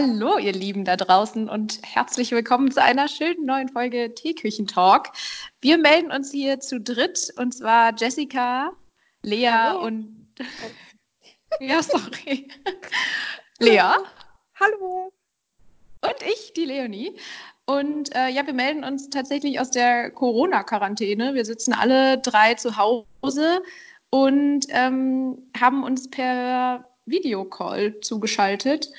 Hallo, 0.00 0.38
ihr 0.38 0.52
Lieben 0.52 0.84
da 0.84 0.94
draußen 0.94 1.48
und 1.48 1.80
herzlich 1.82 2.30
willkommen 2.30 2.70
zu 2.70 2.80
einer 2.80 3.08
schönen 3.08 3.44
neuen 3.44 3.68
Folge 3.68 4.14
Teeküchentalk. 4.14 5.08
Wir 5.60 5.76
melden 5.76 6.12
uns 6.12 6.30
hier 6.30 6.60
zu 6.60 6.80
dritt 6.80 7.32
und 7.36 7.52
zwar 7.52 7.92
Jessica, 7.96 8.70
Lea 9.24 9.48
Hallo. 9.48 9.86
und. 9.86 10.36
ja, 11.60 11.82
sorry. 11.82 12.46
Lea. 13.58 13.96
Hallo. 14.60 15.12
Und 16.02 16.22
ich, 16.32 16.52
die 16.52 16.66
Leonie. 16.66 17.18
Und 17.66 18.14
äh, 18.14 18.28
ja, 18.28 18.46
wir 18.46 18.54
melden 18.54 18.84
uns 18.84 19.10
tatsächlich 19.10 19.58
aus 19.58 19.72
der 19.72 20.12
Corona-Quarantäne. 20.12 21.34
Wir 21.34 21.44
sitzen 21.44 21.72
alle 21.72 22.18
drei 22.18 22.54
zu 22.54 22.76
Hause 22.76 23.62
und 24.10 24.64
ähm, 24.68 25.50
haben 25.58 25.82
uns 25.82 26.08
per 26.08 26.88
Videocall 27.04 27.98
zugeschaltet 28.00 28.92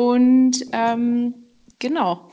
und 0.00 0.64
ähm, 0.72 1.34
genau, 1.78 2.30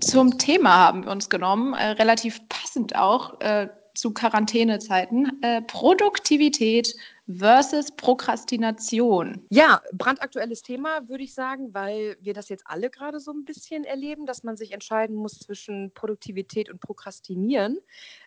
zum 0.00 0.38
Thema 0.38 0.74
haben 0.78 1.04
wir 1.04 1.12
uns 1.12 1.28
genommen, 1.28 1.74
äh, 1.74 1.88
relativ 1.88 2.48
passend 2.48 2.96
auch 2.96 3.38
äh, 3.42 3.68
zu 3.94 4.14
Quarantänezeiten, 4.14 5.42
äh, 5.42 5.60
Produktivität 5.60 6.94
versus 7.28 7.90
Prokrastination. 7.94 9.44
Ja, 9.50 9.82
brandaktuelles 9.92 10.62
Thema, 10.62 11.06
würde 11.10 11.24
ich 11.24 11.34
sagen, 11.34 11.74
weil 11.74 12.16
wir 12.22 12.32
das 12.32 12.48
jetzt 12.48 12.64
alle 12.66 12.88
gerade 12.88 13.20
so 13.20 13.32
ein 13.32 13.44
bisschen 13.44 13.84
erleben, 13.84 14.24
dass 14.24 14.42
man 14.42 14.56
sich 14.56 14.72
entscheiden 14.72 15.14
muss 15.14 15.40
zwischen 15.40 15.92
Produktivität 15.92 16.70
und 16.70 16.80
Prokrastinieren. 16.80 17.80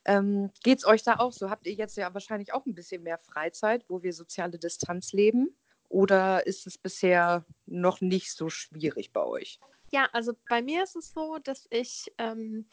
Ähm, 0.05 0.51
Geht 0.63 0.77
es 0.77 0.85
euch 0.85 1.01
da 1.01 1.15
auch 1.15 1.31
so? 1.31 1.49
Habt 1.49 1.65
ihr 1.65 1.73
jetzt 1.73 1.97
ja 1.97 2.13
wahrscheinlich 2.13 2.53
auch 2.53 2.67
ein 2.67 2.75
bisschen 2.75 3.01
mehr 3.01 3.17
Freizeit, 3.17 3.85
wo 3.87 4.03
wir 4.03 4.13
soziale 4.13 4.59
Distanz 4.59 5.13
leben? 5.13 5.49
Oder 5.89 6.45
ist 6.45 6.67
es 6.67 6.77
bisher 6.77 7.45
noch 7.65 8.01
nicht 8.01 8.31
so 8.33 8.49
schwierig 8.49 9.13
bei 9.13 9.23
euch? 9.23 9.59
Ja, 9.91 10.09
also 10.13 10.33
bei 10.49 10.61
mir 10.61 10.83
ist 10.83 10.95
es 10.95 11.13
so, 11.13 11.37
dass 11.37 11.67
ich 11.69 12.11
ähm, 12.17 12.67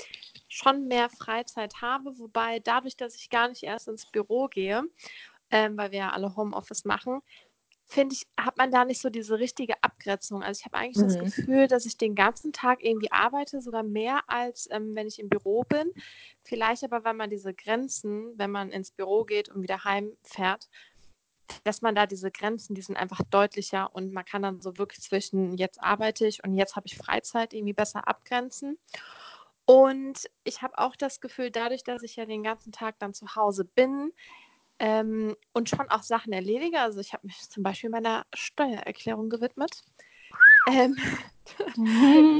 schon 0.48 0.89
mehr 0.89 1.09
Freizeit 1.11 1.81
habe, 1.83 2.19
wobei 2.19 2.59
dadurch, 2.61 2.97
dass 2.97 3.17
ich 3.17 3.31
gar 3.31 3.48
nicht 3.48 3.63
erst 3.63 3.89
ins 3.89 4.07
Büro 4.07 4.48
gehe, 4.48 4.85
ähm, 5.51 5.77
weil 5.77 5.93
wir 5.93 5.98
ja 6.01 6.11
alle 6.13 6.37
Homeoffice 6.37 6.85
machen, 6.85 7.20
finde 7.87 8.15
ich, 8.15 8.27
hat 8.39 8.57
man 8.59 8.70
da 8.70 8.85
nicht 8.85 9.01
so 9.01 9.11
diese 9.11 9.39
richtige 9.39 9.75
Abgrenzung. 9.83 10.43
Also 10.43 10.61
ich 10.61 10.65
habe 10.67 10.79
eigentlich 10.79 10.98
das 11.01 11.19
Mhm. 11.19 11.19
Gefühl, 11.19 11.69
dass 11.69 11.87
ich 11.87 11.97
den 11.98 12.15
ganzen 12.15 12.53
Tag 12.53 12.83
irgendwie 12.85 13.13
arbeite, 13.13 13.61
sogar 13.61 13.83
mehr 13.83 14.23
als 14.29 14.69
ähm, 14.70 14.95
wenn 14.95 15.07
ich 15.09 15.19
im 15.19 15.29
Büro 15.29 15.65
bin. 15.65 15.93
Vielleicht 16.43 16.85
aber, 16.85 17.05
weil 17.05 17.15
man 17.15 17.31
diese 17.31 17.55
Grenzen, 17.55 18.33
wenn 18.39 18.51
man 18.51 18.70
ins 18.70 18.93
Büro 18.93 19.25
geht 19.25 19.48
und 19.51 19.63
wieder 19.63 19.85
heimfährt, 19.85 20.69
dass 21.64 21.83
man 21.83 21.95
da 21.95 22.06
diese 22.06 22.31
Grenzen, 22.31 22.75
die 22.75 22.83
sind 22.83 22.97
einfach 22.97 23.20
deutlicher 23.31 23.95
und 23.95 24.12
man 24.12 24.25
kann 24.25 24.42
dann 24.42 24.61
so 24.61 24.78
wirklich 24.78 25.00
zwischen 25.00 25.56
jetzt 25.56 25.83
arbeite 25.83 26.27
ich 26.27 26.42
und 26.45 26.55
jetzt 26.55 26.77
habe 26.77 26.86
ich 26.86 26.97
Freizeit 26.97 27.53
irgendwie 27.53 27.72
besser 27.72 28.06
abgrenzen. 28.08 28.78
Und 29.64 30.28
ich 30.45 30.62
habe 30.62 30.78
auch 30.78 30.97
das 30.97 31.20
Gefühl, 31.20 31.50
dadurch, 31.50 31.84
dass 31.84 32.03
ich 32.03 32.17
ja 32.17 32.27
den 32.27 32.42
ganzen 32.42 32.73
Tag 32.73 32.98
dann 32.98 33.14
zu 33.14 33.36
Hause 33.36 33.64
bin 33.64 34.12
ähm, 34.78 35.36
und 35.53 35.69
schon 35.69 35.89
auch 35.89 36.03
Sachen 36.03 36.33
erledige, 36.33 36.80
also 36.80 37.00
ich 37.00 37.12
habe 37.12 37.27
mich 37.27 37.48
zum 37.48 37.62
Beispiel 37.62 37.91
meiner 37.91 38.27
Steuererklärung 38.34 39.30
gewidmet. 39.30 39.83
Ähm, 40.69 40.97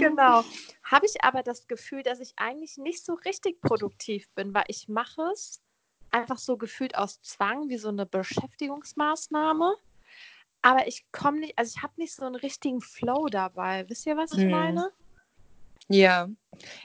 genau. 0.01 0.45
Habe 0.85 1.07
ich 1.07 1.23
aber 1.23 1.43
das 1.43 1.69
Gefühl, 1.69 2.03
dass 2.03 2.21
ich 2.21 2.33
eigentlich 2.37 2.77
nicht 2.77 3.05
so 3.05 3.15
richtig 3.15 3.61
produktiv 3.61 4.29
bin, 4.35 4.53
weil 4.53 4.65
ich 4.69 4.89
mache 4.89 5.23
es 5.33 5.63
einfach 6.13 6.39
so 6.39 6.57
gefühlt 6.59 6.97
aus 6.97 7.23
Zwang, 7.23 7.69
wie 7.69 7.79
so 7.79 7.89
eine 7.89 8.07
Beschäftigungsmaßnahme. 8.07 9.77
Aber 10.63 10.87
ich 10.89 11.07
komme 11.13 11.41
nicht, 11.41 11.59
also 11.59 11.75
ich 11.77 11.83
habe 11.83 11.95
nicht 11.99 12.15
so 12.15 12.25
einen 12.25 12.37
richtigen 12.37 12.81
Flow 12.83 13.29
dabei. 13.29 13.89
Wisst 13.89 14.07
ihr, 14.07 14.17
was 14.17 14.33
ich 14.35 14.49
Mhm. 14.49 14.49
meine? 14.49 14.93
Ja, 15.89 16.29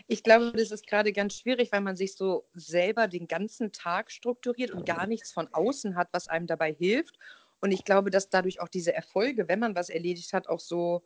ich 0.07 0.23
glaube, 0.23 0.53
das 0.53 0.71
ist 0.71 0.87
gerade 0.87 1.13
ganz 1.13 1.35
schwierig, 1.35 1.71
weil 1.71 1.81
man 1.81 1.95
sich 1.95 2.15
so 2.15 2.49
selber 2.53 3.07
den 3.07 3.27
ganzen 3.27 3.71
Tag 3.71 4.11
strukturiert 4.11 4.71
und 4.71 4.85
gar 4.85 5.07
nichts 5.07 5.31
von 5.33 5.49
außen 5.53 5.95
hat, 5.95 6.09
was 6.13 6.27
einem 6.29 6.47
dabei 6.47 6.73
hilft. 6.73 7.19
Und 7.61 7.71
ich 7.71 7.85
glaube, 7.85 8.11
dass 8.11 8.29
dadurch 8.29 8.61
auch 8.61 8.69
diese 8.69 8.93
Erfolge, 8.93 9.47
wenn 9.49 9.59
man 9.59 9.75
was 9.75 9.89
erledigt 9.89 10.33
hat, 10.33 10.47
auch 10.49 10.59
so, 10.61 11.03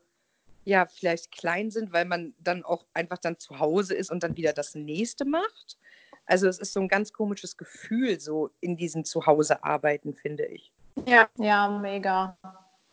ja, 0.66 0.88
vielleicht 0.88 1.32
klein 1.32 1.72
sind, 1.72 1.94
weil 1.94 2.06
man 2.06 2.36
dann 2.40 2.64
auch 2.66 2.88
einfach 2.94 3.20
dann 3.20 3.40
zu 3.40 3.60
Hause 3.60 3.96
ist 3.96 4.12
und 4.12 4.24
dann 4.24 4.38
wieder 4.38 4.54
das 4.54 4.76
nächste 4.76 5.26
macht. 5.26 5.78
Also 6.26 6.48
es 6.48 6.60
ist 6.60 6.74
so 6.74 6.80
ein 6.80 6.88
ganz 6.88 7.14
komisches 7.14 7.58
Gefühl, 7.58 8.20
so 8.20 8.50
in 8.60 8.78
diesem 8.78 9.04
Zuhause-Arbeiten, 9.06 10.14
finde 10.14 10.46
ich. 10.46 10.72
Ja, 11.06 11.28
ja, 11.38 11.68
mega. 11.68 12.38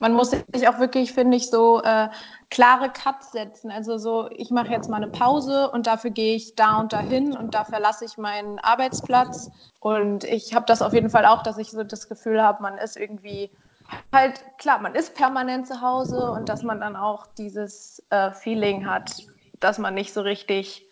Man 0.01 0.13
muss 0.13 0.31
sich 0.31 0.69
auch 0.69 0.79
wirklich, 0.79 1.13
finde 1.13 1.37
ich, 1.37 1.51
so 1.51 1.83
äh, 1.83 2.09
klare 2.51 2.91
Cuts 2.91 3.33
setzen. 3.33 3.73
Also 3.73 3.99
so, 3.99 4.31
ich 4.31 4.51
mache 4.51 4.71
jetzt 4.71 4.89
mal 4.89 4.99
eine 4.99 5.09
Pause 5.09 5.71
und 5.71 5.89
dafür 5.89 6.11
gehe 6.11 6.37
ich 6.37 6.55
da 6.55 6.79
und 6.79 6.93
dahin 6.93 7.37
und 7.37 7.55
da 7.55 7.65
verlasse 7.65 8.05
ich 8.05 8.17
meinen 8.17 8.61
Arbeitsplatz. 8.61 9.51
Und 9.81 10.23
ich 10.23 10.55
habe 10.55 10.67
das 10.67 10.83
auf 10.83 10.95
jeden 10.95 11.11
Fall 11.11 11.27
auch, 11.27 11.43
dass 11.43 11.59
ich 11.59 11.71
so 11.71 11.83
das 11.83 12.09
Gefühl 12.09 12.41
habe, 12.41 12.63
man 12.63 12.79
ist 12.79 12.97
irgendwie 12.97 13.51
halt, 14.13 14.45
klar, 14.59 14.79
man 14.79 14.95
ist 14.95 15.15
permanent 15.15 15.67
zu 15.67 15.81
Hause 15.81 16.31
und 16.31 16.49
dass 16.49 16.63
man 16.63 16.81
dann 16.81 16.95
auch 16.95 17.27
dieses 17.39 18.03
äh, 18.11 18.31
Feeling 18.33 18.87
hat, 18.87 19.27
dass 19.61 19.79
man 19.79 19.95
nicht 19.95 20.13
so 20.13 20.21
richtig, 20.21 20.87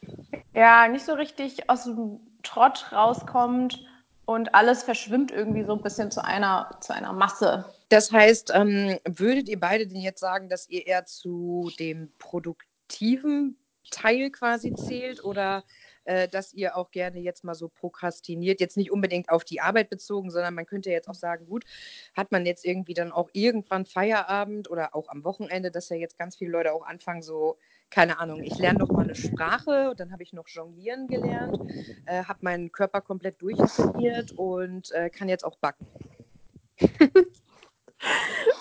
ja, 0.55 0.89
nicht 0.89 1.05
so 1.05 1.15
richtig 1.15 1.69
aus 1.71 1.85
dem 1.85 2.21
Trott 2.43 2.87
rauskommt 2.93 3.85
und 4.25 4.55
alles 4.55 4.83
verschwimmt 4.83 5.31
irgendwie 5.31 5.65
so 5.65 5.73
ein 5.73 5.83
bisschen 5.83 6.11
zu 6.11 6.25
einer, 6.25 6.77
zu 6.81 6.93
einer 6.95 7.13
Masse. 7.13 7.65
Das 7.89 8.11
heißt, 8.11 8.53
ähm, 8.55 8.99
würdet 9.05 9.49
ihr 9.49 9.61
beide 9.61 9.87
denn 9.87 10.01
jetzt 10.01 10.21
sagen, 10.21 10.49
dass 10.49 10.69
ihr 10.69 10.87
eher 10.87 11.07
zu 11.07 11.71
dem 11.79 12.13
produktiven 12.19 13.57
Teil 13.91 14.31
quasi 14.31 14.75
zählt 14.75 15.23
oder 15.23 15.63
äh, 16.05 16.27
dass 16.27 16.53
ihr 16.53 16.77
auch 16.77 16.91
gerne 16.91 17.21
jetzt 17.21 17.45
mal 17.45 17.55
so 17.55 17.69
prokrastiniert? 17.69 18.61
Jetzt 18.61 18.77
nicht 18.77 18.91
unbedingt 18.91 19.31
auf 19.31 19.45
die 19.45 19.61
Arbeit 19.61 19.91
bezogen, 19.91 20.33
sondern 20.33 20.55
man 20.55 20.67
könnte 20.67 20.91
jetzt 20.91 21.09
auch 21.09 21.15
sagen, 21.15 21.47
gut, 21.47 21.65
hat 22.17 22.33
man 22.33 22.45
jetzt 22.47 22.65
irgendwie 22.65 22.95
dann 22.95 23.13
auch 23.13 23.31
irgendwann 23.33 23.87
Feierabend 23.87 24.69
oder 24.69 24.97
auch 24.97 25.09
am 25.09 25.23
Wochenende, 25.23 25.71
dass 25.71 25.89
ja 25.89 25.97
jetzt 25.97 26.19
ganz 26.19 26.37
viele 26.37 26.51
Leute 26.51 26.73
auch 26.73 26.85
anfangen, 26.85 27.23
so, 27.23 27.59
keine 27.91 28.19
Ahnung, 28.19 28.43
ich 28.43 28.59
lerne 28.59 28.81
noch 28.81 28.91
mal 28.91 29.05
eine 29.05 29.15
Sprache, 29.15 29.95
dann 29.97 30.13
habe 30.13 30.23
ich 30.23 30.33
noch 30.33 30.49
Jonglieren 30.49 31.09
gelernt, 31.09 31.59
äh, 32.07 32.25
habe 32.25 32.41
meinen 32.43 32.73
Körper 32.73 33.01
komplett 33.01 33.41
durchtrainiert 33.41 34.33
und 34.33 34.91
äh, 34.93 35.11
kann 35.11 35.29
jetzt 35.29 35.45
auch 35.45 35.57
backen. 35.59 35.87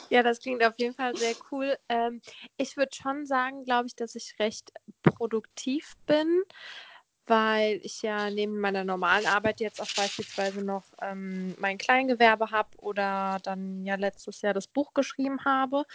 Ja, 0.09 0.23
das 0.23 0.39
klingt 0.39 0.63
auf 0.63 0.75
jeden 0.77 0.93
Fall 0.93 1.15
sehr 1.15 1.35
cool. 1.51 1.75
Ähm, 1.89 2.21
ich 2.57 2.77
würde 2.77 2.95
schon 2.95 3.25
sagen, 3.25 3.63
glaube 3.65 3.87
ich, 3.87 3.95
dass 3.95 4.15
ich 4.15 4.35
recht 4.39 4.71
produktiv 5.01 5.95
bin, 6.05 6.43
weil 7.25 7.79
ich 7.83 8.01
ja 8.01 8.29
neben 8.29 8.59
meiner 8.59 8.83
normalen 8.83 9.25
Arbeit 9.25 9.59
jetzt 9.59 9.81
auch 9.81 9.91
beispielsweise 9.95 10.61
noch 10.61 10.85
ähm, 11.01 11.55
mein 11.59 11.77
Kleingewerbe 11.77 12.51
habe 12.51 12.69
oder 12.77 13.39
dann 13.43 13.83
ja 13.83 13.95
letztes 13.95 14.41
Jahr 14.41 14.53
das 14.53 14.67
Buch 14.67 14.93
geschrieben 14.93 15.43
habe. 15.43 15.85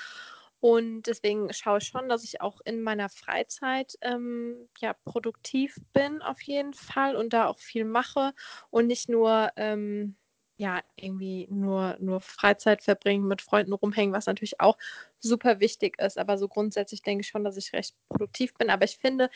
Und 0.60 1.03
deswegen 1.04 1.53
schaue 1.53 1.78
ich 1.78 1.84
schon, 1.84 2.09
dass 2.09 2.25
ich 2.25 2.41
auch 2.41 2.60
in 2.65 2.82
meiner 2.82 3.09
Freizeit 3.09 3.97
ähm, 4.03 4.69
ja 4.78 4.94
produktiv 5.04 5.76
bin 5.93 6.22
auf 6.22 6.41
jeden 6.43 6.75
Fall 6.75 7.16
und 7.16 7.32
da 7.32 7.47
auch 7.47 7.59
viel 7.59 7.84
mache 7.87 8.34
und 8.70 8.87
nicht 8.87 9.09
nur 9.09 9.50
ähm, 9.56 10.16
ja, 10.60 10.82
irgendwie 10.94 11.49
nur, 11.50 11.97
nur 12.00 12.20
Freizeit 12.20 12.82
verbringen, 12.82 13.26
mit 13.26 13.41
Freunden 13.41 13.72
rumhängen, 13.72 14.15
was 14.15 14.26
natürlich 14.26 14.60
auch 14.60 14.76
super 15.19 15.59
wichtig 15.59 15.99
ist. 15.99 16.19
Aber 16.19 16.37
so 16.37 16.49
grundsätzlich 16.49 17.00
denke 17.00 17.23
ich 17.23 17.29
schon, 17.29 17.44
dass 17.44 17.56
ich 17.56 17.73
recht 17.73 17.96
produktiv 18.11 18.52
bin. 18.55 18.69
Aber 18.69 18.84
ich 18.84 18.99
finde, 18.99 19.31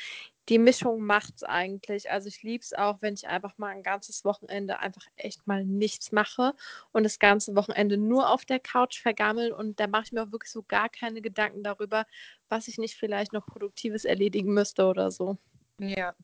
die 0.48 0.58
Mischung 0.58 1.00
macht 1.00 1.34
es 1.36 1.42
eigentlich. 1.42 2.10
Also 2.10 2.28
ich 2.28 2.42
liebe 2.42 2.62
es 2.62 2.72
auch, 2.74 3.00
wenn 3.00 3.14
ich 3.14 3.28
einfach 3.28 3.56
mal 3.58 3.68
ein 3.68 3.82
ganzes 3.82 4.24
Wochenende 4.24 4.78
einfach 4.78 5.06
echt 5.16 5.46
mal 5.46 5.64
nichts 5.64 6.12
mache 6.12 6.54
und 6.92 7.04
das 7.04 7.18
ganze 7.18 7.56
Wochenende 7.56 7.96
nur 7.96 8.30
auf 8.30 8.44
der 8.44 8.60
Couch 8.60 9.00
vergammel. 9.00 9.52
Und 9.52 9.80
da 9.80 9.86
mache 9.86 10.04
ich 10.06 10.12
mir 10.12 10.22
auch 10.22 10.32
wirklich 10.32 10.52
so 10.52 10.62
gar 10.62 10.88
keine 10.88 11.22
Gedanken 11.22 11.62
darüber, 11.62 12.06
was 12.48 12.68
ich 12.68 12.78
nicht 12.78 12.96
vielleicht 12.96 13.32
noch 13.32 13.46
Produktives 13.46 14.04
erledigen 14.04 14.52
müsste 14.54 14.86
oder 14.86 15.10
so. 15.10 15.38
Ja. 15.80 16.14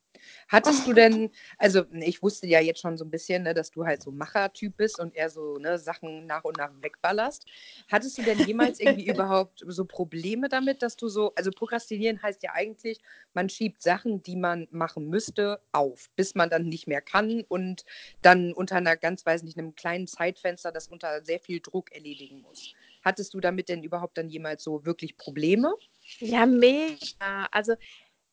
Hattest 0.48 0.86
du 0.86 0.92
denn, 0.92 1.30
also 1.58 1.82
ne, 1.90 2.06
ich 2.06 2.22
wusste 2.22 2.46
ja 2.46 2.60
jetzt 2.60 2.80
schon 2.80 2.96
so 2.96 3.04
ein 3.04 3.10
bisschen, 3.10 3.42
ne, 3.42 3.54
dass 3.54 3.70
du 3.70 3.84
halt 3.84 4.02
so 4.02 4.12
Machertyp 4.12 4.76
bist 4.76 5.00
und 5.00 5.14
eher 5.16 5.30
so 5.30 5.56
ne, 5.58 5.78
Sachen 5.78 6.26
nach 6.26 6.44
und 6.44 6.56
nach 6.58 6.70
wegballerst. 6.80 7.46
Hattest 7.90 8.18
du 8.18 8.22
denn 8.22 8.38
jemals 8.46 8.78
irgendwie 8.78 9.06
überhaupt 9.08 9.64
so 9.66 9.84
Probleme 9.84 10.48
damit, 10.48 10.82
dass 10.82 10.96
du 10.96 11.08
so, 11.08 11.32
also 11.34 11.50
prokrastinieren 11.50 12.22
heißt 12.22 12.42
ja 12.42 12.52
eigentlich, 12.52 13.00
man 13.32 13.48
schiebt 13.48 13.82
Sachen, 13.82 14.22
die 14.22 14.36
man 14.36 14.68
machen 14.70 15.08
müsste, 15.08 15.60
auf, 15.72 16.10
bis 16.16 16.34
man 16.34 16.50
dann 16.50 16.68
nicht 16.68 16.86
mehr 16.86 17.00
kann 17.00 17.42
und 17.48 17.84
dann 18.22 18.52
unter 18.52 18.76
einer 18.76 18.96
ganz, 18.96 19.26
weiß 19.26 19.42
nicht, 19.42 19.58
einem 19.58 19.74
kleinen 19.74 20.06
Zeitfenster 20.06 20.70
das 20.70 20.86
unter 20.88 21.24
sehr 21.24 21.40
viel 21.40 21.60
Druck 21.60 21.92
erledigen 21.92 22.42
muss. 22.42 22.74
Hattest 23.02 23.34
du 23.34 23.40
damit 23.40 23.68
denn 23.68 23.82
überhaupt 23.82 24.18
dann 24.18 24.28
jemals 24.28 24.62
so 24.62 24.84
wirklich 24.84 25.16
Probleme? 25.16 25.74
Ja, 26.18 26.44
mega. 26.46 27.46
Also 27.50 27.74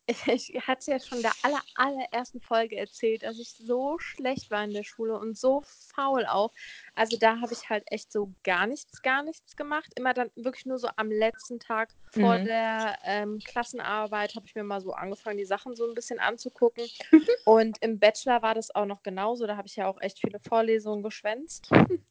ich 0.28 0.54
hatte 0.66 0.92
ja 0.92 1.00
schon 1.00 1.18
in 1.18 1.24
der 1.24 1.34
aller, 1.42 1.62
allerersten 1.76 2.40
Folge 2.42 2.78
erzählt, 2.78 3.24
dass 3.24 3.40
ich 3.40 3.54
so 3.54 4.00
schlecht 4.00 4.50
war 4.50 4.64
in 4.64 4.74
der 4.74 4.84
Schule 4.84 5.18
und 5.18 5.38
so 5.38 5.64
faul 5.66 6.26
auch. 6.26 6.54
Also 6.96 7.18
da 7.18 7.42
habe 7.42 7.54
ich 7.54 7.70
halt 7.70 7.84
echt 7.88 8.12
so 8.12 8.34
gar 8.44 8.68
nichts, 8.68 9.02
gar 9.02 9.24
nichts 9.24 9.56
gemacht. 9.56 9.92
Immer 9.96 10.14
dann 10.14 10.32
wirklich 10.36 10.66
nur 10.66 10.80
so 10.80 10.88
am 10.96 11.12
letzten 11.12 11.60
Tag 11.60 11.94
vor 12.10 12.40
Mhm. 12.40 12.46
der 12.46 12.98
ähm, 13.04 13.40
Klassenarbeit 13.44 14.36
habe 14.36 14.46
ich 14.46 14.56
mir 14.56 14.64
mal 14.64 14.82
so 14.82 14.94
angefangen, 14.94 15.38
die 15.38 15.46
Sachen 15.46 15.76
so 15.76 15.86
ein 15.88 15.94
bisschen 15.94 16.20
anzugucken. 16.20 16.86
und 17.46 17.78
im 17.82 18.00
Bachelor 18.00 18.42
war 18.42 18.56
das 18.56 18.74
auch 18.74 18.86
noch 18.86 19.04
genauso. 19.04 19.46
Da 19.46 19.58
habe 19.58 19.68
ich 19.68 19.76
ja 19.76 19.88
auch 19.88 20.00
echt 20.02 20.20
viele 20.20 20.40
Vorlesungen 20.40 21.04
geschwänzt. 21.04 21.70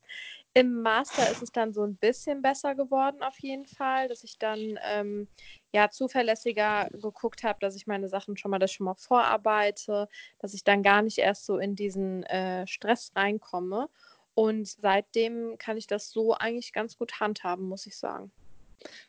Im 0.56 0.80
Master 0.80 1.30
ist 1.30 1.42
es 1.42 1.52
dann 1.52 1.74
so 1.74 1.82
ein 1.82 1.96
bisschen 1.96 2.40
besser 2.40 2.74
geworden, 2.74 3.22
auf 3.22 3.38
jeden 3.40 3.66
Fall, 3.66 4.08
dass 4.08 4.24
ich 4.24 4.38
dann 4.38 4.78
ähm, 4.90 5.28
ja 5.70 5.90
zuverlässiger 5.90 6.88
geguckt 6.92 7.42
habe, 7.44 7.58
dass 7.60 7.76
ich 7.76 7.86
meine 7.86 8.08
Sachen 8.08 8.38
schon 8.38 8.50
mal, 8.50 8.58
das 8.58 8.72
schon 8.72 8.86
mal 8.86 8.94
vorarbeite, 8.94 10.08
dass 10.38 10.54
ich 10.54 10.64
dann 10.64 10.82
gar 10.82 11.02
nicht 11.02 11.18
erst 11.18 11.44
so 11.44 11.58
in 11.58 11.76
diesen 11.76 12.22
äh, 12.22 12.66
Stress 12.66 13.12
reinkomme. 13.14 13.90
Und 14.32 14.66
seitdem 14.66 15.58
kann 15.58 15.76
ich 15.76 15.88
das 15.88 16.10
so 16.10 16.32
eigentlich 16.32 16.72
ganz 16.72 16.96
gut 16.96 17.20
handhaben, 17.20 17.68
muss 17.68 17.84
ich 17.84 17.98
sagen. 17.98 18.32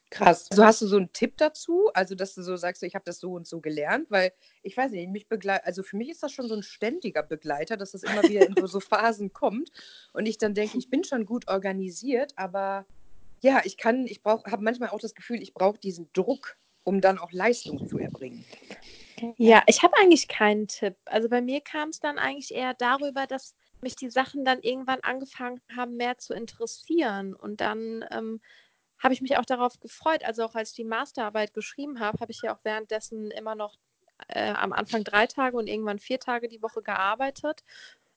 Krass. 0.10 0.48
Also 0.50 0.64
hast 0.64 0.81
du 0.81 0.88
so 0.88 0.98
einen 0.98 1.12
Tipp 1.12 1.36
dazu? 1.38 1.90
Also, 1.94 2.16
dass 2.16 2.34
du 2.34 2.42
so 2.42 2.56
sagst, 2.56 2.81
ich 2.84 2.96
habe 2.96 3.04
das 3.06 3.19
so 3.19 3.34
und 3.34 3.46
so 3.46 3.60
gelernt, 3.60 4.10
weil 4.10 4.31
ich 4.64 4.78
weiß 4.78 4.92
nicht, 4.92 5.10
mich 5.10 5.28
begleitet, 5.28 5.66
also 5.66 5.84
für 5.84 5.98
mich 5.98 6.10
ist 6.10 6.24
das 6.24 6.31
schon 6.31 6.48
so 6.48 6.56
ein 6.56 6.64
ständiger 6.64 7.24
Begleiter, 7.24 7.75
dass 7.75 7.92
das 7.92 8.04
immer 8.04 8.24
wieder 8.24 8.48
in 8.48 8.56
so, 8.58 8.68
so 8.68 8.80
Phasen 8.80 9.34
kommt 9.34 9.69
und 10.14 10.25
ich 10.25 10.38
dann 10.38 10.54
denke, 10.54 10.78
ich 10.78 10.90
bin 10.90 11.04
schon 11.04 11.25
gut 11.25 11.50
organisiert, 11.50 12.31
aber 12.38 12.86
ja, 13.42 13.62
ich 13.66 13.78
kann, 13.78 14.08
ich 14.08 14.24
brauche, 14.24 14.50
habe 14.50 14.64
manchmal 14.64 14.90
auch 14.90 15.00
das 15.00 15.14
Gefühl, 15.14 15.42
ich 15.42 15.54
brauche 15.54 15.78
diesen 15.78 16.10
Druck, 16.14 16.58
um 16.84 17.02
dann 17.02 17.18
auch 17.18 17.31
Leistung 17.34 17.88
zu 17.88 17.98
erbringen. 17.98 18.46
Ja, 19.38 19.64
ich 19.68 19.84
habe 19.84 19.98
eigentlich 19.98 20.28
keinen 20.28 20.68
Tipp. 20.68 20.96
Also 21.06 21.28
bei 21.28 21.42
mir 21.42 21.60
kam 21.60 21.90
es 21.90 22.00
dann 22.00 22.18
eigentlich 22.18 22.54
eher 22.54 22.74
darüber, 22.74 23.28
dass 23.28 23.56
mich 23.81 23.96
die 23.96 24.10
Sachen 24.10 24.46
dann 24.46 24.62
irgendwann 24.62 25.02
angefangen 25.02 25.62
haben, 25.75 25.98
mehr 25.98 26.18
zu 26.18 26.34
interessieren. 26.34 27.34
Und 27.34 27.62
dann 27.62 28.06
ähm, 28.12 28.42
habe 28.99 29.13
ich 29.13 29.21
mich 29.21 29.38
auch 29.38 29.45
darauf 29.45 29.79
gefreut. 29.79 30.23
Also 30.23 30.44
auch 30.44 30.55
als 30.55 30.71
ich 30.71 30.75
die 30.75 30.83
Masterarbeit 30.83 31.53
geschrieben 31.53 31.99
habe, 31.99 32.19
habe 32.19 32.31
ich 32.31 32.41
ja 32.41 32.55
auch 32.55 32.59
währenddessen 32.63 33.31
immer 33.31 33.55
noch 33.55 33.75
äh, 34.29 34.53
am 34.53 34.73
Anfang 34.73 35.03
drei 35.03 35.27
Tage 35.27 35.57
und 35.57 35.67
irgendwann 35.67 35.99
vier 35.99 36.19
Tage 36.19 36.47
die 36.47 36.61
Woche 36.61 36.81
gearbeitet. 36.81 37.63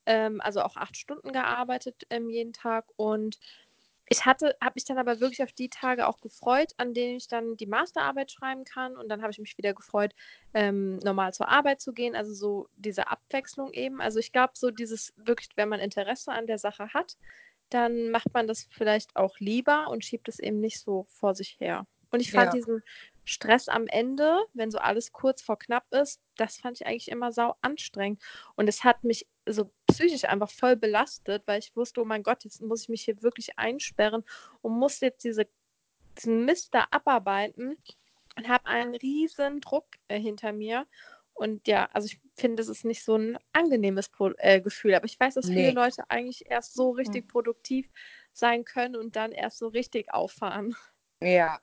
Ähm, 0.07 0.41
also 0.41 0.63
auch 0.63 0.77
acht 0.77 0.97
Stunden 0.97 1.33
gearbeitet 1.33 2.07
ähm, 2.11 2.31
jeden 2.31 2.53
Tag. 2.53 2.87
Und 2.97 3.39
ich 4.13 4.27
hatte, 4.27 4.57
habe 4.61 4.73
mich 4.75 4.85
dann 4.85 4.99
aber 4.99 5.21
wirklich 5.21 5.43
auf 5.43 5.53
die 5.53 5.69
Tage 5.69 6.09
auch 6.09 6.21
gefreut, 6.21 6.73
an 6.79 6.95
denen 6.95 7.19
ich 7.19 7.29
dann 7.29 7.57
die 7.57 7.67
Masterarbeit 7.67 8.33
schreiben 8.33 8.65
kann. 8.65 8.97
Und 8.97 9.09
dann 9.09 9.23
habe 9.23 9.31
ich 9.31 9.39
mich 9.39 9.57
wieder 9.57 9.73
gefreut, 9.73 10.15
ähm, 10.53 10.97
normal 10.99 11.33
zur 11.33 11.49
Arbeit 11.49 11.81
zu 11.81 11.93
gehen. 11.93 12.17
Also 12.17 12.33
so 12.35 12.69
diese 12.77 13.09
Abwechslung 13.09 13.73
eben. 13.73 14.01
Also 14.01 14.19
ich 14.19 14.33
glaube, 14.33 14.55
so 14.57 14.71
dieses 14.71 15.13
wirklich, 15.17 15.51
wenn 15.57 15.69
man 15.69 15.79
Interesse 15.79 16.33
an 16.33 16.49
der 16.49 16.59
Sache 16.59 16.93
hat, 16.93 17.19
dann 17.71 18.11
macht 18.11 18.33
man 18.35 18.47
das 18.47 18.67
vielleicht 18.71 19.17
auch 19.17 19.39
lieber 19.39 19.89
und 19.89 20.05
schiebt 20.05 20.29
es 20.29 20.39
eben 20.39 20.61
nicht 20.61 20.81
so 20.81 21.07
vor 21.09 21.35
sich 21.35 21.59
her. 21.61 21.87
Und 22.11 22.21
ich 22.21 22.33
fand 22.33 22.53
Ja. 22.53 22.53
diesen 22.53 22.83
Stress 23.25 23.69
am 23.69 23.87
Ende, 23.87 24.39
wenn 24.55 24.71
so 24.71 24.79
alles 24.79 25.13
kurz 25.13 25.43
vor 25.43 25.59
knapp 25.59 25.87
ist, 25.93 26.21
das 26.37 26.57
fand 26.57 26.81
ich 26.81 26.87
eigentlich 26.87 27.11
immer 27.11 27.33
sau 27.33 27.55
anstrengend. 27.61 28.21
Und 28.57 28.69
es 28.69 28.83
hat 28.85 29.05
mich 29.05 29.29
so 29.47 29.71
psychisch 29.87 30.25
einfach 30.25 30.51
voll 30.51 30.77
belastet, 30.77 31.45
weil 31.47 31.61
ich 31.61 31.77
wusste, 31.77 32.01
oh 32.03 32.05
mein 32.05 32.23
Gott, 32.25 32.45
jetzt 32.45 32.61
muss 32.61 32.83
ich 32.83 32.89
mich 32.89 33.03
hier 33.05 33.23
wirklich 33.23 33.59
einsperren 33.59 34.25
und 34.63 34.79
muss 34.79 35.01
jetzt 35.01 35.23
diese, 35.25 35.47
diesen 36.19 36.45
Mist 36.45 36.75
da 36.75 36.87
abarbeiten 36.91 37.77
und 38.37 38.49
habe 38.49 38.67
einen 38.67 38.95
riesen 38.97 39.61
Druck 39.61 39.87
äh, 40.09 40.19
hinter 40.19 40.53
mir. 40.53 40.87
Und 41.35 41.67
ja, 41.67 41.89
also 41.93 42.07
ich 42.07 42.21
finde, 42.37 42.57
das 42.57 42.69
ist 42.69 42.85
nicht 42.85 43.05
so 43.05 43.17
ein 43.17 43.39
angenehmes 43.53 44.09
Pro 44.09 44.31
äh, 44.39 44.61
Gefühl. 44.61 44.95
Aber 44.95 45.07
ich 45.07 45.19
weiß, 45.19 45.35
dass 45.35 45.47
viele 45.47 45.69
Nee. 45.69 45.71
Leute 45.71 46.05
eigentlich 46.11 46.51
erst 46.51 46.75
so 46.75 46.91
richtig 46.91 47.29
produktiv 47.29 47.89
sein 48.33 48.65
können 48.65 48.97
und 48.97 49.17
dann 49.17 49.33
erst 49.33 49.59
so 49.59 49.69
richtig 49.69 50.13
auffahren. 50.13 50.77
Ja. 51.23 51.61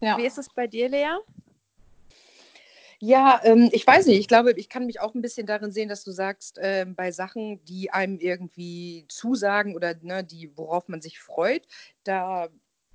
Ja. 0.00 0.18
Wie 0.18 0.26
ist 0.26 0.38
es 0.38 0.48
bei 0.48 0.66
dir, 0.66 0.88
Lea? 0.88 1.18
Ja, 3.00 3.40
ähm, 3.44 3.68
ich 3.72 3.86
weiß 3.86 4.06
nicht. 4.06 4.18
Ich 4.18 4.26
glaube, 4.26 4.52
ich 4.52 4.68
kann 4.68 4.86
mich 4.86 5.00
auch 5.00 5.14
ein 5.14 5.22
bisschen 5.22 5.46
darin 5.46 5.70
sehen, 5.70 5.88
dass 5.88 6.02
du 6.02 6.10
sagst, 6.10 6.58
ähm, 6.60 6.96
bei 6.96 7.12
Sachen, 7.12 7.64
die 7.64 7.92
einem 7.92 8.18
irgendwie 8.18 9.04
zusagen 9.08 9.76
oder 9.76 9.94
ne, 10.02 10.24
die, 10.24 10.56
worauf 10.56 10.88
man 10.88 11.00
sich 11.00 11.20
freut, 11.20 11.66
da 12.02 12.48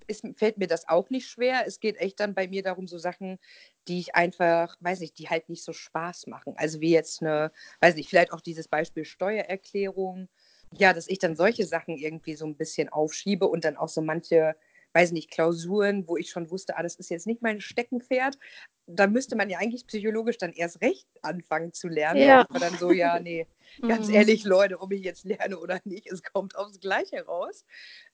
ist, 0.08 0.26
fällt 0.36 0.58
mir 0.58 0.68
das 0.68 0.88
auch 0.88 1.10
nicht 1.10 1.28
schwer. 1.28 1.64
Es 1.66 1.80
geht 1.80 1.98
echt 1.98 2.20
dann 2.20 2.34
bei 2.34 2.48
mir 2.48 2.64
darum, 2.64 2.88
so 2.88 2.98
Sachen, 2.98 3.40
die 3.88 4.00
ich 4.00 4.16
einfach, 4.16 4.76
weiß 4.80 5.00
nicht, 5.00 5.18
die 5.18 5.30
halt 5.30 5.50
nicht 5.50 5.64
so 5.64 5.74
Spaß 5.74 6.28
machen. 6.28 6.54
Also 6.58 6.82
wie 6.82 6.92
jetzt 6.92 7.22
eine, 7.22 7.52
weiß 7.82 7.96
nicht, 7.96 8.10
vielleicht 8.10 8.32
auch 8.32 8.42
dieses 8.42 8.68
Beispiel 8.68 9.06
Steuererklärung. 9.06 10.30
Ja, 10.76 10.94
dass 10.94 11.08
ich 11.08 11.20
dann 11.20 11.36
solche 11.36 11.66
Sachen 11.66 11.98
irgendwie 11.98 12.36
so 12.36 12.46
ein 12.46 12.56
bisschen 12.58 12.90
aufschiebe 12.90 13.48
und 13.48 13.64
dann 13.64 13.78
auch 13.78 13.90
so 13.90 14.02
manche, 14.02 14.56
weiß 14.94 15.12
nicht, 15.12 15.30
Klausuren, 15.32 16.08
wo 16.08 16.18
ich 16.18 16.30
schon 16.30 16.50
wusste, 16.50 16.78
ah, 16.78 16.84
das 16.84 16.96
ist 16.96 17.10
jetzt 17.10 17.28
nicht 17.28 17.42
mein 17.42 17.62
Steckenpferd. 17.62 18.38
Da 18.85 19.07
müsste 19.07 19.35
man 19.35 19.50
ja 19.50 19.59
eigentlich 19.59 19.88
psychologisch 19.88 20.38
dann 20.38 20.53
erst 20.53 20.81
recht 20.81 21.07
anfangen 21.21 21.74
zu 21.74 21.88
lernen. 21.88 22.21
Ja. 22.21 22.45
Aber 22.50 22.59
dann 22.59 22.77
so, 22.77 22.91
ja, 22.91 23.19
nee, 23.19 23.47
ganz 23.88 24.07
Mhm. 24.07 24.13
ehrlich, 24.15 24.44
Leute, 24.44 24.81
ob 24.81 24.91
ich 24.91 25.03
jetzt 25.03 25.24
lerne 25.24 25.57
oder 25.57 25.80
nicht, 25.85 26.07
es 26.12 26.24
kommt 26.24 26.56
aufs 26.56 26.80
Gleiche 26.80 27.25
raus. 27.25 27.65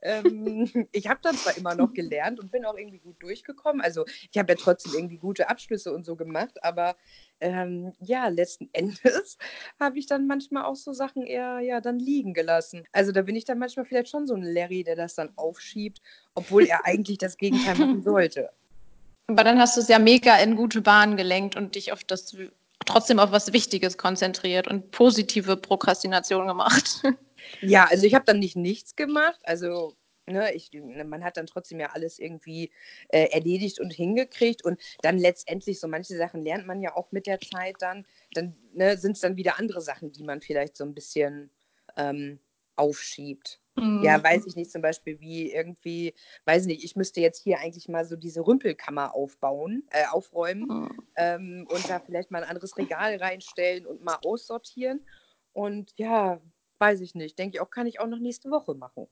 Ähm, 0.01 0.69
ich 0.91 1.07
habe 1.07 1.19
dann 1.21 1.35
zwar 1.35 1.57
immer 1.57 1.75
noch 1.75 1.93
gelernt 1.93 2.39
und 2.39 2.51
bin 2.51 2.65
auch 2.65 2.77
irgendwie 2.77 2.99
gut 2.99 3.21
durchgekommen. 3.21 3.81
Also 3.81 4.05
ich 4.31 4.37
habe 4.37 4.53
ja 4.53 4.57
trotzdem 4.57 4.93
irgendwie 4.93 5.17
gute 5.17 5.49
Abschlüsse 5.49 5.93
und 5.93 6.05
so 6.05 6.15
gemacht, 6.15 6.63
aber 6.63 6.95
ähm, 7.39 7.93
ja, 7.99 8.27
letzten 8.27 8.69
Endes 8.73 9.37
habe 9.79 9.99
ich 9.99 10.05
dann 10.05 10.27
manchmal 10.27 10.65
auch 10.65 10.75
so 10.75 10.93
Sachen 10.93 11.25
eher 11.25 11.59
ja 11.59 11.81
dann 11.81 11.99
liegen 11.99 12.33
gelassen. 12.33 12.83
Also 12.91 13.11
da 13.11 13.21
bin 13.21 13.35
ich 13.35 13.45
dann 13.45 13.59
manchmal 13.59 13.85
vielleicht 13.85 14.09
schon 14.09 14.27
so 14.27 14.35
ein 14.35 14.43
Larry, 14.43 14.83
der 14.83 14.95
das 14.95 15.15
dann 15.15 15.31
aufschiebt, 15.35 15.99
obwohl 16.35 16.65
er 16.65 16.85
eigentlich 16.85 17.17
das 17.17 17.37
Gegenteil 17.37 17.75
machen 17.75 18.01
sollte. 18.03 18.51
Aber 19.29 19.43
dann 19.43 19.59
hast 19.59 19.77
du 19.77 19.81
es 19.81 19.87
ja 19.87 19.99
mega 19.99 20.37
in 20.37 20.55
gute 20.55 20.81
Bahnen 20.81 21.15
gelenkt 21.15 21.55
und 21.55 21.75
dich 21.75 21.91
auf 21.91 22.03
das 22.03 22.35
trotzdem 22.85 23.19
auf 23.19 23.31
was 23.31 23.53
Wichtiges 23.53 23.97
konzentriert 23.97 24.67
und 24.67 24.89
positive 24.89 25.55
Prokrastination 25.55 26.47
gemacht. 26.47 27.03
Ja, 27.61 27.87
also 27.89 28.05
ich 28.05 28.13
habe 28.13 28.25
dann 28.25 28.39
nicht 28.39 28.57
nichts 28.57 28.95
gemacht. 28.97 29.39
Also 29.43 29.95
ne, 30.27 30.53
ich, 30.53 30.71
man 30.73 31.23
hat 31.23 31.37
dann 31.37 31.47
trotzdem 31.47 31.79
ja 31.79 31.87
alles 31.93 32.19
irgendwie 32.19 32.69
äh, 33.07 33.29
erledigt 33.31 33.79
und 33.79 33.91
hingekriegt. 33.91 34.63
Und 34.63 34.79
dann 35.01 35.17
letztendlich, 35.17 35.79
so 35.79 35.87
manche 35.87 36.17
Sachen 36.17 36.43
lernt 36.43 36.67
man 36.67 36.81
ja 36.81 36.95
auch 36.95 37.11
mit 37.11 37.27
der 37.27 37.39
Zeit 37.39 37.77
dann. 37.79 38.05
Dann 38.33 38.55
ne, 38.73 38.97
sind 38.97 39.13
es 39.13 39.21
dann 39.21 39.37
wieder 39.37 39.57
andere 39.57 39.81
Sachen, 39.81 40.11
die 40.11 40.23
man 40.23 40.41
vielleicht 40.41 40.75
so 40.75 40.83
ein 40.83 40.93
bisschen 40.93 41.49
ähm, 41.95 42.39
aufschiebt. 42.75 43.61
Ja, 44.01 44.23
weiß 44.23 44.45
ich 44.45 44.55
nicht, 44.55 44.71
zum 44.71 44.81
Beispiel 44.81 45.19
wie 45.19 45.51
irgendwie, 45.51 46.13
weiß 46.45 46.65
nicht, 46.65 46.83
ich 46.83 46.95
müsste 46.95 47.21
jetzt 47.21 47.43
hier 47.43 47.59
eigentlich 47.59 47.87
mal 47.89 48.05
so 48.05 48.15
diese 48.15 48.45
Rümpelkammer 48.45 49.13
aufbauen, 49.13 49.83
äh, 49.91 50.05
aufräumen 50.07 50.67
Mhm. 50.67 51.07
ähm, 51.15 51.67
und 51.69 51.89
da 51.89 51.99
vielleicht 51.99 52.31
mal 52.31 52.43
ein 52.43 52.49
anderes 52.49 52.77
Regal 52.77 53.15
reinstellen 53.17 53.85
und 53.85 54.03
mal 54.03 54.17
aussortieren. 54.23 55.05
Und 55.53 55.93
ja, 55.97 56.41
weiß 56.79 57.01
ich 57.01 57.15
nicht. 57.15 57.37
Denke 57.37 57.57
ich 57.57 57.61
auch, 57.61 57.69
kann 57.69 57.87
ich 57.87 57.99
auch 57.99 58.07
noch 58.07 58.19
nächste 58.19 58.49
Woche 58.51 58.73
machen. 58.75 59.07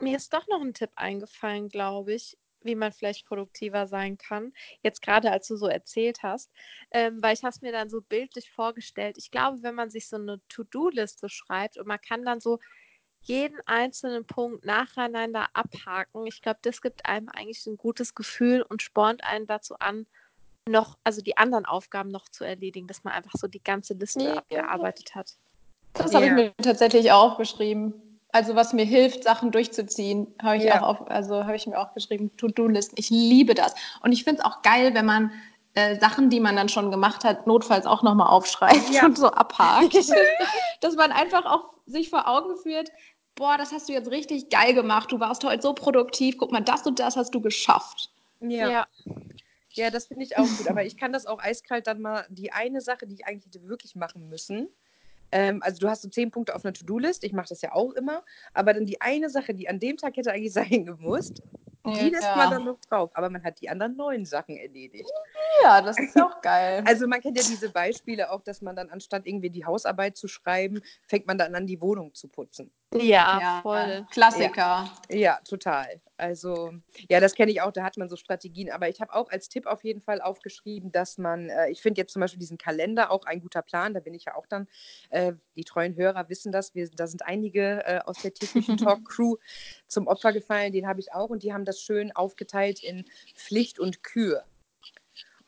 Mir 0.00 0.16
ist 0.16 0.32
doch 0.32 0.46
noch 0.48 0.60
ein 0.60 0.74
Tipp 0.74 0.90
eingefallen, 0.96 1.68
glaube 1.68 2.14
ich, 2.14 2.36
wie 2.62 2.74
man 2.74 2.92
vielleicht 2.92 3.26
produktiver 3.26 3.86
sein 3.86 4.18
kann. 4.18 4.52
Jetzt 4.82 5.02
gerade, 5.02 5.30
als 5.30 5.46
du 5.48 5.56
so 5.56 5.66
erzählt 5.68 6.22
hast, 6.22 6.50
ähm, 6.90 7.22
weil 7.22 7.34
ich 7.34 7.42
habe 7.42 7.50
es 7.50 7.62
mir 7.62 7.72
dann 7.72 7.88
so 7.88 8.00
bildlich 8.00 8.50
vorgestellt. 8.50 9.16
Ich 9.18 9.30
glaube, 9.30 9.62
wenn 9.62 9.74
man 9.74 9.90
sich 9.90 10.08
so 10.08 10.16
eine 10.16 10.40
To-Do-Liste 10.48 11.28
schreibt 11.28 11.76
und 11.78 11.86
man 11.86 12.00
kann 12.00 12.24
dann 12.24 12.40
so 12.40 12.58
jeden 13.22 13.58
einzelnen 13.66 14.24
Punkt 14.26 14.64
nacheinander 14.64 15.46
abhaken, 15.54 16.26
ich 16.26 16.42
glaube, 16.42 16.58
das 16.62 16.82
gibt 16.82 17.06
einem 17.06 17.28
eigentlich 17.28 17.66
ein 17.66 17.76
gutes 17.76 18.14
Gefühl 18.14 18.62
und 18.62 18.82
spornt 18.82 19.22
einen 19.24 19.46
dazu 19.46 19.76
an, 19.78 20.06
noch, 20.68 20.96
also 21.04 21.22
die 21.22 21.36
anderen 21.36 21.66
Aufgaben 21.66 22.10
noch 22.10 22.28
zu 22.28 22.44
erledigen, 22.44 22.86
dass 22.86 23.04
man 23.04 23.12
einfach 23.14 23.32
so 23.36 23.48
die 23.48 23.62
ganze 23.62 23.94
Liste 23.94 24.22
Ja. 24.22 24.36
abgearbeitet 24.38 25.14
hat. 25.14 25.36
Das 25.94 26.14
habe 26.14 26.24
ich 26.24 26.30
Ja. 26.30 26.36
mir 26.36 26.52
tatsächlich 26.62 27.10
auch 27.12 27.36
geschrieben. 27.38 28.20
Also 28.34 28.54
was 28.54 28.72
mir 28.72 28.84
hilft, 28.84 29.24
Sachen 29.24 29.50
durchzuziehen, 29.50 30.34
habe 30.40 30.56
ich 30.56 30.64
Ja. 30.64 30.80
auch 30.80 31.00
auf, 31.00 31.10
also 31.10 31.44
habe 31.44 31.56
ich 31.56 31.66
mir 31.66 31.78
auch 31.78 31.92
geschrieben, 31.94 32.34
To-Do-Listen. 32.36 32.94
Ich 32.98 33.10
liebe 33.10 33.54
das. 33.54 33.74
Und 34.02 34.12
ich 34.12 34.24
finde 34.24 34.40
es 34.40 34.44
auch 34.44 34.62
geil, 34.62 34.94
wenn 34.94 35.04
man 35.04 35.32
äh, 35.74 35.98
Sachen, 35.98 36.30
die 36.30 36.40
man 36.40 36.54
dann 36.56 36.68
schon 36.68 36.90
gemacht 36.90 37.24
hat, 37.24 37.46
notfalls 37.46 37.86
auch 37.86 38.02
nochmal 38.02 38.28
aufschreibt 38.28 38.90
Ja. 38.90 39.04
und 39.06 39.18
so 39.18 39.28
abhakt. 39.28 39.94
Dass 40.80 40.96
man 40.96 41.12
einfach 41.12 41.44
auch 41.44 41.72
sich 41.86 42.08
vor 42.10 42.28
Augen 42.28 42.56
führt, 42.56 42.90
boah, 43.34 43.56
das 43.58 43.72
hast 43.72 43.88
du 43.88 43.92
jetzt 43.92 44.10
richtig 44.10 44.50
geil 44.50 44.74
gemacht. 44.74 45.10
Du 45.12 45.20
warst 45.20 45.44
heute 45.44 45.62
so 45.62 45.74
produktiv. 45.74 46.36
Guck 46.38 46.52
mal, 46.52 46.60
das 46.60 46.86
und 46.86 46.98
das 46.98 47.16
hast 47.16 47.34
du 47.34 47.40
geschafft. 47.40 48.10
Ja, 48.40 48.86
ja. 49.74 49.90
das 49.90 50.06
finde 50.06 50.24
ich 50.24 50.36
auch 50.36 50.46
gut. 50.58 50.68
Aber 50.68 50.84
ich 50.84 50.96
kann 50.96 51.12
das 51.12 51.26
auch 51.26 51.42
eiskalt 51.42 51.86
dann 51.86 52.00
mal, 52.00 52.26
die 52.28 52.52
eine 52.52 52.80
Sache, 52.80 53.06
die 53.06 53.14
ich 53.14 53.26
eigentlich 53.26 53.46
hätte 53.46 53.66
wirklich 53.68 53.94
machen 53.94 54.28
müssen. 54.28 54.68
Ähm, 55.32 55.62
also 55.62 55.80
du 55.80 55.88
hast 55.88 56.02
so 56.02 56.08
zehn 56.08 56.30
Punkte 56.30 56.54
auf 56.54 56.64
einer 56.64 56.74
To-Do-List, 56.74 57.24
ich 57.24 57.32
mache 57.32 57.48
das 57.48 57.62
ja 57.62 57.72
auch 57.72 57.92
immer, 57.92 58.22
aber 58.52 58.74
dann 58.74 58.84
die 58.84 59.00
eine 59.00 59.30
Sache, 59.30 59.54
die 59.54 59.66
an 59.66 59.80
dem 59.80 59.96
Tag 59.96 60.16
hätte 60.16 60.30
eigentlich 60.30 60.52
sein 60.52 60.84
gemusst, 60.84 61.42
die 61.84 62.10
lässt 62.10 62.36
man 62.36 62.50
dann 62.50 62.64
noch 62.64 62.78
drauf. 62.80 63.10
Aber 63.14 63.30
man 63.30 63.42
hat 63.42 63.60
die 63.60 63.68
anderen 63.68 63.96
neun 63.96 64.24
Sachen 64.24 64.56
erledigt. 64.56 65.10
Ja, 65.62 65.80
das 65.80 65.98
ist 65.98 66.20
auch 66.20 66.40
geil. 66.40 66.84
Also 66.86 67.08
man 67.08 67.20
kennt 67.20 67.38
ja 67.38 67.42
diese 67.42 67.70
Beispiele 67.70 68.30
auch, 68.30 68.42
dass 68.42 68.60
man 68.62 68.76
dann 68.76 68.90
anstatt 68.90 69.26
irgendwie 69.26 69.50
die 69.50 69.64
Hausarbeit 69.64 70.16
zu 70.16 70.28
schreiben, 70.28 70.80
fängt 71.08 71.26
man 71.26 71.38
dann 71.38 71.54
an, 71.54 71.66
die 71.66 71.80
Wohnung 71.80 72.14
zu 72.14 72.28
putzen. 72.28 72.70
Ja, 72.94 73.40
ja 73.40 73.60
voll. 73.62 74.06
Klassiker. 74.10 74.90
Ja, 75.08 75.16
ja 75.16 75.38
total. 75.48 76.00
Also 76.16 76.72
ja, 77.08 77.18
das 77.20 77.34
kenne 77.34 77.50
ich 77.50 77.60
auch, 77.60 77.72
da 77.72 77.82
hat 77.82 77.96
man 77.96 78.08
so 78.08 78.16
Strategien. 78.16 78.70
Aber 78.70 78.88
ich 78.88 79.00
habe 79.00 79.12
auch 79.12 79.30
als 79.30 79.48
Tipp 79.48 79.66
auf 79.66 79.82
jeden 79.82 80.00
Fall 80.00 80.20
aufgeschrieben, 80.20 80.92
dass 80.92 81.18
man, 81.18 81.48
äh, 81.48 81.70
ich 81.70 81.82
finde 81.82 82.00
jetzt 82.00 82.12
zum 82.12 82.20
Beispiel 82.20 82.38
diesen 82.38 82.58
Kalender 82.58 83.10
auch 83.10 83.24
ein 83.24 83.40
guter 83.40 83.62
Plan, 83.62 83.94
da 83.94 84.00
bin 84.00 84.14
ich 84.14 84.26
ja 84.26 84.36
auch 84.36 84.46
dann, 84.46 84.68
äh, 85.10 85.32
die 85.56 85.64
treuen 85.64 85.96
Hörer 85.96 86.28
wissen 86.28 86.52
das, 86.52 86.74
wir, 86.74 86.88
da 86.90 87.06
sind 87.06 87.26
einige 87.26 87.84
äh, 87.86 88.00
aus 88.04 88.18
der 88.22 88.34
täglichen 88.34 88.76
Talk-Crew 88.78 89.36
zum 89.88 90.06
Opfer 90.06 90.32
gefallen, 90.32 90.72
den 90.72 90.86
habe 90.86 91.00
ich 91.00 91.12
auch 91.12 91.30
und 91.30 91.42
die 91.42 91.52
haben 91.52 91.64
das 91.64 91.80
schön 91.80 92.12
aufgeteilt 92.12 92.82
in 92.82 93.04
Pflicht 93.34 93.80
und 93.80 94.02
Kür. 94.02 94.44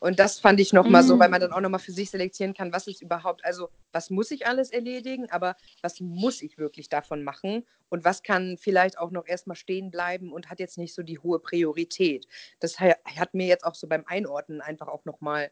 Und 0.05 0.19
das 0.19 0.39
fand 0.39 0.59
ich 0.59 0.71
nochmal 0.71 1.01
mm. 1.01 1.07
so, 1.07 1.17
weil 1.17 1.29
man 1.29 1.41
dann 1.41 1.51
auch 1.51 1.61
nochmal 1.61 1.79
für 1.79 1.91
sich 1.91 2.11
selektieren 2.11 2.53
kann, 2.53 2.71
was 2.71 2.85
ist 2.85 3.01
überhaupt, 3.01 3.43
also 3.43 3.69
was 3.91 4.11
muss 4.11 4.29
ich 4.29 4.45
alles 4.45 4.69
erledigen, 4.69 5.31
aber 5.31 5.55
was 5.81 5.99
muss 5.99 6.43
ich 6.43 6.59
wirklich 6.59 6.89
davon 6.89 7.23
machen 7.23 7.65
und 7.89 8.05
was 8.05 8.21
kann 8.21 8.55
vielleicht 8.59 8.99
auch 8.99 9.09
noch 9.09 9.25
erstmal 9.25 9.55
stehen 9.55 9.89
bleiben 9.89 10.31
und 10.31 10.51
hat 10.51 10.59
jetzt 10.59 10.77
nicht 10.77 10.93
so 10.93 11.01
die 11.01 11.17
hohe 11.17 11.39
Priorität. 11.39 12.27
Das 12.59 12.79
hat 12.79 13.33
mir 13.33 13.47
jetzt 13.47 13.65
auch 13.65 13.73
so 13.73 13.87
beim 13.87 14.03
Einordnen 14.05 14.61
einfach 14.61 14.89
auch 14.89 15.05
nochmal 15.05 15.49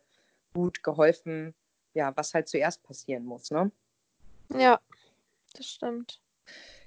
gut 0.53 0.83
geholfen, 0.83 1.55
ja, 1.95 2.15
was 2.15 2.35
halt 2.35 2.47
zuerst 2.47 2.83
passieren 2.83 3.25
muss, 3.25 3.49
ne? 3.49 3.71
Ja, 4.55 4.79
das 5.57 5.65
stimmt. 5.65 6.21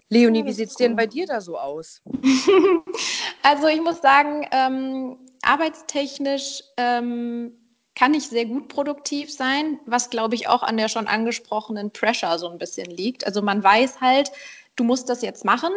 Leonie, 0.09 0.45
wie 0.45 0.53
sieht 0.53 0.69
es 0.69 0.77
denn 0.77 0.95
bei 0.95 1.09
dir 1.09 1.27
da 1.27 1.41
so 1.41 1.59
aus? 1.59 2.01
also 3.43 3.67
ich 3.67 3.81
muss 3.81 4.01
sagen, 4.01 4.47
ähm, 4.53 5.19
arbeitstechnisch 5.47 6.63
ähm, 6.77 7.53
kann 7.95 8.13
ich 8.13 8.29
sehr 8.29 8.45
gut 8.45 8.69
produktiv 8.69 9.33
sein, 9.33 9.81
was 9.87 10.11
glaube 10.11 10.35
ich 10.35 10.49
auch 10.49 10.63
an 10.63 10.77
der 10.77 10.89
schon 10.89 11.07
angesprochenen 11.07 11.91
Pressure 11.91 12.39
so 12.39 12.49
ein 12.49 12.59
bisschen 12.59 12.91
liegt. 12.91 13.27
Also 13.27 13.43
man 13.43 13.63
weiß 13.63 14.01
halt, 14.01 14.31
du 14.77 14.85
musst 14.85 15.09
das 15.09 15.23
jetzt 15.23 15.45
machen, 15.45 15.73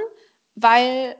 weil 0.56 1.16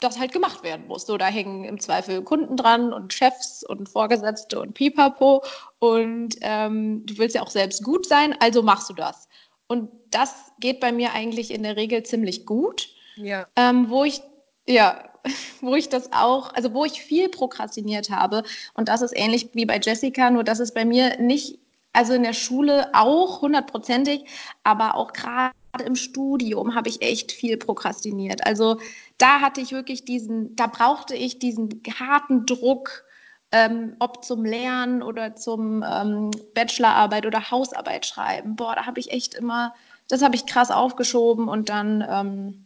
das 0.00 0.18
halt 0.18 0.32
gemacht 0.32 0.62
werden 0.64 0.88
muss. 0.88 1.06
So, 1.06 1.16
da 1.16 1.26
hängen 1.26 1.64
im 1.64 1.78
Zweifel 1.78 2.22
Kunden 2.22 2.56
dran 2.56 2.92
und 2.92 3.12
Chefs 3.12 3.62
und 3.62 3.88
Vorgesetzte 3.88 4.60
und 4.60 4.74
Pipapo 4.74 5.44
und 5.78 6.36
ähm, 6.40 7.06
du 7.06 7.16
willst 7.18 7.36
ja 7.36 7.42
auch 7.42 7.50
selbst 7.50 7.84
gut 7.84 8.06
sein, 8.06 8.34
also 8.40 8.62
machst 8.62 8.90
du 8.90 8.94
das. 8.94 9.28
Und 9.66 9.90
das 10.10 10.52
geht 10.58 10.80
bei 10.80 10.92
mir 10.92 11.12
eigentlich 11.12 11.50
in 11.50 11.62
der 11.62 11.76
Regel 11.76 12.02
ziemlich 12.02 12.44
gut. 12.44 12.88
Ja. 13.16 13.46
Ähm, 13.56 13.88
wo 13.88 14.04
ich, 14.04 14.20
ja, 14.66 15.13
wo 15.60 15.74
ich 15.74 15.88
das 15.88 16.12
auch, 16.12 16.52
also 16.54 16.72
wo 16.74 16.84
ich 16.84 17.02
viel 17.02 17.28
prokrastiniert 17.28 18.10
habe. 18.10 18.42
Und 18.74 18.88
das 18.88 19.02
ist 19.02 19.16
ähnlich 19.16 19.50
wie 19.54 19.66
bei 19.66 19.80
Jessica, 19.82 20.30
nur 20.30 20.44
dass 20.44 20.60
es 20.60 20.72
bei 20.72 20.84
mir 20.84 21.20
nicht, 21.20 21.58
also 21.92 22.12
in 22.12 22.22
der 22.22 22.32
Schule 22.32 22.90
auch 22.92 23.42
hundertprozentig, 23.42 24.24
aber 24.62 24.96
auch 24.96 25.12
gerade 25.12 25.52
im 25.84 25.96
Studium 25.96 26.74
habe 26.74 26.88
ich 26.88 27.02
echt 27.02 27.32
viel 27.32 27.56
prokrastiniert. 27.56 28.46
Also 28.46 28.78
da 29.18 29.40
hatte 29.40 29.60
ich 29.60 29.72
wirklich 29.72 30.04
diesen, 30.04 30.54
da 30.56 30.66
brauchte 30.66 31.14
ich 31.14 31.38
diesen 31.38 31.82
harten 31.98 32.46
Druck, 32.46 33.04
ähm, 33.52 33.96
ob 34.00 34.24
zum 34.24 34.44
Lernen 34.44 35.02
oder 35.02 35.36
zum 35.36 35.84
ähm, 35.88 36.30
Bachelorarbeit 36.54 37.26
oder 37.26 37.50
Hausarbeit 37.50 38.06
schreiben. 38.06 38.56
Boah, 38.56 38.74
da 38.74 38.86
habe 38.86 39.00
ich 39.00 39.12
echt 39.12 39.34
immer, 39.34 39.74
das 40.08 40.22
habe 40.22 40.34
ich 40.34 40.46
krass 40.46 40.70
aufgeschoben 40.70 41.48
und 41.48 41.68
dann 41.68 42.04
ähm, 42.08 42.63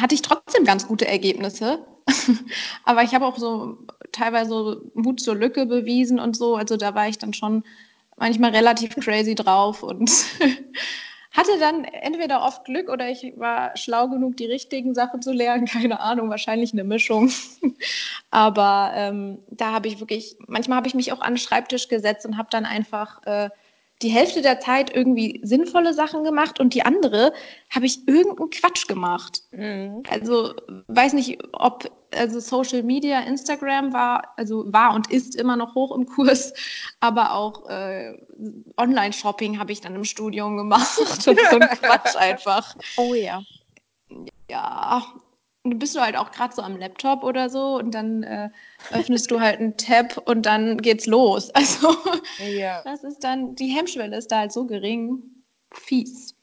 hatte 0.00 0.14
ich 0.14 0.22
trotzdem 0.22 0.64
ganz 0.64 0.86
gute 0.86 1.06
Ergebnisse. 1.06 1.86
Aber 2.84 3.02
ich 3.02 3.14
habe 3.14 3.26
auch 3.26 3.38
so 3.38 3.78
teilweise 4.12 4.82
Mut 4.94 5.20
zur 5.20 5.34
Lücke 5.34 5.66
bewiesen 5.66 6.20
und 6.20 6.36
so. 6.36 6.56
Also 6.56 6.76
da 6.76 6.94
war 6.94 7.08
ich 7.08 7.18
dann 7.18 7.32
schon 7.32 7.64
manchmal 8.16 8.50
relativ 8.50 8.94
crazy 8.96 9.34
drauf 9.34 9.82
und 9.82 10.10
hatte 11.32 11.58
dann 11.60 11.84
entweder 11.84 12.42
oft 12.42 12.64
Glück 12.64 12.88
oder 12.88 13.10
ich 13.10 13.34
war 13.36 13.76
schlau 13.76 14.08
genug, 14.08 14.36
die 14.36 14.46
richtigen 14.46 14.94
Sachen 14.94 15.20
zu 15.20 15.32
lernen. 15.32 15.66
Keine 15.66 16.00
Ahnung, 16.00 16.30
wahrscheinlich 16.30 16.72
eine 16.72 16.84
Mischung. 16.84 17.30
Aber 18.30 18.92
ähm, 18.94 19.38
da 19.50 19.72
habe 19.72 19.88
ich 19.88 20.00
wirklich, 20.00 20.36
manchmal 20.46 20.76
habe 20.76 20.88
ich 20.88 20.94
mich 20.94 21.12
auch 21.12 21.20
an 21.20 21.34
den 21.34 21.38
Schreibtisch 21.38 21.88
gesetzt 21.88 22.24
und 22.24 22.38
habe 22.38 22.48
dann 22.50 22.64
einfach 22.64 23.22
äh, 23.26 23.50
die 24.02 24.10
Hälfte 24.10 24.42
der 24.42 24.60
Zeit 24.60 24.94
irgendwie 24.94 25.40
sinnvolle 25.42 25.94
Sachen 25.94 26.22
gemacht 26.22 26.60
und 26.60 26.74
die 26.74 26.84
andere 26.84 27.32
habe 27.70 27.86
ich 27.86 28.06
irgendeinen 28.06 28.50
Quatsch 28.50 28.86
gemacht. 28.86 29.42
Mhm. 29.52 30.02
Also 30.10 30.54
weiß 30.88 31.14
nicht, 31.14 31.38
ob 31.52 31.90
also 32.14 32.40
Social 32.40 32.82
Media, 32.82 33.20
Instagram 33.20 33.92
war, 33.92 34.34
also 34.36 34.64
war 34.72 34.94
und 34.94 35.10
ist 35.10 35.34
immer 35.34 35.56
noch 35.56 35.74
hoch 35.74 35.96
im 35.96 36.06
Kurs, 36.06 36.52
aber 37.00 37.32
auch 37.32 37.68
äh, 37.68 38.14
Online-Shopping 38.76 39.58
habe 39.58 39.72
ich 39.72 39.80
dann 39.80 39.94
im 39.94 40.04
Studium 40.04 40.56
gemacht 40.56 40.98
und 40.98 41.22
so 41.22 41.30
ein 41.30 41.38
Quatsch 41.38 42.16
einfach. 42.16 42.74
Oh 42.96 43.14
ja. 43.14 43.42
Ja, 44.48 45.02
du 45.70 45.78
bist 45.78 45.94
du 45.94 46.00
halt 46.00 46.16
auch 46.16 46.30
gerade 46.30 46.54
so 46.54 46.62
am 46.62 46.76
Laptop 46.76 47.22
oder 47.22 47.48
so 47.48 47.76
und 47.76 47.94
dann 47.94 48.22
äh, 48.22 48.50
öffnest 48.92 49.30
du 49.30 49.40
halt 49.40 49.60
einen 49.60 49.76
Tab 49.76 50.16
und 50.28 50.46
dann 50.46 50.78
geht's 50.78 51.06
los. 51.06 51.50
Also 51.54 51.96
ja. 52.38 52.82
das 52.84 53.04
ist 53.04 53.24
dann, 53.24 53.54
die 53.54 53.68
Hemmschwelle 53.68 54.16
ist 54.16 54.30
da 54.30 54.40
halt 54.40 54.52
so 54.52 54.66
gering. 54.66 55.22
Fies. 55.72 56.34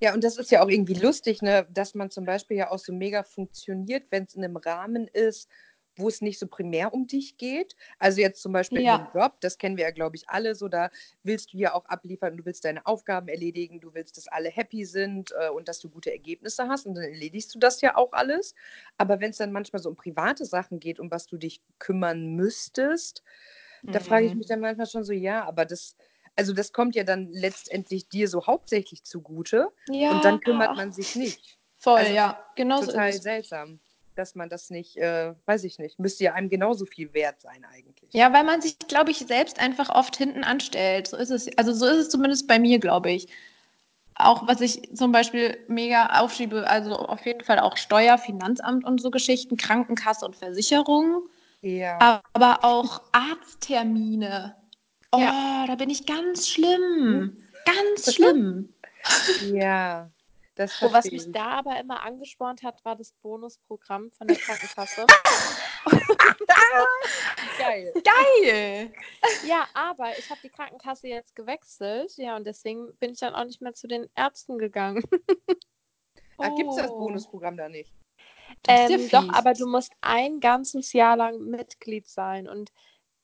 Ja, 0.00 0.12
und 0.12 0.24
das 0.24 0.36
ist 0.36 0.50
ja 0.50 0.62
auch 0.62 0.68
irgendwie 0.68 0.94
lustig, 0.94 1.40
ne, 1.40 1.66
dass 1.70 1.94
man 1.94 2.10
zum 2.10 2.26
Beispiel 2.26 2.58
ja 2.58 2.70
auch 2.70 2.78
so 2.78 2.92
mega 2.92 3.22
funktioniert, 3.22 4.04
wenn 4.10 4.24
es 4.24 4.34
in 4.34 4.44
einem 4.44 4.56
Rahmen 4.56 5.08
ist, 5.08 5.48
wo 5.96 6.08
es 6.08 6.20
nicht 6.20 6.38
so 6.38 6.46
primär 6.46 6.92
um 6.94 7.06
dich 7.06 7.36
geht. 7.38 7.74
Also 7.98 8.20
jetzt 8.20 8.42
zum 8.42 8.52
Beispiel 8.52 8.82
ja. 8.82 8.96
einem 8.96 9.08
Job, 9.14 9.40
das 9.40 9.58
kennen 9.58 9.76
wir 9.76 9.84
ja, 9.84 9.90
glaube 9.90 10.16
ich, 10.16 10.28
alle 10.28 10.54
so, 10.54 10.68
da 10.68 10.90
willst 11.22 11.52
du 11.52 11.58
ja 11.58 11.74
auch 11.74 11.86
abliefern, 11.86 12.36
du 12.36 12.44
willst 12.44 12.64
deine 12.64 12.86
Aufgaben 12.86 13.28
erledigen, 13.28 13.80
du 13.80 13.94
willst, 13.94 14.16
dass 14.16 14.28
alle 14.28 14.50
happy 14.50 14.84
sind 14.84 15.32
äh, 15.38 15.48
und 15.48 15.68
dass 15.68 15.80
du 15.80 15.88
gute 15.88 16.12
Ergebnisse 16.12 16.68
hast 16.68 16.86
und 16.86 16.94
dann 16.94 17.04
erledigst 17.04 17.54
du 17.54 17.58
das 17.58 17.80
ja 17.80 17.96
auch 17.96 18.12
alles. 18.12 18.54
Aber 18.98 19.20
wenn 19.20 19.30
es 19.30 19.38
dann 19.38 19.52
manchmal 19.52 19.82
so 19.82 19.88
um 19.88 19.96
private 19.96 20.44
Sachen 20.44 20.80
geht, 20.80 21.00
um 21.00 21.10
was 21.10 21.26
du 21.26 21.36
dich 21.36 21.62
kümmern 21.78 22.34
müsstest, 22.36 23.22
mhm. 23.82 23.92
da 23.92 24.00
frage 24.00 24.26
ich 24.26 24.32
mhm. 24.32 24.38
mich 24.38 24.48
dann 24.48 24.60
manchmal 24.60 24.86
schon 24.86 25.04
so, 25.04 25.12
ja, 25.12 25.44
aber 25.44 25.64
das, 25.64 25.96
also 26.36 26.52
das 26.52 26.72
kommt 26.72 26.94
ja 26.94 27.04
dann 27.04 27.30
letztendlich 27.32 28.08
dir 28.08 28.28
so 28.28 28.46
hauptsächlich 28.46 29.04
zugute 29.04 29.72
ja. 29.88 30.12
und 30.12 30.24
dann 30.24 30.40
kümmert 30.40 30.76
man 30.76 30.92
sich 30.92 31.16
nicht. 31.16 31.58
Voll, 31.78 31.98
also, 31.98 32.12
ja, 32.12 32.42
genau 32.54 32.80
so 32.80 32.86
Total 32.86 33.12
seltsam 33.12 33.80
dass 34.18 34.34
man 34.34 34.48
das 34.48 34.70
nicht, 34.70 34.96
äh, 34.96 35.34
weiß 35.46 35.64
ich 35.64 35.78
nicht, 35.78 35.98
müsste 35.98 36.24
ja 36.24 36.34
einem 36.34 36.48
genauso 36.48 36.84
viel 36.86 37.12
wert 37.14 37.40
sein 37.40 37.64
eigentlich. 37.64 38.12
Ja, 38.12 38.32
weil 38.32 38.44
man 38.44 38.60
sich, 38.60 38.78
glaube 38.78 39.10
ich, 39.10 39.18
selbst 39.18 39.60
einfach 39.60 39.90
oft 39.90 40.16
hinten 40.16 40.44
anstellt. 40.44 41.08
So 41.08 41.16
ist 41.16 41.30
es, 41.30 41.56
also 41.58 41.72
so 41.72 41.86
ist 41.86 41.96
es 41.98 42.08
zumindest 42.08 42.48
bei 42.48 42.58
mir, 42.58 42.78
glaube 42.78 43.10
ich. 43.10 43.28
Auch 44.14 44.48
was 44.48 44.62
ich 44.62 44.96
zum 44.96 45.12
Beispiel 45.12 45.58
mega 45.68 46.20
aufschiebe, 46.20 46.66
also 46.68 46.96
auf 46.96 47.24
jeden 47.26 47.44
Fall 47.44 47.58
auch 47.58 47.76
Steuer, 47.76 48.16
Finanzamt 48.16 48.84
und 48.84 49.00
so 49.00 49.10
Geschichten, 49.10 49.56
Krankenkasse 49.56 50.24
und 50.24 50.36
Versicherung. 50.36 51.28
Ja. 51.60 52.22
Aber 52.32 52.64
auch 52.64 53.02
Arzttermine. 53.12 54.56
Oh, 55.12 55.18
ja. 55.18 55.64
da 55.66 55.74
bin 55.74 55.90
ich 55.90 56.06
ganz 56.06 56.48
schlimm. 56.48 56.80
Hm. 56.80 57.36
Ganz 57.64 58.14
schlimm. 58.14 58.72
Ja. 59.52 60.10
Das 60.56 60.82
oh, 60.82 60.90
was 60.90 61.10
mich 61.10 61.30
da 61.32 61.50
aber 61.50 61.78
immer 61.78 62.02
angespornt 62.02 62.62
hat, 62.62 62.82
war 62.84 62.96
das 62.96 63.12
Bonusprogramm 63.22 64.10
von 64.10 64.26
der 64.26 64.36
Krankenkasse. 64.36 65.06
Geil. 67.58 67.92
Geil. 68.02 68.92
Ja, 69.46 69.66
aber 69.74 70.18
ich 70.18 70.30
habe 70.30 70.40
die 70.42 70.48
Krankenkasse 70.48 71.08
jetzt 71.08 71.36
gewechselt, 71.36 72.16
ja, 72.16 72.36
und 72.36 72.46
deswegen 72.46 72.94
bin 72.96 73.12
ich 73.12 73.20
dann 73.20 73.34
auch 73.34 73.44
nicht 73.44 73.60
mehr 73.60 73.74
zu 73.74 73.86
den 73.86 74.08
Ärzten 74.14 74.58
gegangen. 74.58 75.02
ah, 76.38 76.48
Gibt 76.56 76.70
es 76.70 76.76
das 76.76 76.90
oh. 76.90 76.98
Bonusprogramm 76.98 77.56
da 77.56 77.68
nicht? 77.68 77.92
Ähm, 78.66 79.08
doch, 79.10 79.28
aber 79.34 79.52
du 79.52 79.66
musst 79.66 79.92
ein 80.00 80.40
ganzes 80.40 80.92
Jahr 80.92 81.16
lang 81.16 81.38
Mitglied 81.38 82.08
sein 82.08 82.48
und, 82.48 82.72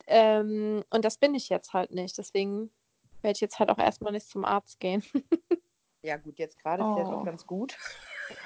ähm, 0.06 0.84
und 0.90 1.04
das 1.04 1.16
bin 1.16 1.34
ich 1.34 1.48
jetzt 1.48 1.72
halt 1.72 1.92
nicht. 1.92 2.18
Deswegen 2.18 2.70
werde 3.22 3.36
ich 3.36 3.40
jetzt 3.40 3.58
halt 3.58 3.70
auch 3.70 3.78
erstmal 3.78 4.12
nicht 4.12 4.28
zum 4.28 4.44
Arzt 4.44 4.80
gehen. 4.80 5.02
Ja, 6.02 6.16
gut, 6.16 6.38
jetzt 6.38 6.58
gerade 6.58 6.82
oh. 6.82 6.94
vielleicht 6.94 7.12
auch 7.12 7.24
ganz 7.24 7.46
gut. 7.46 7.76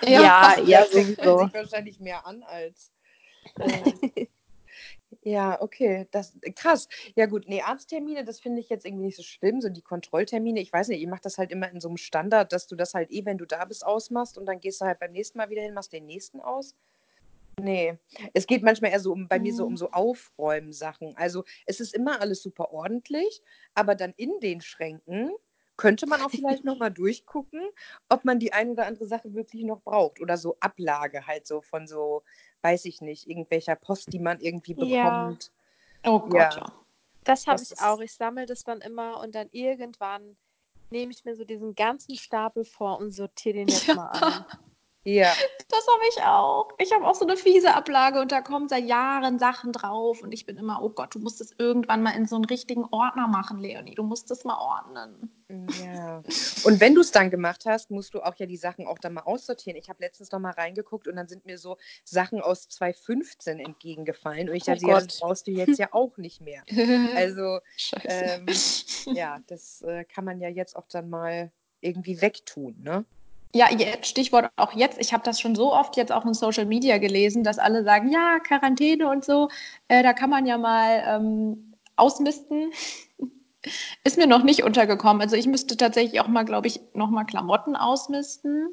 Ja, 0.03 0.21
ja, 0.21 0.61
ja 0.67 0.85
sowieso. 0.87 1.45
sich 1.45 1.55
wahrscheinlich 1.55 2.01
mehr 2.01 2.27
an 2.27 2.43
als. 2.43 2.93
Äh, 3.61 4.27
ja, 5.23 5.61
okay, 5.63 6.09
das 6.11 6.37
krass. 6.57 6.89
Ja 7.15 7.27
gut, 7.27 7.45
nee, 7.47 7.63
Arzttermine, 7.63 8.25
das 8.25 8.41
finde 8.41 8.61
ich 8.61 8.69
jetzt 8.69 8.85
irgendwie 8.85 9.05
nicht 9.05 9.17
so 9.17 9.23
schlimm, 9.23 9.61
so 9.61 9.69
die 9.69 9.83
Kontrolltermine. 9.83 10.61
Ich 10.61 10.73
weiß 10.73 10.89
nicht, 10.89 11.01
ihr 11.01 11.09
macht 11.09 11.25
das 11.25 11.39
halt 11.39 11.53
immer 11.53 11.71
in 11.71 11.81
so 11.81 11.89
einem 11.89 11.99
Standard, 11.99 12.53
dass 12.53 12.67
du 12.67 12.75
das 12.75 12.95
halt 12.95 13.13
eh, 13.13 13.25
wenn 13.27 13.39
du 13.39 13.45
da 13.45 13.65
bist, 13.65 13.87
ausmachst 13.87 14.39
und 14.39 14.47
dann 14.47 14.61
gehst 14.61 14.81
du 14.81 14.87
halt 14.87 14.99
beim 14.99 15.13
nächsten 15.13 15.39
Mal 15.39 15.51
wieder 15.51 15.63
hin, 15.63 15.75
machst 15.75 15.93
den 15.93 16.07
nächsten 16.07 16.41
aus. 16.41 16.75
Nee, 17.59 17.97
es 18.35 18.47
geht 18.47 18.63
manchmal 18.63 18.91
eher 18.91 19.01
so 19.01 19.13
um, 19.13 19.29
bei 19.29 19.39
mir 19.39 19.55
so 19.55 19.65
um 19.65 19.73
mhm. 19.73 19.77
so 19.79 19.91
Aufräumen-Sachen. 19.91 21.17
Also 21.17 21.45
es 21.65 21.81
ist 21.81 21.95
immer 21.95 22.21
alles 22.21 22.43
super 22.43 22.71
ordentlich, 22.73 23.43
aber 23.75 23.95
dann 23.95 24.13
in 24.17 24.41
den 24.41 24.61
Schränken 24.61 25.31
könnte 25.77 26.07
man 26.07 26.23
auch 26.23 26.31
vielleicht 26.31 26.65
nochmal 26.65 26.91
durchgucken, 26.91 27.61
ob 28.09 28.25
man 28.25 28.39
die 28.39 28.53
eine 28.53 28.73
oder 28.73 28.87
andere 28.87 29.07
Sache 29.07 29.35
wirklich 29.35 29.65
noch 29.65 29.83
braucht. 29.83 30.21
Oder 30.21 30.37
so 30.37 30.57
Ablage 30.61 31.27
halt 31.27 31.47
so 31.47 31.61
von 31.61 31.87
so, 31.87 32.23
weiß 32.63 32.85
ich 32.87 33.01
nicht, 33.01 33.29
irgendwelcher 33.29 33.77
Post, 33.77 34.13
die 34.13 34.19
man 34.19 34.41
irgendwie 34.41 34.75
bekommt. 34.75 35.53
Ja. 36.05 36.11
Oh 36.11 36.21
Gott, 36.21 36.57
ja. 36.57 36.73
Das 37.25 37.47
habe 37.47 37.63
ich 37.63 37.79
auch. 37.81 38.01
Ich 38.01 38.15
sammle 38.15 38.47
das 38.47 38.65
dann 38.65 38.81
immer 38.81 39.21
und 39.21 39.35
dann 39.35 39.49
irgendwann 39.51 40.37
nehme 40.91 41.13
ich 41.13 41.25
mir 41.25 41.35
so 41.35 41.45
diesen 41.45 41.75
ganzen 41.75 42.17
Stapel 42.17 42.65
vor 42.65 42.99
und 42.99 43.13
sortiere 43.13 43.57
den 43.57 43.69
jetzt 43.69 43.89
mal 43.89 44.09
ein. 44.11 44.45
Ja, 45.07 45.33
Das 45.69 45.87
habe 45.87 46.03
ich 46.11 46.23
auch. 46.23 46.69
Ich 46.79 46.93
habe 46.93 47.07
auch 47.07 47.15
so 47.15 47.25
eine 47.25 47.37
fiese 47.37 47.75
Ablage 47.75 48.21
und 48.21 48.33
da 48.33 48.41
kommen 48.41 48.69
seit 48.69 48.85
Jahren 48.85 49.39
Sachen 49.39 49.73
drauf 49.73 50.21
und 50.21 50.33
ich 50.33 50.47
bin 50.47 50.57
immer, 50.57 50.83
oh 50.83 50.89
Gott, 50.91 51.15
du 51.15 51.21
musst 51.21 51.41
es 51.41 51.55
irgendwann 51.59 52.03
mal 52.03 52.11
in 52.11 52.27
so 52.27 52.35
einen 52.35 52.45
richtigen 52.45 52.85
Ordner 52.91 53.29
machen, 53.29 53.59
Leonie. 53.59 53.95
Du 53.95 54.03
musst 54.03 54.31
es 54.33 54.45
mal 54.45 54.59
ordnen. 54.59 55.31
ja. 55.85 56.23
Und 56.65 56.81
wenn 56.81 56.97
du 56.97 57.03
es 57.03 57.13
dann 57.13 57.31
gemacht 57.31 57.67
hast, 57.67 57.93
musst 57.93 58.15
du 58.15 58.21
auch 58.21 58.35
ja 58.35 58.47
die 58.47 58.57
Sachen 58.57 58.89
auch 58.89 58.99
dann 58.99 59.15
mal 59.15 59.23
aussortieren. 59.23 59.77
Ich 59.77 59.89
habe 59.89 60.03
letztens 60.03 60.33
noch 60.33 60.41
mal 60.41 60.51
reingeguckt 60.51 61.07
und 61.07 61.15
dann 61.15 61.29
sind 61.29 61.47
mir 61.47 61.57
so 61.59 61.77
Sachen 62.03 62.41
aus 62.41 62.69
2015 62.69 63.61
entgegengefallen. 63.61 64.49
Und 64.49 64.57
ich 64.57 64.65
Oh 64.65 64.73
dachte, 64.73 64.87
ja, 64.87 65.01
das 65.01 65.21
brauchst 65.21 65.47
du 65.47 65.53
jetzt 65.53 65.79
ja 65.79 65.89
auch 65.93 66.17
nicht 66.17 66.41
mehr. 66.41 66.65
Also, 67.15 67.61
ähm, 68.05 68.47
ja, 69.15 69.39
das 69.47 69.83
äh, 69.83 70.05
kann 70.05 70.25
man 70.25 70.41
ja 70.41 70.49
jetzt 70.49 70.75
auch 70.75 70.89
dann 70.89 71.09
mal 71.09 71.53
irgendwie 71.81 72.21
wegtun, 72.21 72.77
ne? 72.83 73.05
Ja, 73.57 73.73
jetzt, 73.73 74.07
Stichwort 74.09 74.51
auch 74.57 74.75
jetzt. 74.75 75.01
Ich 75.01 75.15
habe 75.15 75.23
das 75.25 75.41
schon 75.41 75.55
so 75.55 75.73
oft 75.73 75.97
jetzt 75.97 76.13
auch 76.13 76.27
in 76.27 76.35
Social 76.35 76.67
Media 76.67 76.99
gelesen, 76.99 77.43
dass 77.43 77.59
alle 77.59 77.85
sagen, 77.85 78.11
ja, 78.11 78.39
Quarantäne 78.41 79.09
und 79.09 79.25
so, 79.25 79.49
äh, 79.89 80.03
da 80.03 80.13
kann 80.13 80.29
man 80.29 80.45
ja 80.45 80.59
mal 80.59 81.03
ähm, 81.07 81.73
ausmisten. 81.97 82.71
Ist 84.05 84.19
mir 84.19 84.27
noch 84.27 84.43
nicht 84.43 84.63
untergekommen. 84.63 85.23
Also 85.23 85.37
ich 85.37 85.47
müsste 85.47 85.75
tatsächlich 85.79 86.21
auch 86.21 86.29
mal, 86.29 86.45
glaube 86.45 86.67
ich, 86.67 86.81
noch 86.93 87.09
mal 87.09 87.25
Klamotten 87.25 87.77
ausmisten. 87.77 88.69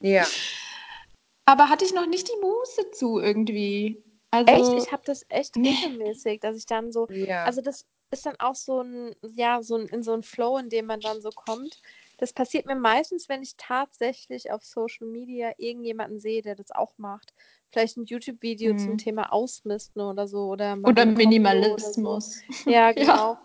Ja. 0.00 0.26
Aber 1.44 1.68
hatte 1.68 1.84
ich 1.84 1.94
noch 1.94 2.06
nicht 2.06 2.26
die 2.26 2.40
Muße 2.40 2.90
zu 2.90 3.20
irgendwie. 3.20 4.02
Also, 4.32 4.52
Echt? 4.52 4.86
Ich 4.86 4.92
habe 4.92 5.02
das 5.04 5.24
echt 5.28 5.54
Nee. 5.56 5.70
regelmäßig, 5.70 6.40
dass 6.40 6.56
ich 6.56 6.66
dann 6.66 6.90
so, 6.90 7.08
Ja. 7.10 7.44
also 7.44 7.60
das 7.60 7.86
ist 8.10 8.26
dann 8.26 8.36
auch 8.40 8.56
so 8.56 8.80
ein, 8.82 9.14
ja, 9.34 9.62
so 9.62 9.76
ein, 9.76 9.86
in 9.86 10.02
so 10.02 10.12
ein 10.12 10.24
Flow, 10.24 10.58
in 10.58 10.68
dem 10.68 10.86
man 10.86 11.00
dann 11.00 11.20
so 11.20 11.30
kommt. 11.30 11.80
Das 12.20 12.34
passiert 12.34 12.66
mir 12.66 12.74
meistens, 12.76 13.30
wenn 13.30 13.42
ich 13.42 13.54
tatsächlich 13.56 14.50
auf 14.52 14.62
Social 14.62 15.06
Media 15.06 15.52
irgendjemanden 15.56 16.20
sehe, 16.20 16.42
der 16.42 16.54
das 16.54 16.70
auch 16.70 16.92
macht. 16.98 17.32
Vielleicht 17.72 17.96
ein 17.96 18.04
YouTube-Video 18.04 18.74
Mhm. 18.74 18.78
zum 18.78 18.98
Thema 18.98 19.32
Ausmisten 19.32 20.02
oder 20.02 20.28
so. 20.28 20.48
Oder, 20.48 20.76
oder 20.84 21.06
Minimalismus. 21.06 22.42
Oder 22.44 22.52
so. 22.64 22.70
Ja, 22.70 22.90
Ja. 22.90 22.92
genau. 22.92 23.38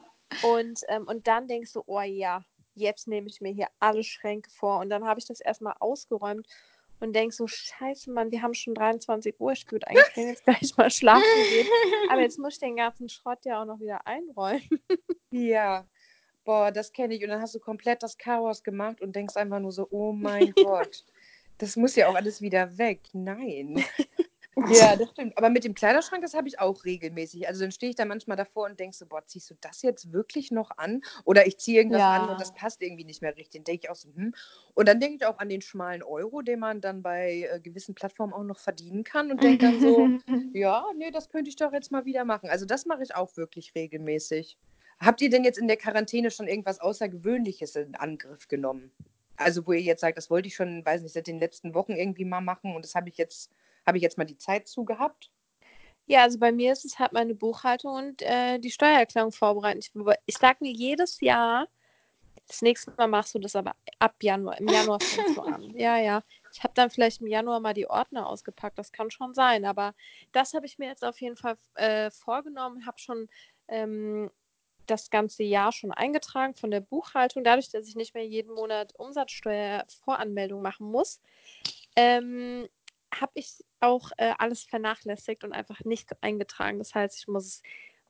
Und, 0.44 0.82
ähm, 0.90 1.08
und 1.08 1.26
dann 1.28 1.48
denkst 1.48 1.72
du, 1.72 1.84
oh 1.86 2.02
ja, 2.02 2.44
jetzt 2.74 3.08
nehme 3.08 3.28
ich 3.28 3.40
mir 3.40 3.54
hier 3.54 3.68
alle 3.80 4.04
Schränke 4.04 4.50
vor. 4.50 4.80
Und 4.80 4.90
dann 4.90 5.06
habe 5.06 5.22
ich 5.22 5.26
das 5.26 5.40
erstmal 5.40 5.76
ausgeräumt 5.80 6.46
und 7.00 7.14
denk 7.14 7.32
so, 7.32 7.48
scheiße, 7.48 8.12
Mann, 8.12 8.32
wir 8.32 8.42
haben 8.42 8.54
schon 8.54 8.74
23 8.76 9.40
Uhr, 9.40 9.54
ich 9.54 9.72
würde 9.72 9.88
eigentlich 9.88 10.06
jetzt 10.18 10.44
gleich 10.44 10.76
mal 10.76 10.90
schlafen 10.92 11.24
gehen. 11.50 11.68
Aber 12.10 12.20
jetzt 12.22 12.40
muss 12.40 12.56
ich 12.56 12.60
den 12.60 12.76
ganzen 12.76 13.08
Schrott 13.08 13.40
ja 13.46 13.62
auch 13.62 13.66
noch 13.66 13.80
wieder 13.80 14.06
einräumen. 14.06 14.68
Ja. 15.32 15.86
Boah, 16.46 16.72
das 16.72 16.94
kenne 16.94 17.16
ich. 17.16 17.24
Und 17.24 17.30
dann 17.30 17.42
hast 17.42 17.56
du 17.56 17.60
komplett 17.60 18.04
das 18.04 18.18
Chaos 18.18 18.64
gemacht 18.64 19.02
und 19.02 19.16
denkst 19.16 19.36
einfach 19.36 19.60
nur 19.60 19.72
so, 19.72 19.88
oh 19.92 20.14
mein 20.14 20.54
Gott, 20.56 21.04
das 21.58 21.76
muss 21.76 21.96
ja 21.96 22.08
auch 22.08 22.16
alles 22.16 22.42
wieder 22.42 22.78
weg. 22.78 23.02
Nein. 23.14 23.84
Ja, 24.70 24.96
das 24.96 25.10
stimmt. 25.10 25.38
Aber 25.38 25.50
mit 25.50 25.66
dem 25.66 25.76
Kleiderschrank, 25.76 26.22
das 26.22 26.34
habe 26.34 26.48
ich 26.48 26.60
auch 26.60 26.86
regelmäßig. 26.86 27.46
Also 27.46 27.62
dann 27.66 27.74
stehe 27.74 27.90
ich 27.90 27.98
da 27.98 28.06
manchmal 28.06 28.38
davor 28.38 28.68
und 28.68 28.80
denke 28.80 28.96
so, 28.96 29.06
boah, 29.06 29.22
ziehst 29.26 29.50
du 29.50 29.56
das 29.60 29.82
jetzt 29.82 30.14
wirklich 30.14 30.50
noch 30.50 30.72
an? 30.78 31.02
Oder 31.26 31.46
ich 31.46 31.58
ziehe 31.58 31.78
irgendwas 31.80 32.00
Ja. 32.00 32.16
an 32.24 32.30
und 32.30 32.40
das 32.40 32.54
passt 32.54 32.82
irgendwie 32.82 33.04
nicht 33.04 33.22
mehr 33.22 33.36
richtig. 33.36 33.60
Dann 33.60 33.64
denke 33.66 33.82
ich 33.84 33.90
auch 33.90 33.98
so, 33.98 34.08
hm. 34.16 34.34
Und 34.74 34.88
dann 34.88 35.02
denke 35.02 35.18
ich 35.18 35.26
auch 35.26 35.40
an 35.40 35.50
den 35.50 35.62
schmalen 35.62 36.04
Euro, 36.04 36.42
den 36.42 36.60
man 36.60 36.80
dann 36.80 37.04
bei 37.04 37.50
äh, 37.52 37.60
gewissen 37.60 37.96
Plattformen 37.96 38.32
auch 38.32 38.44
noch 38.44 38.60
verdienen 38.60 39.04
kann 39.04 39.30
und 39.30 39.44
denke 39.44 39.66
dann 39.66 39.82
so, 39.82 40.08
ja, 40.54 40.86
nee, 40.98 41.12
das 41.12 41.28
könnte 41.28 41.50
ich 41.50 41.58
doch 41.58 41.74
jetzt 41.74 41.92
mal 41.92 42.06
wieder 42.06 42.24
machen. 42.24 42.50
Also 42.50 42.66
das 42.66 42.86
mache 42.86 43.04
ich 43.04 43.14
auch 43.14 43.36
wirklich 43.36 43.76
regelmäßig. 43.76 44.58
Habt 45.00 45.22
ihr 45.22 45.30
denn 45.30 45.44
jetzt 45.44 45.58
in 45.58 45.68
der 45.68 45.78
Quarantäne 45.78 46.32
schon 46.32 46.48
irgendwas 46.48 46.80
Außergewöhnliches 46.80 47.76
in 47.76 47.96
Angriff 47.96 48.48
genommen? 48.48 48.92
Also 49.38 49.68
wo 49.68 49.74
ihr 49.74 49.82
jetzt 49.82 50.02
sagt, 50.02 50.18
das 50.18 50.30
wollte 50.30 50.48
ich 50.48 50.56
schon, 50.56 50.86
weiß 50.86 51.02
nicht, 51.02 51.14
seit 51.14 51.28
den 51.28 51.40
letzten 51.40 51.74
Wochen 51.74 51.94
irgendwie 51.94 52.26
mal 52.26 52.42
machen 52.42 52.76
und 52.76 52.86
das 52.86 52.96
habe 52.96 53.10
ich 53.10 53.18
jetzt, 53.18 53.52
habe 53.86 53.98
ich 53.98 54.02
jetzt 54.02 54.18
mal 54.18 54.26
die 54.26 54.38
Zeit 54.38 54.68
zu 54.68 54.86
gehabt? 54.86 55.30
Ja, 56.08 56.22
also 56.22 56.40
bei 56.40 56.52
mir 56.52 56.72
ist 56.72 56.86
es 56.86 57.00
halt 57.00 57.14
meine 57.14 57.34
Buchhaltung 57.34 57.96
und 57.96 58.22
äh, 58.22 58.60
die 58.60 58.72
Steuererklärung 58.72 59.32
vorbereiten. 59.32 59.80
Ich, 59.80 59.92
ich 60.26 60.38
sage 60.38 60.60
mir 60.62 60.72
jedes 60.72 61.20
Jahr, 61.20 61.68
das 62.48 62.62
nächste 62.62 62.94
Mal 62.96 63.08
machst 63.08 63.34
du 63.34 63.40
das 63.40 63.56
aber 63.56 63.76
ab 63.98 64.16
Januar. 64.22 64.60
Im 64.60 64.68
Januar 64.68 65.00
fängst 65.00 65.38
du 65.38 65.42
an. 65.42 65.62
Ja, 65.76 65.98
ja. 65.98 66.24
Ich 66.54 66.64
habe 66.64 66.74
dann 66.76 66.90
vielleicht 66.90 67.22
im 67.22 67.28
Januar 67.28 67.60
mal 67.60 67.74
die 67.74 67.90
Ordner 67.90 68.28
ausgepackt. 68.28 68.78
Das 68.78 68.92
kann 68.92 69.10
schon 69.10 69.34
sein. 69.34 69.66
Aber 69.66 69.96
das 70.32 70.54
habe 70.54 70.68
ich 70.68 70.78
mir 70.78 70.88
jetzt 70.88 71.04
auf 71.04 71.20
jeden 71.20 71.38
Fall 71.38 71.58
äh, 71.74 72.12
vorgenommen. 72.12 72.86
Habe 72.86 73.00
schon 73.00 73.28
ähm, 73.68 74.30
das 74.86 75.10
ganze 75.10 75.44
Jahr 75.44 75.72
schon 75.72 75.92
eingetragen 75.92 76.56
von 76.56 76.72
der 76.72 76.82
Buchhaltung. 76.82 77.44
Dadurch, 77.44 77.70
dass 77.70 77.88
ich 77.88 77.96
nicht 77.96 78.14
mehr 78.14 78.26
jeden 78.26 78.54
Monat 78.54 78.94
Umsatzsteuervoranmeldung 78.98 80.62
machen 80.62 80.92
muss, 80.92 81.22
ähm, 81.96 82.68
habe 83.14 83.32
ich 83.36 83.64
auch 83.80 84.12
äh, 84.18 84.34
alles 84.38 84.64
vernachlässigt 84.64 85.44
und 85.44 85.54
einfach 85.54 85.80
nicht 85.82 86.12
eingetragen. 86.22 86.80
Das 86.80 86.94
heißt, 86.94 87.18
ich 87.18 87.28
muss 87.28 87.46
es, 87.46 87.62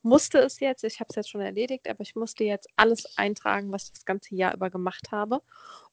musste 0.02 0.38
es 0.38 0.60
jetzt, 0.60 0.84
ich 0.84 1.00
habe 1.00 1.08
es 1.10 1.16
jetzt 1.16 1.30
schon 1.30 1.40
erledigt, 1.40 1.88
aber 1.88 2.00
ich 2.00 2.14
musste 2.14 2.44
jetzt 2.44 2.68
alles 2.76 3.16
eintragen, 3.16 3.72
was 3.72 3.84
ich 3.84 3.92
das 3.92 4.04
ganze 4.04 4.34
Jahr 4.34 4.54
über 4.54 4.70
gemacht 4.70 5.10
habe. 5.12 5.42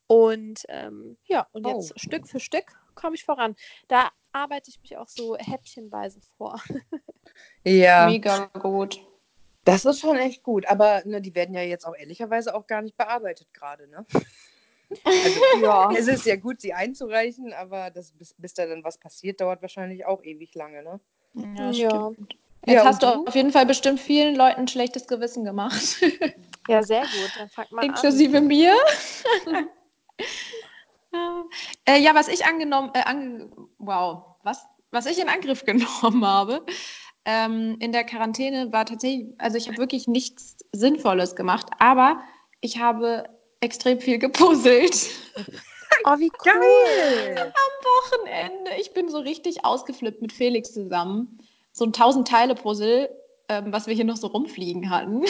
Und 0.07 0.63
ähm, 0.67 1.17
ja, 1.25 1.47
und 1.51 1.65
jetzt 1.65 1.93
Oh. 1.93 1.97
Stück 1.97 2.27
für 2.27 2.39
Stück 2.39 2.65
komme 2.95 3.15
ich 3.15 3.23
voran. 3.23 3.55
Da 3.87 4.11
arbeite 4.31 4.69
ich 4.69 4.81
mich 4.81 4.97
auch 4.97 5.07
so 5.07 5.35
häppchenweise 5.37 6.21
vor. 6.37 6.61
Ja. 7.63 8.07
Mega 8.07 8.45
gut. 8.47 8.99
Das 9.65 9.85
ist 9.85 10.01
schon 10.01 10.17
echt 10.17 10.43
gut, 10.43 10.65
aber 10.67 11.03
ne, 11.05 11.21
die 11.21 11.35
werden 11.35 11.55
ja 11.55 11.61
jetzt 11.61 11.85
auch 11.85 11.95
ehrlicherweise 11.95 12.53
auch 12.53 12.67
gar 12.67 12.81
nicht 12.81 12.97
bearbeitet 12.97 13.53
gerade, 13.53 13.87
ne? 13.87 14.05
Also 15.05 15.39
ja. 15.63 15.91
es 15.95 16.07
ist 16.07 16.25
ja 16.25 16.35
gut, 16.35 16.59
sie 16.59 16.73
einzureichen, 16.73 17.53
aber 17.53 17.89
das, 17.89 18.11
bis, 18.11 18.33
bis 18.37 18.53
da 18.53 18.65
dann 18.65 18.83
was 18.83 18.97
passiert, 18.97 19.39
dauert 19.39 19.61
wahrscheinlich 19.61 20.05
auch 20.05 20.21
ewig 20.23 20.53
lange, 20.55 20.83
ne? 20.83 20.99
Ja, 21.57 21.71
Ja. 21.71 21.89
stimmt. 21.89 22.35
Jetzt 22.65 22.75
Ja, 22.75 22.85
hast 22.85 23.03
du 23.03 23.07
auf 23.07 23.35
jeden 23.35 23.51
Fall 23.51 23.65
bestimmt 23.65 23.99
vielen 23.99 24.35
Leuten 24.35 24.61
ein 24.61 24.67
schlechtes 24.69 25.07
Gewissen 25.07 25.43
gemacht. 25.43 25.97
ja, 26.69 26.81
sehr 26.81 27.01
gut. 27.01 27.31
Dann 27.37 27.49
fangt 27.49 27.71
mal 27.71 27.81
an. 27.81 27.87
Inklusive 27.87 28.39
mir. 28.39 28.73
äh, 31.85 31.99
ja, 31.99 32.15
was 32.15 32.29
ich 32.29 32.45
angenommen, 32.45 32.91
äh, 32.93 33.01
ange 33.03 33.51
wow, 33.79 34.37
was, 34.43 34.65
was 34.91 35.07
ich 35.07 35.19
in 35.19 35.27
Angriff 35.27 35.65
genommen 35.65 36.25
habe 36.25 36.65
ähm, 37.25 37.77
in 37.79 37.91
der 37.91 38.03
Quarantäne 38.03 38.71
war 38.71 38.85
tatsächlich, 38.85 39.27
also 39.37 39.57
ich 39.57 39.67
habe 39.67 39.77
wirklich 39.77 40.07
nichts 40.07 40.57
Sinnvolles 40.71 41.35
gemacht, 41.35 41.67
aber 41.79 42.21
ich 42.61 42.79
habe 42.79 43.29
extrem 43.61 43.99
viel 43.99 44.19
gepuzzelt. 44.19 45.09
Oh, 46.05 46.17
wie 46.17 46.31
cool. 46.43 46.51
Geil! 47.35 47.53
Wochenende. 47.83 48.71
Ich 48.79 48.93
bin 48.93 49.09
so 49.09 49.19
richtig 49.19 49.65
ausgeflippt 49.65 50.21
mit 50.21 50.31
Felix 50.31 50.73
zusammen. 50.73 51.39
So 51.71 51.85
ein 51.85 51.91
1000-Teile-Puzzle, 51.91 53.09
ähm, 53.49 53.71
was 53.71 53.87
wir 53.87 53.93
hier 53.93 54.05
noch 54.05 54.17
so 54.17 54.27
rumfliegen 54.27 54.89
hatten. 54.89 55.23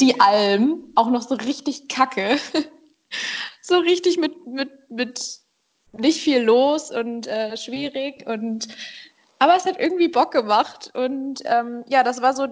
Die 0.00 0.18
Alm, 0.20 0.84
auch 0.94 1.10
noch 1.10 1.22
so 1.22 1.34
richtig 1.34 1.88
kacke. 1.88 2.38
so 3.62 3.78
richtig 3.78 4.18
mit, 4.18 4.46
mit, 4.46 4.70
mit 4.90 5.40
nicht 5.92 6.20
viel 6.20 6.40
los 6.40 6.90
und 6.90 7.26
äh, 7.26 7.56
schwierig. 7.56 8.26
Und 8.26 8.68
aber 9.40 9.56
es 9.56 9.64
hat 9.64 9.80
irgendwie 9.80 10.08
Bock 10.08 10.30
gemacht. 10.32 10.90
Und 10.94 11.42
ähm, 11.46 11.82
ja, 11.88 12.04
das 12.04 12.22
war 12.22 12.34
so 12.34 12.46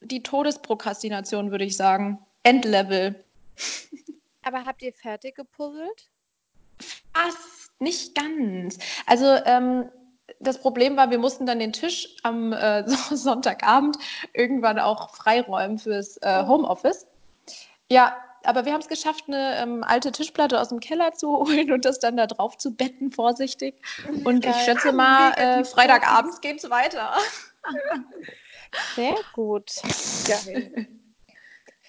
die 0.00 0.22
Todesprokrastination, 0.22 1.50
würde 1.50 1.64
ich 1.64 1.76
sagen. 1.76 2.24
Endlevel. 2.44 3.22
Aber 4.42 4.64
habt 4.64 4.80
ihr 4.80 4.92
fertig 4.94 5.34
gepuzzelt? 5.34 6.08
Fast, 7.12 7.72
nicht 7.80 8.14
ganz. 8.14 8.78
Also 9.04 9.26
ähm, 9.44 9.90
das 10.38 10.60
Problem 10.60 10.96
war, 10.96 11.10
wir 11.10 11.18
mussten 11.18 11.44
dann 11.44 11.58
den 11.58 11.72
Tisch 11.72 12.16
am 12.22 12.52
äh, 12.52 12.88
Sonntagabend 13.10 13.98
irgendwann 14.32 14.78
auch 14.78 15.14
freiräumen 15.14 15.78
fürs 15.78 16.18
äh, 16.18 16.46
Homeoffice. 16.46 17.08
Ja, 17.90 18.16
aber 18.48 18.64
wir 18.64 18.72
haben 18.72 18.80
es 18.80 18.88
geschafft, 18.88 19.24
eine 19.28 19.56
ähm, 19.62 19.84
alte 19.84 20.10
Tischplatte 20.10 20.58
aus 20.58 20.70
dem 20.70 20.80
Keller 20.80 21.12
zu 21.12 21.28
holen 21.38 21.70
und 21.70 21.84
das 21.84 21.98
dann 21.98 22.16
da 22.16 22.26
drauf 22.26 22.56
zu 22.56 22.74
betten, 22.74 23.12
vorsichtig. 23.12 23.74
Und 24.24 24.46
ich 24.46 24.56
schätze 24.56 24.92
mal, 24.92 25.32
äh, 25.36 25.64
Freitagabends 25.64 26.40
geht's 26.40 26.68
weiter. 26.70 27.12
Sehr 28.94 29.14
gut. 29.34 29.70
Geil. 30.26 30.88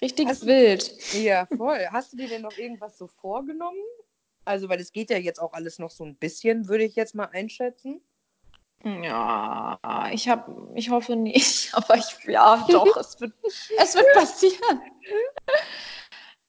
Richtig 0.02 0.28
Hast 0.28 0.42
du- 0.42 0.46
wild. 0.46 1.14
Ja, 1.14 1.46
voll. 1.56 1.86
Hast 1.90 2.12
du 2.12 2.16
dir 2.18 2.28
denn 2.28 2.42
noch 2.42 2.56
irgendwas 2.58 2.98
so 2.98 3.06
vorgenommen? 3.06 3.78
Also, 4.44 4.68
weil 4.68 4.80
es 4.80 4.92
geht 4.92 5.10
ja 5.10 5.18
jetzt 5.18 5.40
auch 5.40 5.52
alles 5.52 5.78
noch 5.78 5.90
so 5.90 6.04
ein 6.04 6.16
bisschen, 6.16 6.68
würde 6.68 6.84
ich 6.84 6.94
jetzt 6.94 7.14
mal 7.14 7.28
einschätzen. 7.32 8.02
Ja, 8.82 9.78
ich 10.10 10.28
habe, 10.30 10.72
ich 10.74 10.88
hoffe 10.88 11.14
nicht, 11.14 11.68
aber 11.74 11.96
ich, 11.96 12.24
ja, 12.26 12.66
doch, 12.70 12.96
es 12.96 13.20
wird, 13.20 13.34
es 13.78 13.94
wird 13.94 14.06
passieren. 14.14 14.80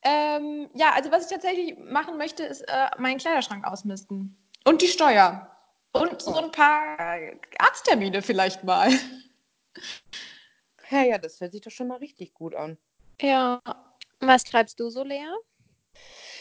Ähm, 0.04 0.70
ja, 0.74 0.92
also 0.94 1.12
was 1.12 1.26
ich 1.26 1.30
tatsächlich 1.32 1.78
machen 1.78 2.18
möchte, 2.18 2.44
ist 2.44 2.62
äh, 2.62 2.90
meinen 2.98 3.18
Kleiderschrank 3.18 3.66
ausmisten 3.66 4.38
und 4.66 4.82
die 4.82 4.88
Steuer 4.88 5.48
und 5.94 6.22
so 6.22 6.36
ein 6.36 6.52
paar 6.52 6.98
Arzttermine 7.60 8.22
vielleicht 8.22 8.64
mal. 8.64 8.92
Ja, 10.90 11.04
ja, 11.04 11.18
das 11.18 11.40
hört 11.40 11.54
sich 11.54 11.62
doch 11.62 11.72
schon 11.72 11.88
mal 11.88 11.98
richtig 11.98 12.34
gut 12.34 12.54
an. 12.54 12.78
Ja. 13.22 13.62
Was 14.20 14.44
schreibst 14.48 14.80
du 14.80 14.90
so, 14.90 15.04
Lea? 15.04 15.32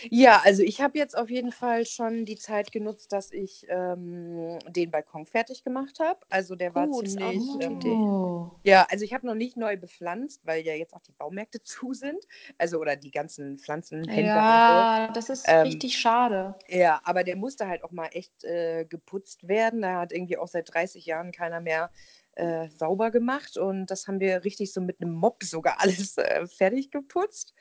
Ja, 0.09 0.41
also 0.45 0.63
ich 0.63 0.81
habe 0.81 0.99
jetzt 0.99 1.17
auf 1.17 1.31
jeden 1.31 1.53
Fall 1.53 1.85
schon 1.87 2.25
die 2.25 2.37
Zeit 2.37 2.73
genutzt, 2.73 3.13
dass 3.13 3.33
ich 3.33 3.67
ähm, 3.69 4.59
den 4.69 4.91
Balkon 4.91 5.27
fertig 5.27 5.65
gemacht 5.65 5.99
habe. 6.01 6.21
Also 6.31 6.55
der 6.57 6.75
war 6.75 6.87
Gut, 6.87 7.07
auch 7.07 7.09
ziemlich. 7.09 7.53
gute 7.53 7.65
Ähm, 7.65 7.75
Idee. 7.75 7.99
Oh. 8.11 8.51
ja, 8.63 8.87
also 8.91 9.05
ich 9.05 9.13
habe 9.15 9.27
noch 9.27 9.35
nicht 9.35 9.57
neu 9.57 9.77
bepflanzt, 9.77 10.41
weil 10.47 10.65
ja 10.65 10.75
jetzt 10.75 10.95
auch 10.95 11.03
die 11.03 11.13
Baumärkte 11.13 11.63
zu 11.65 11.93
sind. 11.93 12.25
Also 12.59 12.79
oder 12.79 12.97
die 12.97 13.11
ganzen 13.11 13.59
Pflanzenhändler 13.59 14.89
Ja, 15.07 15.09
das 15.13 15.29
ist 15.29 15.49
Ähm, 15.49 15.67
richtig 15.67 15.99
schade. 15.99 16.55
und 16.55 16.71
so. 16.71 16.79
Ja, 16.79 17.01
aber 17.05 17.25
der 17.25 17.37
musste 17.37 17.67
halt 17.69 17.83
auch 17.85 17.91
mal 17.91 18.09
echt 18.13 18.45
äh, 18.45 18.85
geputzt 18.85 19.49
werden. 19.49 19.83
Da 19.83 20.01
hat 20.01 20.13
irgendwie 20.13 20.37
auch 20.37 20.49
seit 20.49 20.73
30 20.73 21.05
Jahren 21.07 21.33
keiner 21.33 21.61
mehr 21.61 21.91
äh, 22.37 22.69
sauber 22.69 23.11
gemacht. 23.11 23.57
Und 23.57 23.87
das 23.87 24.07
haben 24.07 24.21
wir 24.21 24.45
richtig 24.45 24.73
so 24.73 24.81
mit 24.81 25.01
einem 25.01 25.13
Mob 25.13 25.43
sogar 25.43 25.81
alles 25.81 26.17
äh, 26.19 26.47
fertig 26.47 26.91
geputzt. 26.91 27.55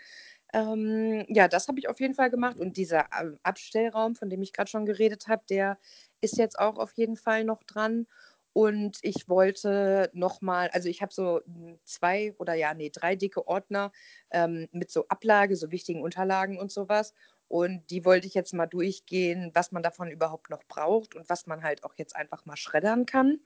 Ähm, 0.54 1.26
ja, 1.28 1.48
das 1.48 1.68
habe 1.68 1.80
ich 1.80 1.90
auf 1.90 2.00
jeden 2.00 2.16
Fall 2.16 2.30
gemacht. 2.30 2.58
Und 2.58 2.78
dieser 2.78 3.06
ähm, 3.20 3.38
Abstellraum, 3.44 4.16
von 4.16 4.30
dem 4.30 4.42
ich 4.42 4.54
gerade 4.54 4.70
schon 4.70 4.86
geredet 4.86 5.28
habe, 5.28 5.44
der 5.50 5.78
ist 6.22 6.38
jetzt 6.38 6.58
auch 6.58 6.78
auf 6.78 6.94
jeden 6.94 7.18
Fall 7.18 7.44
noch 7.44 7.64
dran. 7.64 8.08
Und 8.54 8.98
ich 9.04 9.30
wollte 9.30 10.10
nochmal, 10.14 10.70
also 10.74 10.90
ich 10.90 11.02
habe 11.02 11.14
so 11.14 11.42
mm, 11.46 11.74
zwei 11.84 12.34
oder 12.40 12.56
ja, 12.56 12.74
nee, 12.74 12.90
drei 12.90 13.16
dicke 13.16 13.48
Ordner 13.48 13.92
ähm, 14.32 14.68
mit 14.72 14.90
so 14.92 15.08
Ablage, 15.08 15.56
so 15.56 15.72
wichtigen 15.72 16.02
Unterlagen 16.02 16.58
und 16.60 16.72
sowas. 16.72 17.14
Und 17.48 17.90
die 17.90 18.06
wollte 18.06 18.28
ich 18.28 18.34
jetzt 18.34 18.54
mal 18.54 18.68
durchgehen, 18.68 19.52
was 19.54 19.72
man 19.72 19.84
davon 19.84 20.12
überhaupt 20.12 20.50
noch 20.50 20.64
braucht 20.68 21.16
und 21.16 21.30
was 21.30 21.48
man 21.48 21.64
halt 21.64 21.84
auch 21.84 21.94
jetzt 21.98 22.16
einfach 22.16 22.46
mal 22.46 22.58
schreddern 22.58 23.06
kann. 23.06 23.40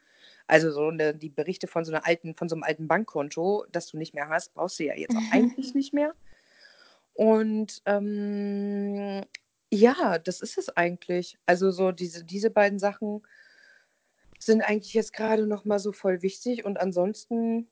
Also 0.47 0.71
so 0.71 0.87
eine, 0.87 1.15
die 1.15 1.29
Berichte 1.29 1.67
von 1.67 1.85
so 1.85 1.91
einer 1.93 2.05
alten, 2.05 2.35
von 2.35 2.49
so 2.49 2.55
einem 2.55 2.63
alten 2.63 2.87
Bankkonto, 2.87 3.65
das 3.71 3.87
du 3.87 3.97
nicht 3.97 4.13
mehr 4.13 4.29
hast, 4.29 4.53
brauchst 4.53 4.79
du 4.79 4.85
ja 4.85 4.95
jetzt 4.95 5.15
auch 5.15 5.21
eigentlich 5.31 5.73
nicht 5.73 5.93
mehr. 5.93 6.13
Und 7.13 7.81
ähm, 7.85 9.23
ja, 9.71 10.19
das 10.19 10.41
ist 10.41 10.57
es 10.57 10.69
eigentlich. 10.75 11.37
Also 11.45 11.71
so 11.71 11.91
diese, 11.91 12.23
diese 12.23 12.49
beiden 12.49 12.79
Sachen 12.79 13.21
sind 14.39 14.61
eigentlich 14.61 14.93
jetzt 14.93 15.13
gerade 15.13 15.47
noch 15.47 15.65
mal 15.65 15.79
so 15.79 15.91
voll 15.91 16.21
wichtig. 16.21 16.65
Und 16.65 16.79
ansonsten, 16.79 17.67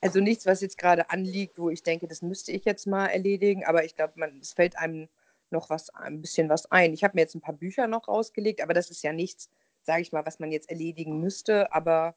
also 0.00 0.20
nichts, 0.20 0.46
was 0.46 0.60
jetzt 0.60 0.78
gerade 0.78 1.10
anliegt, 1.10 1.58
wo 1.58 1.70
ich 1.70 1.82
denke, 1.82 2.06
das 2.06 2.22
müsste 2.22 2.52
ich 2.52 2.64
jetzt 2.64 2.86
mal 2.86 3.06
erledigen. 3.06 3.64
Aber 3.64 3.84
ich 3.84 3.94
glaube, 3.96 4.14
es 4.40 4.52
fällt 4.52 4.76
einem 4.76 5.08
noch 5.50 5.70
was, 5.70 5.90
ein 5.90 6.20
bisschen 6.20 6.48
was 6.48 6.70
ein. 6.72 6.92
Ich 6.92 7.04
habe 7.04 7.14
mir 7.14 7.22
jetzt 7.22 7.34
ein 7.34 7.40
paar 7.40 7.54
Bücher 7.54 7.86
noch 7.86 8.08
rausgelegt, 8.08 8.60
aber 8.60 8.74
das 8.74 8.90
ist 8.90 9.02
ja 9.04 9.12
nichts, 9.12 9.48
sage 9.82 10.02
ich 10.02 10.12
mal, 10.12 10.26
was 10.26 10.40
man 10.40 10.50
jetzt 10.50 10.68
erledigen 10.68 11.20
müsste. 11.20 11.72
Aber 11.72 12.16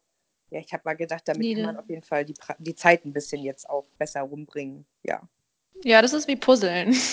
ja, 0.49 0.59
ich 0.59 0.73
habe 0.73 0.81
mal 0.85 0.95
gedacht, 0.95 1.27
damit 1.27 1.47
kann 1.53 1.63
man 1.63 1.77
auf 1.77 1.89
jeden 1.89 2.01
Fall 2.03 2.25
die, 2.25 2.33
Pra- 2.33 2.55
die 2.57 2.73
Zeit 2.75 3.05
ein 3.05 3.13
bisschen 3.13 3.43
jetzt 3.43 3.69
auch 3.69 3.85
besser 3.99 4.21
rumbringen. 4.21 4.85
Ja. 5.03 5.21
Ja, 5.83 6.01
das 6.01 6.13
ist 6.13 6.27
wie 6.27 6.35
Puzzeln. 6.35 6.93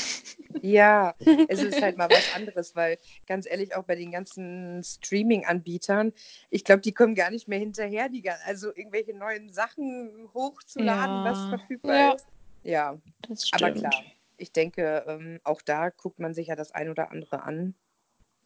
Ja, 0.63 1.15
es 1.49 1.63
ist 1.63 1.83
halt 1.83 1.99
mal 1.99 2.09
was 2.11 2.33
anderes, 2.33 2.75
weil 2.75 2.99
ganz 3.27 3.47
ehrlich, 3.47 3.77
auch 3.77 3.85
bei 3.85 3.95
den 3.95 4.11
ganzen 4.11 4.83
Streaming-Anbietern, 4.83 6.13
ich 6.51 6.65
glaube, 6.65 6.81
die 6.81 6.93
kommen 6.93 7.15
gar 7.15 7.31
nicht 7.31 7.47
mehr 7.47 7.59
hinterher, 7.59 8.09
die, 8.09 8.29
also 8.47 8.75
irgendwelche 8.75 9.15
neuen 9.15 9.53
Sachen 9.53 10.29
hochzuladen, 10.33 11.23
was 11.23 11.43
Ja. 11.45 11.49
verfügbar 11.59 11.95
Ja. 11.97 12.15
ist. 12.15 12.27
Ja, 12.63 12.99
Das 13.29 13.49
aber 13.53 13.69
stimmt. 13.69 13.79
klar, 13.81 14.05
ich 14.39 14.53
denke, 14.53 15.05
ähm, 15.07 15.41
auch 15.45 15.61
da 15.63 15.91
guckt 15.91 16.19
man 16.19 16.33
sich 16.35 16.49
ja 16.49 16.57
das 16.57 16.73
ein 16.73 16.89
oder 16.89 17.11
andere 17.11 17.43
an. 17.43 17.75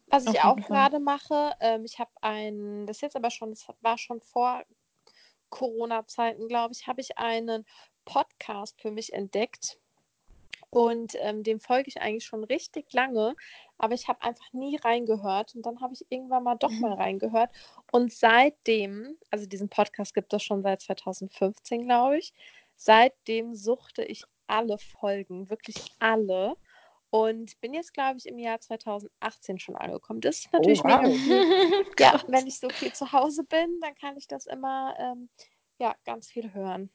Was 0.07 0.27
ich 0.27 0.41
auch 0.41 0.57
gerade 0.57 0.99
mache, 0.99 1.53
ähm, 1.61 1.85
ich 1.85 1.97
habe 1.97 2.11
ein, 2.21 2.85
das 2.85 2.97
ist 2.97 3.01
jetzt 3.01 3.15
aber 3.15 3.31
schon, 3.31 3.51
das 3.51 3.65
war 3.79 3.97
schon 3.97 4.19
vor 4.21 4.63
Corona-Zeiten, 5.49 6.47
glaube 6.47 6.73
ich, 6.73 6.87
habe 6.87 7.01
ich 7.01 7.17
einen 7.17 7.65
Podcast 8.05 8.81
für 8.81 8.91
mich 8.91 9.13
entdeckt. 9.13 9.80
Und 10.71 11.15
ähm, 11.19 11.43
dem 11.43 11.59
folge 11.59 11.89
ich 11.89 12.01
eigentlich 12.01 12.23
schon 12.25 12.45
richtig 12.45 12.91
lange, 12.93 13.35
aber 13.77 13.93
ich 13.93 14.07
habe 14.07 14.21
einfach 14.21 14.51
nie 14.53 14.77
reingehört. 14.77 15.53
Und 15.53 15.65
dann 15.65 15.81
habe 15.81 15.93
ich 15.93 16.05
irgendwann 16.09 16.43
mal 16.43 16.55
doch 16.55 16.71
mal 16.71 16.93
reingehört. 16.93 17.51
Und 17.91 18.13
seitdem, 18.13 19.17
also 19.29 19.45
diesen 19.45 19.69
Podcast 19.69 20.13
gibt 20.13 20.33
es 20.33 20.43
schon 20.43 20.63
seit 20.63 20.81
2015, 20.81 21.85
glaube 21.85 22.17
ich, 22.17 22.33
seitdem 22.77 23.53
suchte 23.53 24.03
ich 24.03 24.23
alle 24.47 24.77
Folgen, 24.77 25.49
wirklich 25.49 25.75
alle. 25.99 26.55
Und 27.09 27.59
bin 27.59 27.73
jetzt, 27.73 27.93
glaube 27.93 28.17
ich, 28.19 28.25
im 28.25 28.39
Jahr 28.39 28.61
2018 28.61 29.59
schon 29.59 29.75
angekommen. 29.75 30.21
Das 30.21 30.39
ist 30.39 30.53
natürlich 30.53 30.83
mega 30.85 31.03
wow. 31.03 31.19
cool. 31.27 31.85
Ja, 31.99 32.11
Krass. 32.11 32.23
wenn 32.27 32.47
ich 32.47 32.57
so 32.57 32.69
viel 32.69 32.93
zu 32.93 33.11
Hause 33.11 33.43
bin, 33.43 33.79
dann 33.81 33.93
kann 33.95 34.15
ich 34.15 34.27
das 34.27 34.45
immer 34.47 34.95
ähm, 34.97 35.29
ja, 35.77 35.93
ganz 36.05 36.29
viel 36.29 36.53
hören. 36.53 36.89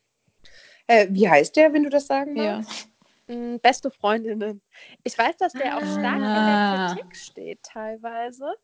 Äh, 0.87 1.09
wie 1.11 1.29
heißt 1.29 1.55
der, 1.57 1.73
wenn 1.75 1.83
du 1.83 1.91
das 1.91 2.07
sagen 2.07 2.35
Ja. 2.37 2.59
magst? 2.61 2.89
Mm, 2.89 2.96
Beste 3.27 3.91
Freundinnen. 3.91 4.63
Ich 5.03 5.19
weiß, 5.19 5.37
dass 5.39 5.53
der 5.53 5.77
auch 5.77 5.81
stark 5.83 6.17
in 6.17 6.23
Ah. 6.23 6.87
der 6.95 6.97
Kritik 6.97 7.17
steht 7.17 7.63
teilweise, 7.63 8.55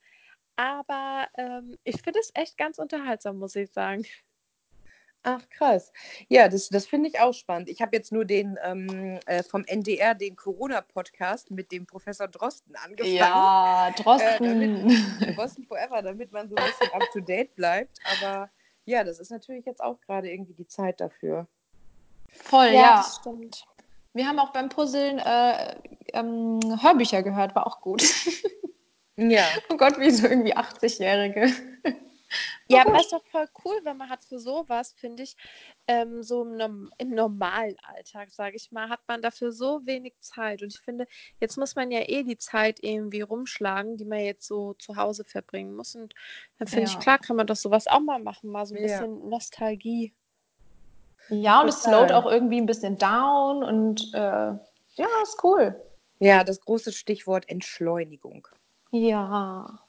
aber 0.56 1.26
ähm, 1.36 1.76
ich 1.84 2.00
finde 2.02 2.20
es 2.20 2.30
echt 2.34 2.56
ganz 2.56 2.78
unterhaltsam, 2.78 3.38
muss 3.38 3.56
ich 3.56 3.72
sagen. 3.72 4.04
Ach, 5.24 5.48
krass. 5.50 5.92
Ja, 6.28 6.48
das, 6.48 6.68
das 6.68 6.86
finde 6.86 7.08
ich 7.08 7.20
auch 7.20 7.32
spannend. 7.32 7.68
Ich 7.68 7.80
habe 7.80 7.96
jetzt 7.96 8.10
nur 8.10 8.24
den 8.24 8.58
ähm, 8.64 9.20
äh, 9.26 9.44
vom 9.44 9.64
NDR, 9.64 10.14
den 10.14 10.34
Corona-Podcast 10.34 11.52
mit 11.52 11.70
dem 11.70 11.86
Professor 11.86 12.26
Drosten 12.26 12.74
angefangen. 12.74 13.14
Ja, 13.16 13.88
Äh, 13.88 14.02
Drosten. 14.02 14.84
damit, 14.84 15.36
Boston 15.36 15.64
Forever, 15.64 16.02
damit 16.02 16.32
man 16.32 16.48
so 16.48 16.56
ein 16.56 16.64
bisschen 16.66 16.92
up 16.92 17.08
to 17.12 17.20
date 17.20 17.54
bleibt. 17.54 17.98
Aber 18.20 18.50
ja, 18.84 19.04
das 19.04 19.20
ist 19.20 19.30
natürlich 19.30 19.64
jetzt 19.64 19.80
auch 19.80 20.00
gerade 20.00 20.28
irgendwie 20.28 20.54
die 20.54 20.66
Zeit 20.66 21.00
dafür. 21.00 21.46
Voll, 22.28 22.70
ja. 22.72 22.96
das 22.96 23.16
stimmt. 23.20 23.64
Wir 24.14 24.26
haben 24.26 24.38
auch 24.38 24.52
beim 24.52 24.68
Puzzeln 24.68 25.18
äh, 25.18 25.74
ähm, 26.12 26.60
Hörbücher 26.82 27.22
gehört, 27.22 27.54
war 27.54 27.66
auch 27.66 27.80
gut. 27.80 28.02
Ja, 29.16 29.44
oh 29.68 29.76
Gott, 29.76 30.00
wie 30.00 30.10
so 30.10 30.26
irgendwie 30.26 30.56
80-Jährige. 30.56 31.52
Ja, 32.66 32.80
aber 32.80 32.92
das 32.92 33.02
ist 33.02 33.12
doch 33.12 33.24
voll 33.26 33.46
cool, 33.64 33.78
wenn 33.82 33.98
man 33.98 34.08
hat 34.08 34.24
für 34.24 34.38
sowas, 34.38 34.94
finde 34.94 35.22
ich, 35.24 35.36
ähm, 35.86 36.22
so 36.22 36.42
im, 36.44 36.90
im 36.96 37.10
normalen 37.10 37.76
Alltag, 37.82 38.32
sage 38.32 38.56
ich 38.56 38.72
mal, 38.72 38.88
hat 38.88 39.00
man 39.06 39.20
dafür 39.20 39.52
so 39.52 39.84
wenig 39.84 40.14
Zeit. 40.20 40.62
Und 40.62 40.68
ich 40.74 40.80
finde, 40.80 41.06
jetzt 41.40 41.58
muss 41.58 41.76
man 41.76 41.90
ja 41.90 42.00
eh 42.08 42.22
die 42.22 42.38
Zeit 42.38 42.78
irgendwie 42.82 43.20
rumschlagen, 43.20 43.98
die 43.98 44.06
man 44.06 44.20
jetzt 44.20 44.46
so 44.46 44.72
zu 44.74 44.96
Hause 44.96 45.24
verbringen 45.24 45.74
muss. 45.74 45.94
Und 45.94 46.14
dann 46.58 46.68
finde 46.68 46.84
ich, 46.88 46.94
Ja. 46.94 47.00
klar, 47.00 47.18
kann 47.18 47.36
man 47.36 47.46
doch 47.46 47.56
sowas 47.56 47.86
auch 47.88 48.00
mal 48.00 48.18
machen, 48.18 48.50
mal 48.50 48.64
so 48.64 48.74
ein 48.74 48.80
Ja. 48.80 48.84
bisschen 48.84 49.28
Nostalgie. 49.28 50.14
Ja, 51.32 51.62
und 51.62 51.68
es 51.68 51.82
Total. 51.82 52.08
slowt 52.08 52.12
auch 52.12 52.30
irgendwie 52.30 52.60
ein 52.60 52.66
bisschen 52.66 52.98
down 52.98 53.64
und 53.64 54.12
äh, 54.12 54.18
ja, 54.18 55.08
ist 55.22 55.42
cool. 55.42 55.80
ja, 56.18 56.44
das 56.44 56.60
große 56.60 56.92
Stichwort 56.92 57.48
Entschleunigung. 57.48 58.46
Ja. 58.90 59.80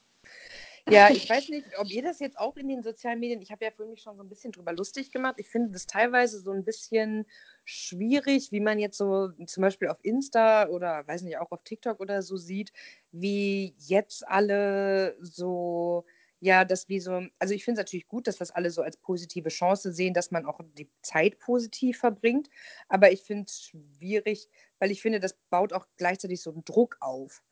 Ja, 0.88 1.10
ich 1.10 1.28
weiß 1.28 1.48
nicht, 1.48 1.66
ob 1.78 1.90
ihr 1.90 2.02
das 2.02 2.18
jetzt 2.20 2.38
auch 2.38 2.56
in 2.56 2.68
den 2.68 2.82
sozialen 2.82 3.20
Medien, 3.20 3.40
ich 3.40 3.50
habe 3.50 3.64
ja 3.64 3.70
für 3.70 3.86
mich 3.86 4.02
schon 4.02 4.16
so 4.16 4.22
ein 4.22 4.28
bisschen 4.28 4.52
drüber 4.52 4.72
lustig 4.72 5.10
gemacht. 5.10 5.36
Ich 5.38 5.48
finde 5.48 5.70
das 5.70 5.86
teilweise 5.86 6.40
so 6.40 6.50
ein 6.52 6.64
bisschen 6.64 7.26
schwierig, 7.64 8.52
wie 8.52 8.60
man 8.60 8.78
jetzt 8.78 8.98
so 8.98 9.28
zum 9.46 9.62
Beispiel 9.62 9.88
auf 9.88 9.98
Insta 10.02 10.68
oder 10.68 11.06
weiß 11.06 11.22
nicht, 11.22 11.38
auch 11.38 11.52
auf 11.52 11.62
TikTok 11.64 12.00
oder 12.00 12.22
so 12.22 12.36
sieht, 12.36 12.72
wie 13.12 13.74
jetzt 13.78 14.26
alle 14.28 15.16
so, 15.20 16.04
ja, 16.40 16.64
das 16.64 16.88
wie 16.88 17.00
so, 17.00 17.22
also 17.38 17.54
ich 17.54 17.64
finde 17.64 17.80
es 17.80 17.84
natürlich 17.86 18.06
gut, 18.06 18.26
dass 18.26 18.36
das 18.36 18.50
alle 18.50 18.70
so 18.70 18.82
als 18.82 18.96
positive 18.96 19.48
Chance 19.48 19.92
sehen, 19.92 20.14
dass 20.14 20.30
man 20.30 20.44
auch 20.46 20.60
die 20.76 20.90
Zeit 21.02 21.38
positiv 21.38 21.98
verbringt. 21.98 22.48
Aber 22.88 23.12
ich 23.12 23.22
finde 23.22 23.44
es 23.48 23.62
schwierig, 23.62 24.48
weil 24.78 24.90
ich 24.90 25.00
finde, 25.00 25.20
das 25.20 25.38
baut 25.50 25.72
auch 25.72 25.86
gleichzeitig 25.96 26.42
so 26.42 26.52
einen 26.52 26.64
Druck 26.64 26.96
auf. 27.00 27.42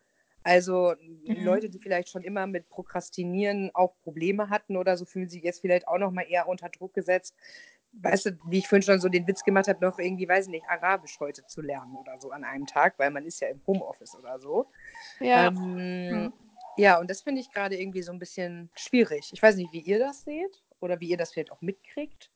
Also 0.44 0.94
Leute, 1.24 1.70
die 1.70 1.78
vielleicht 1.78 2.08
schon 2.08 2.24
immer 2.24 2.46
mit 2.46 2.68
Prokrastinieren 2.68 3.70
auch 3.74 3.94
Probleme 4.02 4.50
hatten 4.50 4.76
oder 4.76 4.96
so, 4.96 5.04
fühlen 5.04 5.28
sich 5.28 5.42
jetzt 5.42 5.60
vielleicht 5.60 5.86
auch 5.86 5.98
noch 5.98 6.10
mal 6.10 6.26
eher 6.28 6.48
unter 6.48 6.68
Druck 6.68 6.94
gesetzt. 6.94 7.36
Weißt 7.92 8.26
du, 8.26 8.38
wie 8.48 8.58
ich 8.58 8.68
vorhin 8.68 8.82
schon 8.82 9.00
so 9.00 9.08
den 9.08 9.26
Witz 9.26 9.44
gemacht 9.44 9.68
habe, 9.68 9.84
noch 9.84 9.98
irgendwie, 9.98 10.28
weiß 10.28 10.46
ich 10.46 10.50
nicht, 10.50 10.66
Arabisch 10.68 11.20
heute 11.20 11.46
zu 11.46 11.60
lernen 11.60 11.94
oder 11.94 12.18
so 12.18 12.30
an 12.30 12.42
einem 12.42 12.66
Tag, 12.66 12.98
weil 12.98 13.10
man 13.10 13.24
ist 13.24 13.40
ja 13.40 13.48
im 13.48 13.60
Homeoffice 13.66 14.16
oder 14.16 14.38
so. 14.40 14.66
Ja, 15.20 15.48
Ähm, 15.48 16.32
ja, 16.76 16.98
und 16.98 17.10
das 17.10 17.22
finde 17.22 17.40
ich 17.40 17.52
gerade 17.52 17.78
irgendwie 17.78 18.02
so 18.02 18.12
ein 18.12 18.18
bisschen 18.18 18.70
schwierig. 18.74 19.30
Ich 19.32 19.42
weiß 19.42 19.56
nicht, 19.56 19.72
wie 19.72 19.80
ihr 19.80 19.98
das 19.98 20.22
seht 20.22 20.62
oder 20.80 21.00
wie 21.00 21.08
ihr 21.08 21.16
das 21.16 21.32
vielleicht 21.32 21.52
auch 21.52 21.60
mitkriegt. 21.60 22.30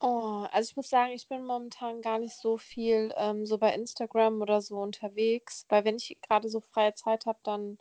Oh, 0.00 0.46
also 0.52 0.70
ich 0.70 0.76
muss 0.76 0.90
sagen, 0.90 1.12
ich 1.12 1.28
bin 1.28 1.44
momentan 1.44 2.02
gar 2.02 2.18
nicht 2.18 2.34
so 2.36 2.58
viel 2.58 3.12
ähm, 3.16 3.46
so 3.46 3.58
bei 3.58 3.74
Instagram 3.74 4.42
oder 4.42 4.60
so 4.60 4.78
unterwegs, 4.78 5.64
weil 5.68 5.84
wenn 5.84 5.96
ich 5.96 6.18
gerade 6.22 6.48
so 6.48 6.60
freie 6.60 6.94
Zeit 6.94 7.26
habe, 7.26 7.38
dann, 7.42 7.78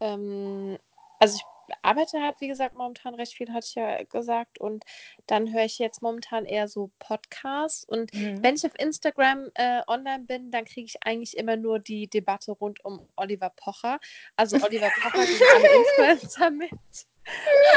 ähm, 0.00 0.78
also 1.18 1.36
ich 1.36 1.44
arbeite 1.82 2.20
halt, 2.20 2.40
wie 2.40 2.48
gesagt, 2.48 2.76
momentan 2.76 3.14
recht 3.14 3.34
viel, 3.34 3.52
hatte 3.52 3.66
ich 3.68 3.74
ja 3.74 4.02
gesagt, 4.04 4.58
und 4.58 4.84
dann 5.26 5.52
höre 5.52 5.64
ich 5.64 5.78
jetzt 5.78 6.02
momentan 6.02 6.44
eher 6.44 6.68
so 6.68 6.90
Podcasts 6.98 7.84
und 7.84 8.12
Mhm. 8.14 8.42
wenn 8.42 8.54
ich 8.56 8.66
auf 8.66 8.78
Instagram 8.78 9.50
äh, 9.54 9.82
online 9.86 10.24
bin, 10.24 10.50
dann 10.50 10.64
kriege 10.64 10.86
ich 10.86 10.96
eigentlich 11.04 11.36
immer 11.36 11.56
nur 11.56 11.78
die 11.78 12.08
Debatte 12.08 12.52
rund 12.52 12.84
um 12.84 13.08
Oliver 13.16 13.50
Pocher, 13.50 13.98
also 14.36 14.56
Oliver 14.62 14.90
Pocher 14.90 15.26
gegen 15.26 15.44
alle 15.54 15.68
Influencer 16.20 16.50
mit. 16.50 16.70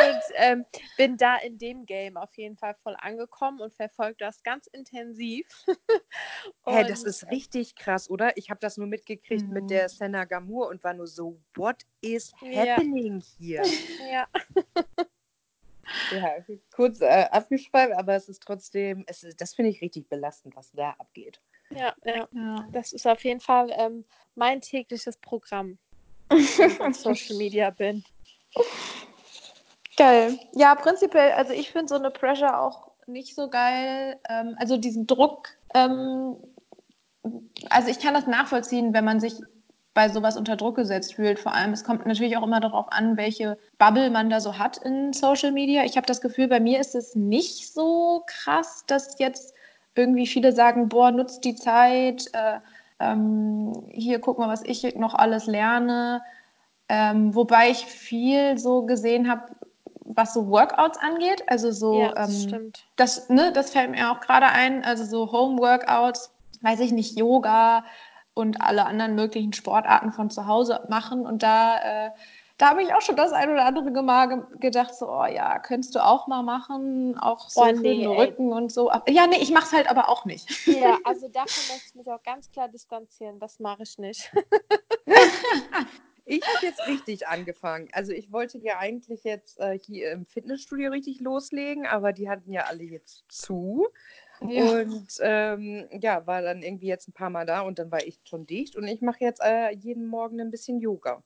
Und 0.09 0.23
ähm, 0.35 0.65
bin 0.97 1.17
da 1.17 1.37
in 1.37 1.57
dem 1.57 1.85
Game 1.85 2.17
auf 2.17 2.35
jeden 2.37 2.57
Fall 2.57 2.75
voll 2.75 2.95
angekommen 2.99 3.59
und 3.61 3.73
verfolge 3.73 4.15
das 4.19 4.41
ganz 4.43 4.67
intensiv. 4.67 5.47
Hä, 6.65 6.71
hey, 6.77 6.85
das 6.85 7.03
ist 7.03 7.29
richtig 7.31 7.75
krass, 7.75 8.09
oder? 8.09 8.35
Ich 8.37 8.49
habe 8.49 8.59
das 8.59 8.77
nur 8.77 8.87
mitgekriegt 8.87 9.47
Mhm. 9.47 9.53
mit 9.53 9.69
der 9.69 9.89
Senna 9.89 10.25
Gamur 10.25 10.67
und 10.69 10.83
war 10.83 10.93
nur 10.93 11.07
so, 11.07 11.39
what 11.55 11.83
is 12.01 12.33
Ja. 12.41 12.77
happening 12.77 13.21
hier? 13.37 13.63
Ja, 14.11 14.27
Ja, 16.11 16.35
kurz 16.71 17.01
äh, 17.01 17.25
abgeschweift, 17.31 17.93
aber 17.93 18.15
es 18.15 18.29
ist 18.29 18.41
trotzdem, 18.43 19.03
es 19.07 19.23
ist, 19.23 19.41
das 19.41 19.53
finde 19.53 19.71
ich 19.71 19.81
richtig 19.81 20.07
belastend, 20.07 20.55
was 20.55 20.71
da 20.71 20.91
abgeht. 20.91 21.41
ja, 21.71 21.93
ja. 22.03 22.27
Ja. 22.31 22.67
Das 22.71 22.93
ist 22.93 23.07
auf 23.07 23.23
jeden 23.23 23.39
Fall 23.39 23.71
ähm, 23.73 24.05
mein 24.35 24.61
tägliches 24.61 25.17
Programm, 25.17 25.77
wenn 26.29 26.39
ich 26.69 26.81
auf 26.81 26.95
Social 26.95 27.35
Media 27.37 27.69
bin. 27.71 28.03
Geil. 29.97 30.37
Ja, 30.53 30.75
prinzipiell, 30.75 31.31
also 31.31 31.53
ich 31.53 31.71
finde 31.71 31.87
so 31.87 31.95
eine 31.95 32.11
Pressure 32.11 32.59
auch 32.59 32.91
nicht 33.07 33.35
so 33.35 33.49
geil. 33.49 34.19
Ähm, 34.29 34.55
also 34.57 34.77
diesen 34.77 35.07
Druck, 35.07 35.49
ähm, 35.73 36.35
also 37.69 37.89
ich 37.89 37.99
kann 37.99 38.13
das 38.13 38.27
nachvollziehen, 38.27 38.93
wenn 38.93 39.05
man 39.05 39.19
sich 39.19 39.35
bei 39.93 40.09
sowas 40.09 40.35
unter 40.35 40.57
Druck 40.57 40.75
gesetzt 40.75 41.15
fühlt. 41.15 41.39
Vor 41.39 41.53
allem, 41.53 41.71
es 41.71 41.83
kommt 41.83 42.05
natürlich 42.05 42.35
auch 42.35 42.43
immer 42.43 42.59
darauf 42.59 42.91
an, 42.91 43.15
welche 43.15 43.57
Bubble 43.77 44.09
man 44.09 44.29
da 44.29 44.41
so 44.41 44.57
hat 44.57 44.77
in 44.77 45.13
Social 45.13 45.51
Media. 45.51 45.85
Ich 45.85 45.95
habe 45.95 46.05
das 46.05 46.19
Gefühl, 46.19 46.49
bei 46.49 46.59
mir 46.59 46.79
ist 46.79 46.95
es 46.95 47.15
nicht 47.15 47.73
so 47.73 48.23
krass, 48.27 48.83
dass 48.87 49.17
jetzt 49.19 49.53
irgendwie 49.95 50.27
viele 50.27 50.51
sagen, 50.51 50.89
boah, 50.89 51.11
nutzt 51.11 51.45
die 51.45 51.55
Zeit, 51.55 52.25
äh, 52.33 52.59
ähm, 52.99 53.85
hier 53.89 54.19
guck 54.19 54.37
mal, 54.37 54.49
was 54.49 54.63
ich 54.63 54.95
noch 54.95 55.13
alles 55.13 55.47
lerne. 55.47 56.21
Ähm, 56.89 57.33
wobei 57.33 57.69
ich 57.71 57.85
viel 57.85 58.57
so 58.57 58.83
gesehen 58.85 59.29
habe, 59.29 59.55
was 60.15 60.33
so 60.33 60.47
Workouts 60.47 60.97
angeht. 60.97 61.43
Also 61.47 61.71
so, 61.71 62.01
ja, 62.01 62.13
das 62.13 62.43
ähm, 62.43 62.49
stimmt. 62.49 62.85
das, 62.95 63.29
ne, 63.29 63.51
das 63.51 63.71
fällt 63.71 63.91
mir 63.91 64.11
auch 64.11 64.19
gerade 64.21 64.47
ein. 64.47 64.83
Also 64.83 65.05
so 65.05 65.31
Home-Workouts, 65.31 66.31
weiß 66.61 66.79
ich 66.79 66.91
nicht, 66.91 67.17
Yoga 67.17 67.85
und 68.33 68.61
alle 68.61 68.85
anderen 68.85 69.15
möglichen 69.15 69.53
Sportarten 69.53 70.11
von 70.11 70.29
zu 70.29 70.45
Hause 70.45 70.85
machen. 70.89 71.25
Und 71.25 71.43
da, 71.43 72.07
äh, 72.07 72.11
da 72.57 72.69
habe 72.69 72.83
ich 72.83 72.93
auch 72.93 73.01
schon 73.01 73.15
das 73.15 73.31
ein 73.31 73.49
oder 73.49 73.65
andere 73.65 74.01
Mal 74.01 74.27
ge 74.27 74.39
gedacht, 74.59 74.95
so, 74.95 75.09
oh 75.09 75.25
ja, 75.25 75.59
könntest 75.59 75.95
du 75.95 76.03
auch 76.03 76.27
mal 76.27 76.43
machen, 76.43 77.17
auch 77.17 77.49
so 77.49 77.61
Oh, 77.61 77.65
für 77.67 77.73
nee, 77.73 78.01
den 78.01 78.11
ey. 78.11 78.17
Rücken 78.17 78.53
und 78.53 78.71
so. 78.71 78.91
Ja, 79.07 79.27
nee, 79.27 79.37
ich 79.37 79.51
mache 79.51 79.65
es 79.65 79.73
halt 79.73 79.89
aber 79.89 80.09
auch 80.09 80.25
nicht. 80.25 80.67
Ja, 80.67 80.97
also 81.03 81.27
davon 81.27 81.63
möchte 81.69 81.87
ich 81.87 81.95
mich 81.95 82.07
auch 82.07 82.23
ganz 82.23 82.51
klar 82.51 82.67
distanzieren. 82.67 83.39
Das 83.39 83.59
mache 83.59 83.83
ich 83.83 83.97
nicht. 83.97 84.31
Ich 86.27 86.41
habe 86.41 86.65
jetzt 86.65 86.87
richtig 86.87 87.27
angefangen. 87.27 87.87
Also 87.91 88.11
ich 88.11 88.31
wollte 88.31 88.57
ja 88.57 88.79
eigentlich 88.79 89.23
jetzt 89.23 89.59
äh, 89.59 89.77
hier 89.77 90.11
im 90.11 90.25
Fitnessstudio 90.25 90.89
richtig 90.91 91.19
loslegen, 91.19 91.85
aber 91.85 92.13
die 92.13 92.29
hatten 92.29 92.51
ja 92.51 92.63
alle 92.63 92.83
jetzt 92.83 93.25
zu. 93.27 93.87
Und 94.39 95.07
ähm, 95.21 95.87
ja, 95.91 96.25
war 96.27 96.41
dann 96.41 96.61
irgendwie 96.61 96.87
jetzt 96.87 97.07
ein 97.07 97.13
paar 97.13 97.29
Mal 97.29 97.45
da 97.45 97.61
und 97.61 97.79
dann 97.79 97.91
war 97.91 98.03
ich 98.03 98.19
schon 98.25 98.45
dicht 98.45 98.75
und 98.75 98.87
ich 98.87 99.01
mache 99.01 99.23
jetzt 99.23 99.41
äh, 99.41 99.69
jeden 99.71 100.07
Morgen 100.07 100.41
ein 100.41 100.51
bisschen 100.51 100.79
Yoga. 100.79 101.23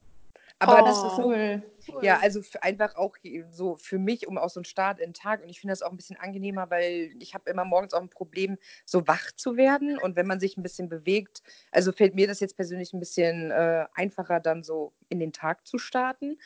Aber 0.60 0.82
Oh, 0.82 0.82
das 0.82 1.04
ist 1.04 1.16
so, 1.16 1.24
cool. 1.24 1.64
ja, 2.02 2.20
also 2.20 2.42
einfach 2.62 2.96
auch 2.96 3.16
so 3.52 3.78
für 3.78 3.98
mich, 4.00 4.28
um 4.28 4.38
auch 4.38 4.50
so 4.50 4.60
einen 4.60 4.66
Start 4.66 5.00
in 5.00 5.10
den 5.10 5.14
Tag. 5.14 5.42
Und 5.42 5.50
ich 5.50 5.60
finde 5.62 5.72
das 5.72 5.82
auch 5.82 5.92
ein 5.92 5.98
bisschen 5.98 6.18
angenehmer, 6.18 6.70
weil 6.70 7.12
ich 7.20 7.34
habe 7.34 7.50
immer 7.50 7.66
morgens 7.66 7.94
auch 7.94 8.02
ein 8.02 8.10
Problem, 8.10 8.58
so 8.86 9.08
wach 9.08 9.32
zu 9.36 9.58
werden. 9.58 9.98
Und 9.98 10.16
wenn 10.16 10.28
man 10.28 10.40
sich 10.40 10.58
ein 10.58 10.64
bisschen 10.64 10.90
bewegt, 10.90 11.42
also 11.72 11.92
fällt 11.92 12.16
mir 12.16 12.28
das 12.28 12.40
jetzt 12.42 12.56
persönlich 12.58 12.94
ein 12.94 13.00
bisschen 13.00 13.52
äh, 13.52 13.86
einfacher, 13.94 14.40
dann 14.40 14.64
so 14.64 14.94
in 15.10 15.20
den 15.20 15.34
Tag 15.34 15.66
zu 15.66 15.78
starten. 15.78 16.38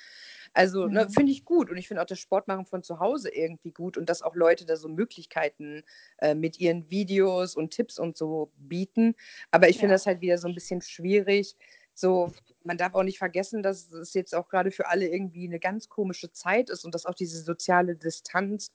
Also 0.53 0.87
ne, 0.87 1.07
Mhm. 1.07 1.09
finde 1.09 1.31
ich 1.31 1.45
gut. 1.45 1.69
Und 1.69 1.77
ich 1.77 1.87
finde 1.87 2.01
auch 2.01 2.05
das 2.07 2.19
Sportmachen 2.19 2.65
von 2.65 2.83
zu 2.83 2.99
Hause 2.99 3.29
irgendwie 3.33 3.71
gut 3.71 3.97
und 3.97 4.09
dass 4.09 4.21
auch 4.21 4.35
Leute 4.35 4.65
da 4.65 4.75
so 4.77 4.87
Möglichkeiten 4.87 5.83
äh, 6.19 6.35
mit 6.35 6.59
ihren 6.59 6.89
Videos 6.89 7.55
und 7.55 7.71
Tipps 7.71 7.99
und 7.99 8.17
so 8.17 8.51
bieten. 8.57 9.15
Aber 9.51 9.69
ich 9.69 9.79
finde 9.79 9.93
Ja. 9.93 9.95
das 9.95 10.05
halt 10.05 10.21
wieder 10.21 10.37
so 10.37 10.47
ein 10.47 10.53
bisschen 10.55 10.81
schwierig. 10.81 11.55
So, 11.93 12.33
man 12.63 12.77
darf 12.77 12.93
auch 12.95 13.03
nicht 13.03 13.19
vergessen, 13.19 13.63
dass 13.63 13.91
es 13.91 14.13
jetzt 14.13 14.33
auch 14.35 14.49
gerade 14.49 14.71
für 14.71 14.87
alle 14.87 15.07
irgendwie 15.07 15.45
eine 15.47 15.59
ganz 15.59 15.89
komische 15.89 16.31
Zeit 16.31 16.69
ist 16.69 16.85
und 16.85 16.95
dass 16.95 17.05
auch 17.05 17.15
diese 17.15 17.41
soziale 17.41 17.95
Distanz 17.95 18.71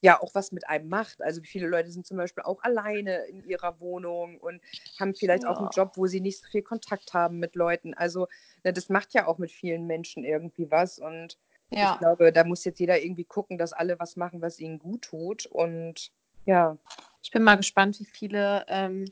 ja 0.00 0.20
auch 0.20 0.34
was 0.34 0.52
mit 0.52 0.68
einem 0.68 0.88
macht. 0.88 1.22
Also 1.22 1.42
viele 1.42 1.66
Leute 1.66 1.90
sind 1.90 2.06
zum 2.06 2.16
Beispiel 2.18 2.44
auch 2.44 2.62
alleine 2.62 3.24
in 3.26 3.42
ihrer 3.42 3.80
Wohnung 3.80 4.38
und 4.38 4.60
haben 4.98 5.14
vielleicht 5.14 5.46
auch 5.46 5.58
einen 5.58 5.68
Ja. 5.68 5.70
Job, 5.70 5.92
wo 5.96 6.06
sie 6.06 6.20
nicht 6.20 6.40
so 6.40 6.46
viel 6.50 6.62
Kontakt 6.62 7.14
haben 7.14 7.38
mit 7.38 7.54
Leuten. 7.54 7.94
Also 7.94 8.28
ne, 8.64 8.72
das 8.72 8.88
macht 8.88 9.14
ja 9.14 9.26
auch 9.26 9.38
mit 9.38 9.50
vielen 9.50 9.86
Menschen 9.86 10.24
irgendwie 10.24 10.70
was 10.70 10.98
und 10.98 11.38
ich 11.80 11.80
Ja. 11.80 11.98
glaube, 11.98 12.32
da 12.32 12.44
muss 12.44 12.64
jetzt 12.64 12.80
jeder 12.80 13.02
irgendwie 13.02 13.24
gucken, 13.24 13.58
dass 13.58 13.72
alle 13.72 13.98
was 13.98 14.16
machen, 14.16 14.42
was 14.42 14.60
ihnen 14.60 14.78
gut 14.78 15.02
tut 15.02 15.46
und 15.46 16.12
ja. 16.46 16.78
Ich 17.22 17.30
bin 17.30 17.42
mal 17.42 17.56
gespannt, 17.56 17.98
wie 18.00 18.04
viele 18.04 18.64
ähm, 18.68 19.06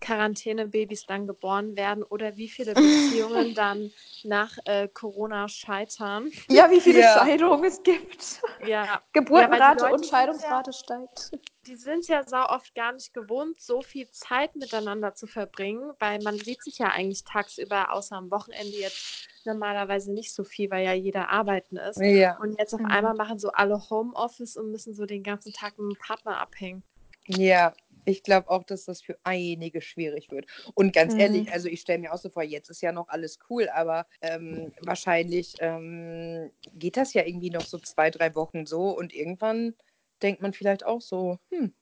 Quarantänebabys 0.00 1.06
dann 1.06 1.26
geboren 1.26 1.76
werden 1.76 2.02
oder 2.02 2.36
wie 2.36 2.48
viele 2.48 2.74
Beziehungen 2.74 3.54
dann 3.54 3.92
nach 4.24 4.56
äh, 4.64 4.88
Corona 4.88 5.48
scheitern. 5.48 6.30
ja, 6.48 6.70
wie 6.70 6.80
viele 6.80 7.00
Ja. 7.02 7.14
Scheidungen 7.24 7.64
es 7.64 7.82
gibt. 7.82 8.42
Ja, 8.64 9.02
Geburtenrate 9.12 9.80
Leute 9.80 9.94
und 9.94 10.04
sind 10.04 10.12
ja- 10.12 10.18
Scheidungsrate 10.18 10.72
steigt. 10.72 11.30
die 11.66 11.76
sind 11.76 12.08
ja 12.08 12.24
sau 12.26 12.44
oft 12.46 12.74
gar 12.74 12.92
nicht 12.92 13.14
gewohnt, 13.14 13.60
so 13.60 13.82
viel 13.82 14.10
Zeit 14.10 14.56
miteinander 14.56 15.14
zu 15.14 15.26
verbringen, 15.26 15.92
weil 15.98 16.20
man 16.22 16.38
sieht 16.38 16.62
sich 16.62 16.78
ja 16.78 16.88
eigentlich 16.88 17.24
tagsüber, 17.24 17.92
außer 17.92 18.16
am 18.16 18.30
Wochenende 18.30 18.76
jetzt 18.76 19.28
normalerweise 19.44 20.12
nicht 20.12 20.34
so 20.34 20.44
viel, 20.44 20.70
weil 20.70 20.84
ja 20.84 20.92
jeder 20.92 21.30
arbeiten 21.30 21.76
ist. 21.76 22.00
Ja. 22.00 22.36
Und 22.38 22.58
jetzt 22.58 22.74
auf 22.74 22.80
Mhm. 22.80 22.86
einmal 22.86 23.14
machen 23.14 23.38
so 23.38 23.50
alle 23.52 23.88
Homeoffice 23.90 24.56
und 24.56 24.70
müssen 24.72 24.94
so 24.94 25.06
den 25.06 25.22
ganzen 25.22 25.52
Tag 25.52 25.78
mit 25.78 25.96
dem 25.96 25.98
Partner 25.98 26.38
abhängen. 26.40 26.82
Ja, 27.26 27.72
ich 28.08 28.22
glaube 28.22 28.48
auch, 28.50 28.64
dass 28.64 28.84
das 28.86 29.02
für 29.02 29.18
einige 29.22 29.80
schwierig 29.80 30.30
wird. 30.30 30.46
Und 30.74 30.92
ganz 30.92 31.14
Mhm. 31.14 31.20
ehrlich, 31.20 31.52
also 31.52 31.68
ich 31.68 31.80
stelle 31.80 31.98
mir 31.98 32.12
auch 32.12 32.18
so 32.18 32.30
vor, 32.30 32.42
jetzt 32.42 32.70
ist 32.70 32.80
ja 32.80 32.92
noch 32.92 33.08
alles 33.08 33.38
cool, 33.50 33.68
aber 33.68 34.06
ähm, 34.22 34.72
wahrscheinlich 34.80 35.54
ähm, 35.60 36.50
geht 36.72 36.96
das 36.96 37.12
ja 37.12 37.24
irgendwie 37.24 37.50
noch 37.50 37.64
so 37.64 37.78
zwei, 37.78 38.10
drei 38.10 38.34
Wochen 38.34 38.66
so 38.66 38.96
und 38.96 39.14
irgendwann 39.14 39.74
denkt 40.22 40.42
man 40.42 40.52
vielleicht 40.52 40.84
auch 40.84 41.00
so, 41.00 41.38
hm, 41.50 41.74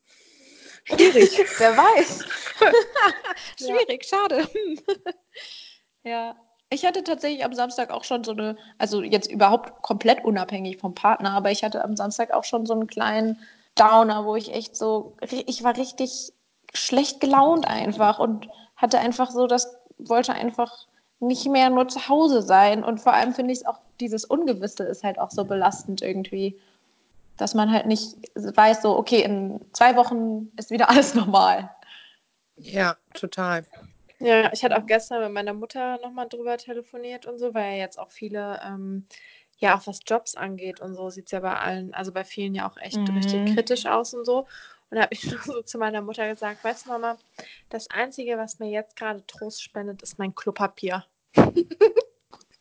schwierig. 0.85 1.39
Wer 1.59 1.77
weiß. 1.77 2.25
Schwierig, 3.59 4.05
schade. 4.05 4.49
ja. 6.03 6.37
Ich 6.69 6.85
hatte 6.85 7.05
tatsächlich 7.05 7.45
am 7.45 7.55
Samstag 7.55 7.91
auch 7.93 8.03
schon 8.03 8.25
so 8.25 8.33
eine, 8.33 8.57
also 8.77 9.01
jetzt 9.01 9.31
überhaupt 9.31 9.83
komplett 9.83 10.25
unabhängig 10.25 10.79
vom 10.79 10.95
Partner, 10.97 11.31
aber 11.31 11.53
ich 11.53 11.63
hatte 11.63 11.85
am 11.85 11.97
Samstag 11.97 12.33
auch 12.33 12.43
schon 12.43 12.67
so 12.67 12.75
einen 12.75 12.89
kleinen 12.89 13.39
Downer, 13.77 14.25
wo 14.25 14.37
ich 14.37 14.53
echt 14.53 14.77
so, 14.77 15.17
ich 15.21 15.63
war 15.63 15.77
richtig 15.77 16.33
schlecht 16.75 17.21
gelaunt 17.21 17.67
einfach 17.67 18.19
und 18.19 18.49
hatte 18.77 18.99
einfach 18.99 19.31
so, 19.31 19.47
das 19.47 19.77
wollte 19.99 20.33
einfach 20.33 20.87
nicht 21.21 21.47
mehr 21.47 21.71
nur 21.71 21.89
zu 21.89 22.09
Hause 22.09 22.43
sein. 22.43 22.85
Und 22.85 23.01
vor 23.01 23.13
allem 23.13 23.33
finde 23.33 23.53
ich 23.53 23.61
es 23.61 23.67
auch, 23.67 23.79
dieses 24.01 24.25
Ungewisse 24.25 24.85
ist 24.85 25.05
halt 25.05 25.19
auch 25.19 25.31
so 25.31 25.45
belastend 25.45 26.03
irgendwie, 26.03 26.59
dass 27.37 27.55
man 27.55 27.71
halt 27.71 27.87
nicht 27.87 28.17
weiß, 28.35 28.83
so, 28.83 28.97
okay, 28.97 29.23
in 29.23 29.61
zwei 29.73 29.97
Wochen 29.97 30.51
ist 30.57 30.71
wieder 30.71 30.91
alles 30.91 31.15
normal. 31.15 31.71
ja, 32.57 32.97
total. 33.15 33.65
Ja, 34.19 34.51
ich 34.53 34.65
hatte 34.65 34.79
auch 34.79 34.87
gestern 34.87 35.23
mit 35.23 35.33
meiner 35.33 35.53
Mutter 35.53 35.99
nochmal 35.99 36.27
drüber 36.29 36.57
telefoniert 36.57 37.27
und 37.27 37.39
so, 37.39 37.53
weil 37.53 37.75
ja 37.75 37.81
jetzt 37.81 37.99
auch 37.99 38.11
viele, 38.11 38.61
ähm, 38.65 39.07
ja, 39.59 39.77
auch 39.77 39.87
was 39.87 40.01
Jobs 40.07 40.35
angeht 40.35 40.81
und 40.81 40.95
so, 40.95 41.09
sieht 41.11 41.27
es 41.27 41.33
ja 41.33 41.41
bei 41.41 41.55
allen, 41.59 41.95
also 41.95 42.13
bei 42.13 42.25
vielen 42.25 42.55
ja 42.55 42.69
auch 42.69 42.77
echt 42.79 42.99
Mhm. 43.09 43.15
richtig 43.15 43.55
kritisch 43.55 43.87
aus 43.87 44.13
und 44.15 44.25
so. 44.25 44.47
Und 44.91 44.97
da 44.99 45.03
habe 45.03 45.15
ich 45.15 45.23
nur 45.31 45.41
so 45.43 45.63
zu 45.63 45.79
meiner 45.79 46.01
Mutter 46.03 46.29
gesagt, 46.29 46.63
weißt 46.63 46.87
du, 46.87 46.91
Mama, 46.91 47.19
das 47.71 47.91
Einzige, 47.91 48.37
was 48.39 48.59
mir 48.59 48.71
jetzt 48.71 48.97
gerade 48.97 49.27
Trost 49.27 49.63
spendet, 49.63 50.03
ist 50.03 50.19
mein 50.19 50.35
Klopapier. 50.35 51.05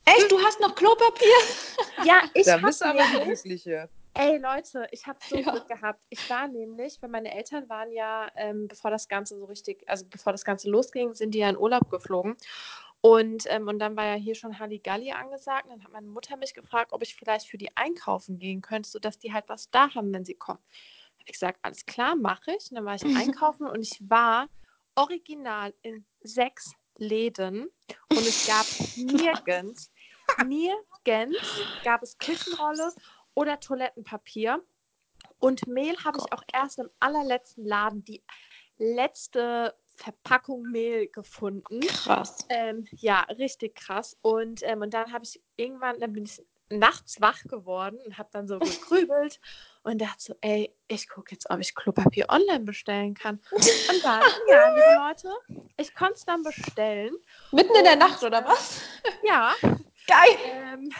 Echt, 0.05 0.31
du 0.31 0.39
hast 0.39 0.59
noch 0.59 0.75
Klopapier? 0.75 1.27
Ja, 2.03 2.21
ich 2.33 2.45
Da 2.45 2.53
hab 2.53 2.61
bist 2.61 2.81
du 2.81 2.85
aber 2.85 3.03
Glückliche. 3.23 3.89
Ey 4.17 4.37
Leute, 4.37 4.87
ich 4.91 5.05
habe 5.07 5.19
so 5.27 5.35
Ja. 5.35 5.51
Glück 5.51 5.67
gehabt. 5.67 5.99
Ich 6.09 6.29
war 6.29 6.47
nämlich, 6.47 7.01
weil 7.01 7.09
meine 7.09 7.35
Eltern 7.35 7.67
waren 7.67 7.91
ja, 7.91 8.29
ähm, 8.35 8.67
bevor 8.69 8.89
das 8.89 9.09
Ganze 9.09 9.37
so 9.37 9.43
richtig, 9.45 9.83
also 9.89 10.05
bevor 10.09 10.31
das 10.31 10.45
Ganze 10.45 10.69
losging, 10.69 11.13
sind 11.13 11.31
die 11.31 11.39
ja 11.39 11.49
in 11.49 11.57
Urlaub 11.57 11.89
geflogen. 11.89 12.37
Und, 13.05 13.43
ähm, 13.49 13.67
und 13.67 13.77
dann 13.77 13.95
war 13.95 14.05
ja 14.05 14.15
hier 14.15 14.33
schon 14.33 14.57
Halligalli 14.57 15.11
angesagt. 15.11 15.65
Und 15.65 15.73
dann 15.73 15.83
hat 15.83 15.91
meine 15.91 16.07
Mutter 16.07 16.37
mich 16.37 16.55
gefragt, 16.55 16.91
ob 16.91 17.03
ich 17.03 17.15
vielleicht 17.15 17.47
für 17.47 17.59
die 17.59 17.69
einkaufen 17.77 18.39
gehen 18.39 18.63
könnte, 18.63 18.89
sodass 18.89 19.19
die 19.19 19.31
halt 19.31 19.47
was 19.47 19.69
da 19.69 19.93
haben, 19.93 20.11
wenn 20.11 20.25
sie 20.25 20.33
kommen. 20.33 20.57
Habe 20.57 21.25
ich 21.27 21.33
gesagt, 21.33 21.59
alles 21.61 21.85
klar, 21.85 22.15
mache 22.15 22.55
ich. 22.57 22.71
Und 22.71 22.77
dann 22.77 22.85
war 22.85 22.95
ich 22.95 23.03
einkaufen 23.15 23.67
und 23.67 23.83
ich 23.83 23.99
war 24.09 24.49
original 24.95 25.71
in 25.83 26.03
sechs 26.21 26.73
Läden 26.97 27.69
und 28.09 28.17
es 28.17 28.47
gab 28.47 28.65
nirgends, 28.97 29.91
nirgends 30.43 31.37
gab 31.83 32.01
es 32.01 32.17
Küchenrolle 32.17 32.91
oder 33.35 33.59
Toilettenpapier. 33.59 34.63
Und 35.37 35.67
Mehl 35.67 35.95
habe 36.03 36.17
ich 36.17 36.33
auch 36.33 36.41
erst 36.51 36.79
im 36.79 36.89
allerletzten 36.99 37.65
Laden 37.65 38.03
die 38.03 38.23
letzte 38.79 39.75
Verpackung 39.95 40.63
Mehl 40.63 41.07
gefunden. 41.07 41.79
Krass. 41.81 42.45
Ähm, 42.49 42.85
ja, 42.91 43.21
richtig 43.21 43.75
krass. 43.75 44.17
Und, 44.21 44.61
ähm, 44.63 44.81
und 44.81 44.93
dann 44.93 45.11
habe 45.11 45.23
ich 45.23 45.41
irgendwann, 45.55 45.99
dann 45.99 46.13
bin 46.13 46.25
ich 46.25 46.41
nachts 46.69 47.21
wach 47.21 47.43
geworden 47.43 47.99
und 48.05 48.17
habe 48.17 48.29
dann 48.31 48.47
so 48.47 48.59
gegrübelt 48.59 49.39
und 49.83 49.99
dachte 50.01 50.15
so, 50.19 50.35
ey, 50.41 50.75
ich 50.87 51.07
gucke 51.07 51.33
jetzt, 51.33 51.49
ob 51.49 51.59
ich 51.59 51.75
Klopapier 51.75 52.25
online 52.29 52.65
bestellen 52.65 53.13
kann. 53.13 53.39
Und 53.51 54.03
dann, 54.03 54.23
ja, 54.47 54.73
liebe 54.73 55.07
Leute, 55.07 55.63
ich 55.77 55.93
konnte 55.93 56.15
es 56.15 56.25
dann 56.25 56.41
bestellen. 56.43 57.15
Mitten 57.51 57.75
in 57.75 57.83
der 57.83 57.95
Nacht, 57.95 58.23
oder 58.23 58.43
was? 58.45 58.81
Ja. 59.23 59.53
Geil. 60.07 60.37
Ähm, 60.45 60.91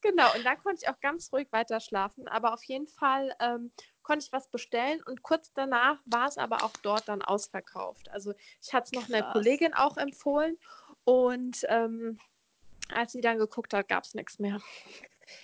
genau, 0.00 0.34
und 0.34 0.44
dann 0.44 0.58
konnte 0.62 0.80
ich 0.82 0.88
auch 0.88 0.98
ganz 1.00 1.30
ruhig 1.30 1.48
weiter 1.52 1.78
schlafen. 1.78 2.26
Aber 2.26 2.54
auf 2.54 2.64
jeden 2.64 2.86
Fall 2.86 3.34
ähm, 3.38 3.70
konnte 4.08 4.24
ich 4.24 4.32
was 4.32 4.48
bestellen 4.48 5.02
und 5.04 5.22
kurz 5.22 5.52
danach 5.52 5.98
war 6.06 6.26
es 6.28 6.38
aber 6.38 6.64
auch 6.64 6.72
dort 6.82 7.06
dann 7.08 7.20
ausverkauft. 7.20 8.10
Also 8.10 8.32
ich 8.62 8.72
hatte 8.72 8.86
es 8.86 8.92
noch 8.92 9.06
einer 9.10 9.20
Krass. 9.22 9.32
Kollegin 9.34 9.74
auch 9.74 9.98
empfohlen 9.98 10.56
und 11.04 11.58
ähm, 11.68 12.18
als 12.90 13.12
sie 13.12 13.20
dann 13.20 13.36
geguckt 13.36 13.74
hat, 13.74 13.86
gab 13.86 14.04
es 14.04 14.14
nichts 14.14 14.38
mehr. 14.38 14.60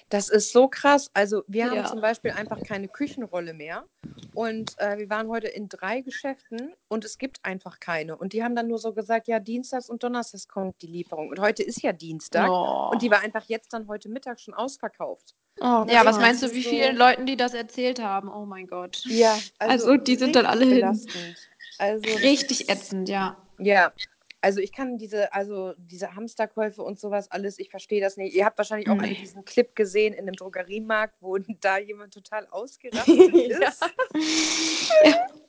Das 0.08 0.30
ist 0.30 0.50
so 0.50 0.66
krass. 0.66 1.10
Also 1.12 1.42
wir 1.46 1.66
haben 1.66 1.76
Ja. 1.76 1.84
zum 1.84 2.00
Beispiel 2.00 2.30
einfach 2.30 2.58
keine 2.62 2.88
Küchenrolle 2.88 3.52
mehr. 3.52 3.84
Und 4.32 4.78
äh, 4.78 4.96
wir 4.96 5.10
waren 5.10 5.28
heute 5.28 5.48
in 5.48 5.68
drei 5.68 6.00
Geschäften 6.00 6.72
und 6.88 7.04
es 7.04 7.18
gibt 7.18 7.44
einfach 7.44 7.80
keine. 7.80 8.16
Und 8.16 8.32
die 8.32 8.42
haben 8.42 8.56
dann 8.56 8.68
nur 8.68 8.78
so 8.78 8.94
gesagt, 8.94 9.28
ja, 9.28 9.40
Dienstags 9.40 9.90
und 9.90 10.02
Donnerstags 10.02 10.48
kommt 10.48 10.80
die 10.80 10.86
Lieferung. 10.86 11.28
Und 11.28 11.38
heute 11.38 11.62
ist 11.62 11.82
ja 11.82 11.92
Dienstag. 11.92 12.48
Oh. 12.50 12.88
Und 12.92 13.02
die 13.02 13.10
war 13.10 13.20
einfach 13.20 13.44
jetzt 13.44 13.74
dann 13.74 13.86
heute 13.86 14.08
Mittag 14.08 14.40
schon 14.40 14.54
ausverkauft. 14.54 15.34
Oh, 15.60 15.84
ja, 15.88 16.04
was 16.04 16.16
Ja, 16.16 16.22
meinst 16.22 16.42
du, 16.42 16.52
wie 16.52 16.62
so- 16.62 16.70
vielen 16.70 16.96
Leuten 16.96 17.26
die 17.26 17.36
das 17.36 17.54
erzählt 17.54 18.00
haben? 18.02 18.28
Oh 18.28 18.44
mein 18.44 18.66
Gott. 18.66 19.02
Ja, 19.06 19.38
Also, 19.58 19.96
die 19.96 20.16
sind 20.16 20.34
dann 20.36 20.46
alle 20.46 20.64
hin. 20.64 20.74
belastend. 20.76 21.36
Also 21.78 22.06
das 22.12 22.22
Richtig 22.22 22.68
ätzend, 22.68 23.08
ja. 23.08 23.36
Ja, 23.58 23.92
also 24.40 24.60
ich 24.60 24.72
kann 24.72 24.98
diese, 24.98 25.32
also 25.32 25.74
diese 25.78 26.14
Hamsterkäufe 26.14 26.82
und 26.82 26.98
sowas 27.00 27.30
alles, 27.30 27.58
ich 27.58 27.70
verstehe 27.70 28.00
das 28.00 28.16
nicht. 28.16 28.34
Ihr 28.34 28.44
habt 28.44 28.58
wahrscheinlich 28.58 28.90
auch 28.90 28.96
Nee. 28.96 29.14
diesen 29.14 29.44
Clip 29.44 29.74
gesehen 29.74 30.12
in 30.12 30.20
einem 30.26 30.34
Drogeriemarkt, 30.36 31.14
wo 31.20 31.38
da 31.60 31.78
jemand 31.78 32.12
total 32.14 32.46
ausgerastet 32.48 33.06
Ja. 33.50 33.68
ist. 33.68 33.84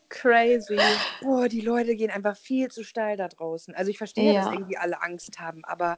Crazy. 0.09 0.77
Boah, 1.21 1.49
die 1.49 1.61
Leute 1.61 1.95
gehen 1.95 2.09
einfach 2.11 2.37
viel 2.37 2.69
zu 2.69 2.83
steil 2.83 3.17
da 3.17 3.27
draußen. 3.27 3.73
Also 3.75 3.91
ich 3.91 3.97
verstehe, 3.97 4.33
dass 4.33 4.45
Ja. 4.45 4.53
irgendwie 4.53 4.77
alle 4.77 5.01
Angst 5.01 5.39
haben, 5.39 5.65
aber 5.65 5.97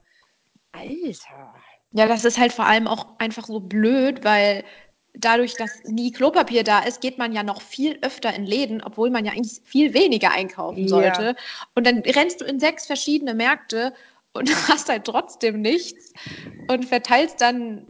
Alter. 0.71 1.53
Ja, 1.97 2.07
das 2.07 2.25
ist 2.25 2.37
halt 2.37 2.53
vor 2.53 2.65
allem 2.65 2.87
auch 2.87 3.07
einfach 3.17 3.45
so 3.47 3.59
blöd, 3.59 4.23
weil 4.23 4.63
dadurch, 5.15 5.55
dass 5.55 5.83
nie 5.85 6.11
Klopapier 6.11 6.63
da 6.63 6.79
ist, 6.79 7.01
geht 7.01 7.17
man 7.17 7.33
ja 7.33 7.41
noch 7.43 7.61
viel 7.61 7.97
öfter 8.03 8.33
in 8.35 8.45
Läden, 8.45 8.83
obwohl 8.83 9.09
man 9.09 9.25
ja 9.25 9.31
eigentlich 9.31 9.61
viel 9.65 9.93
weniger 9.93 10.31
einkaufen 10.31 10.83
Ja. 10.83 10.89
sollte. 10.89 11.35
Und 11.73 11.87
dann 11.87 11.99
rennst 11.99 12.41
du 12.41 12.45
in 12.45 12.59
sechs 12.59 12.85
verschiedene 12.85 13.33
Märkte 13.33 13.93
und 14.33 14.47
hast 14.69 14.89
halt 14.89 15.05
trotzdem 15.05 15.61
nichts 15.61 16.13
und 16.67 16.85
verteilst 16.85 17.41
dann 17.41 17.85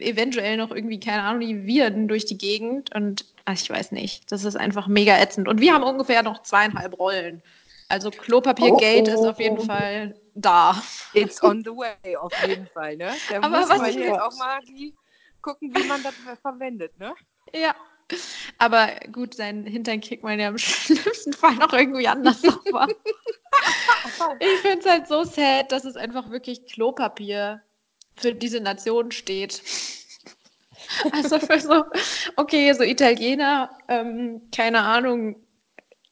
eventuell 0.00 0.56
noch 0.58 0.70
irgendwie, 0.70 1.00
keine 1.00 1.22
Ahnung, 1.22 1.40
die 1.40 1.66
Viren 1.66 2.08
durch 2.08 2.24
die 2.26 2.38
Gegend. 2.38 2.94
Und 2.94 3.24
ach, 3.46 3.54
ich 3.54 3.68
weiß 3.68 3.92
nicht, 3.92 4.30
das 4.30 4.44
ist 4.44 4.56
einfach 4.56 4.86
mega 4.88 5.18
ätzend. 5.18 5.48
Und 5.48 5.60
wir 5.60 5.72
haben 5.72 5.84
ungefähr 5.84 6.22
noch 6.22 6.42
zweieinhalb 6.42 6.98
Rollen. 6.98 7.42
Also 7.88 8.10
Klopapiergate 8.10 9.10
Oh, 9.10 9.14
ist 9.14 9.20
oh. 9.20 9.30
auf 9.30 9.40
jeden 9.40 9.60
Fall 9.60 10.14
da. 10.34 10.82
It's 11.14 11.42
on 11.42 11.62
the 11.64 11.70
way, 11.76 12.16
auf 12.16 12.32
jeden 12.46 12.66
Fall, 12.68 12.96
ne? 12.96 13.12
Da 13.28 13.36
Aber 13.38 13.60
muss 13.60 13.68
was 13.68 13.78
man 13.78 13.90
ich 13.90 13.96
jetzt 13.96 14.20
auch 14.20 14.36
mal 14.36 14.60
die 14.66 14.94
gucken, 15.40 15.74
wie 15.74 15.84
man 15.84 16.02
das 16.02 16.14
verwendet, 16.40 16.98
ne? 16.98 17.14
Ja. 17.54 17.74
Aber 18.58 18.88
gut, 19.10 19.34
seinen 19.34 19.66
Hintern 19.66 20.00
kriegt 20.00 20.22
man 20.22 20.38
ja 20.38 20.48
im 20.48 20.58
schlimmsten 20.58 21.32
Fall 21.32 21.54
noch 21.54 21.72
irgendwie 21.72 22.06
anders 22.08 22.42
sauber. 22.42 22.88
ich 24.40 24.60
finde 24.60 24.78
es 24.78 24.86
halt 24.86 25.08
so 25.08 25.24
sad, 25.24 25.72
dass 25.72 25.84
es 25.84 25.96
einfach 25.96 26.30
wirklich 26.30 26.66
Klopapier 26.66 27.62
für 28.16 28.34
diese 28.34 28.60
Nation 28.60 29.10
steht. 29.12 29.62
Also 31.12 31.38
für 31.38 31.58
so, 31.58 31.84
okay, 32.36 32.72
so 32.74 32.82
Italiener, 32.82 33.70
ähm, 33.88 34.42
keine 34.54 34.82
Ahnung, 34.82 35.36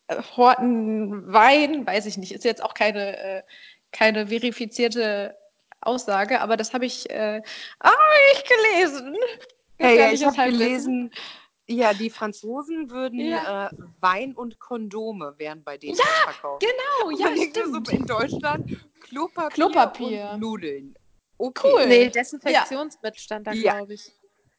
äh, 0.06 0.16
horten 0.36 1.32
Wein, 1.32 1.86
weiß 1.86 2.06
ich 2.06 2.16
nicht, 2.16 2.32
ist 2.32 2.44
jetzt 2.44 2.62
auch 2.62 2.74
keine, 2.74 3.16
äh, 3.18 3.42
keine 3.92 4.26
verifizierte 4.28 5.36
Aussage, 5.80 6.40
aber 6.40 6.56
das 6.56 6.72
habe 6.74 6.86
ich, 6.86 7.08
äh, 7.10 7.42
ah, 7.80 7.92
ich 8.34 8.44
gelesen. 8.44 9.16
Hey, 9.78 9.98
ja, 9.98 10.12
ich 10.12 10.24
habe 10.24 10.36
Halbwissen. 10.36 10.58
gelesen, 10.58 11.10
ja, 11.66 11.94
die 11.94 12.10
Franzosen 12.10 12.90
würden 12.90 13.20
Ja. 13.20 13.68
äh, 13.68 13.70
Wein 14.00 14.34
und 14.34 14.58
Kondome 14.58 15.34
wären 15.38 15.62
bei 15.64 15.78
denen 15.78 15.96
verkauft. 15.96 16.62
Genau, 16.62 17.10
ja, 17.18 17.34
so 17.34 17.42
stimmt. 17.44 17.88
in 17.90 18.06
Deutschland 18.06 18.70
Klopapier, 19.00 19.50
Klopapier. 19.50 20.30
und 20.34 20.40
Nudeln. 20.40 20.94
Okay. 21.38 21.68
Cool. 21.72 21.86
Nee, 21.86 22.08
Desinfektionsmittel 22.10 23.18
stand 23.18 23.46
da, 23.46 23.52
Ja. 23.52 23.72
glaube 23.78 23.94
ich. 23.94 24.12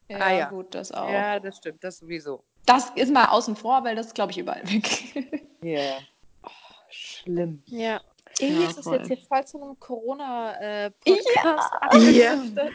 Ja, 0.08 0.18
Ah, 0.18 0.32
ja. 0.32 0.48
gut, 0.48 0.74
das 0.74 0.90
auch. 0.90 1.08
Ja, 1.08 1.38
das 1.38 1.58
stimmt, 1.58 1.84
das 1.84 1.98
sowieso. 1.98 2.42
Das 2.66 2.90
ist 2.96 3.12
mal 3.12 3.26
außen 3.26 3.54
vor, 3.54 3.84
weil 3.84 3.94
das 3.94 4.12
glaube 4.12 4.32
ich, 4.32 4.38
überall 4.38 4.62
weg. 4.64 5.42
Ja. 5.62 5.98
Oh, 6.44 6.50
schlimm. 6.90 7.62
Ja. 7.66 8.00
Irgendwie 8.38 8.62
Ja, 8.62 8.70
ist 8.70 8.78
es 8.78 8.84
voll. 8.84 8.96
jetzt 8.96 9.08
hier 9.08 9.18
voll 9.18 9.44
zu 9.46 9.62
einem 9.62 9.78
Corona-Podcast 9.78 11.72
abgedriftet. 11.80 12.72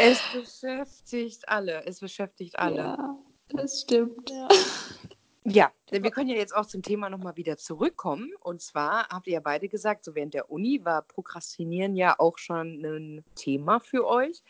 Es 0.00 0.20
beschäftigt 0.32 1.48
alle. 1.48 1.84
Es 1.86 2.00
beschäftigt 2.00 2.58
alle. 2.58 2.76
Ja, 2.76 3.18
das 3.48 3.80
stimmt. 3.82 4.30
Ja. 4.30 4.48
Ja, 5.44 5.72
wir 5.90 6.10
können 6.12 6.28
ja 6.30 6.36
jetzt 6.36 6.54
auch 6.54 6.66
zum 6.66 6.82
Thema 6.82 7.10
nochmal 7.10 7.36
wieder 7.36 7.56
zurückkommen. 7.56 8.32
Und 8.40 8.62
zwar 8.62 9.08
habt 9.08 9.26
ihr 9.26 9.32
ja 9.32 9.40
beide 9.40 9.68
gesagt, 9.68 10.04
so 10.04 10.14
während 10.14 10.34
der 10.34 10.52
Uni 10.52 10.84
war 10.84 11.02
Prokrastinieren 11.02 11.96
ja 11.96 12.14
auch 12.18 12.38
schon 12.38 12.80
ein 12.84 13.24
Thema 13.34 13.80
für 13.80 14.06
euch. 14.06 14.44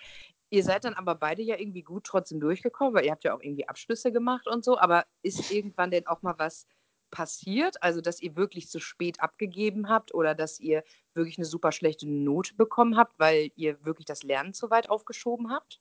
Ihr 0.50 0.62
seid 0.62 0.84
dann 0.84 0.92
aber 0.92 1.14
beide 1.14 1.40
ja 1.40 1.58
irgendwie 1.58 1.82
gut 1.82 2.04
trotzdem 2.04 2.40
durchgekommen, 2.40 2.92
weil 2.92 3.06
ihr 3.06 3.12
habt 3.12 3.24
ja 3.24 3.34
auch 3.34 3.40
irgendwie 3.40 3.66
Abschlüsse 3.66 4.12
gemacht 4.12 4.46
und 4.46 4.64
so. 4.64 4.76
Aber 4.76 5.06
ist 5.22 5.50
irgendwann 5.50 5.90
denn 5.90 6.06
auch 6.06 6.20
mal 6.20 6.34
was 6.36 6.66
passiert? 7.12 7.82
Also, 7.84 8.00
dass 8.00 8.20
ihr 8.20 8.36
wirklich 8.36 8.68
zu 8.70 8.80
spät 8.80 9.20
abgegeben 9.20 9.88
habt 9.88 10.14
oder 10.14 10.34
dass 10.34 10.58
ihr 10.60 10.82
wirklich 11.14 11.38
eine 11.38 11.46
super 11.46 11.72
schlechte 11.72 12.08
Note 12.10 12.54
bekommen 12.56 12.96
habt, 12.96 13.18
weil 13.20 13.50
ihr 13.56 13.84
wirklich 13.84 14.06
das 14.06 14.24
Lernen 14.24 14.54
zu 14.54 14.70
weit 14.70 14.90
aufgeschoben 14.90 15.52
habt? 15.52 15.80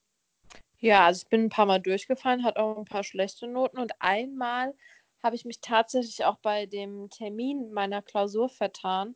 Ja, 0.80 1.06
also 1.06 1.22
ich 1.24 1.30
bin 1.30 1.44
ein 1.46 1.50
paar 1.50 1.65
Mal 1.65 1.80
durchgefallen, 1.80 2.44
hatte 2.44 2.60
auch 2.62 2.78
ein 2.78 2.86
paar 2.86 3.04
schlechte 3.04 3.48
Noten 3.48 3.78
und 3.80 3.94
einmal 4.02 4.76
habe 5.24 5.36
ich 5.36 5.46
mich 5.46 5.62
tatsächlich 5.62 6.26
auch 6.26 6.38
bei 6.39 6.65
dem 6.65 7.10
Termin 7.10 7.72
meiner 7.72 8.02
Klausur 8.02 8.50
vertan 8.50 9.15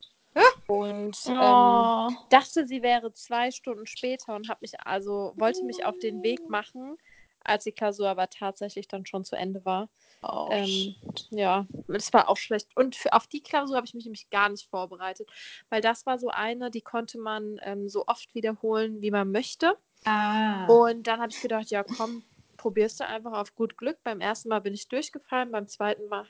und 0.67 1.33
ähm, 1.39 1.91
Oh. 2.07 2.15
dachte, 2.29 2.67
sie 2.67 2.83
wäre 2.83 3.13
zwei 3.13 3.51
Stunden 3.51 3.87
später 3.87 4.35
und 4.35 4.49
habe 4.49 4.59
mich 4.61 4.79
also 4.81 5.33
wollte 5.37 5.65
mich 5.65 5.85
auf 5.85 5.97
den 5.99 6.23
Weg 6.23 6.49
machen, 6.49 6.97
als 7.45 7.63
die 7.65 7.71
Klausur 7.71 8.09
aber 8.09 8.29
tatsächlich 8.29 8.87
dann 8.87 9.05
schon 9.05 9.23
zu 9.23 9.35
Ende 9.35 9.63
war. 9.65 9.89
Oh, 10.23 10.47
Ähm, 10.51 10.95
ja, 11.31 11.67
das 11.87 12.13
war 12.13 12.29
auch 12.29 12.37
schlecht. 12.37 12.69
Und 12.75 12.95
für, 12.95 13.13
auf 13.13 13.27
die 13.27 13.41
Klausur 13.41 13.75
habe 13.77 13.85
ich 13.87 13.93
mich 13.93 14.05
nämlich 14.05 14.29
gar 14.29 14.49
nicht 14.49 14.69
vorbereitet, 14.69 15.29
weil 15.69 15.81
das 15.81 16.05
war 16.05 16.19
so 16.19 16.29
eine, 16.29 16.71
die 16.71 16.81
konnte 16.81 17.19
man 17.19 17.59
ähm, 17.63 17.89
so 17.89 18.05
oft 18.07 18.33
wiederholen, 18.35 19.01
wie 19.01 19.11
man 19.11 19.31
möchte. 19.31 19.77
ah. 20.05 20.65
Und 20.67 21.07
dann 21.07 21.19
habe 21.21 21.31
ich 21.31 21.41
gedacht, 21.41 21.69
ja 21.69 21.83
komm, 21.83 22.23
probierst 22.57 22.99
du 22.99 23.07
einfach 23.07 23.33
auf 23.33 23.55
gut 23.55 23.77
Glück. 23.77 23.97
Beim 24.03 24.21
ersten 24.21 24.49
Mal 24.49 24.59
bin 24.61 24.73
ich 24.73 24.87
durchgefallen, 24.87 25.51
beim 25.51 25.67
zweiten 25.67 26.07
Mal 26.07 26.25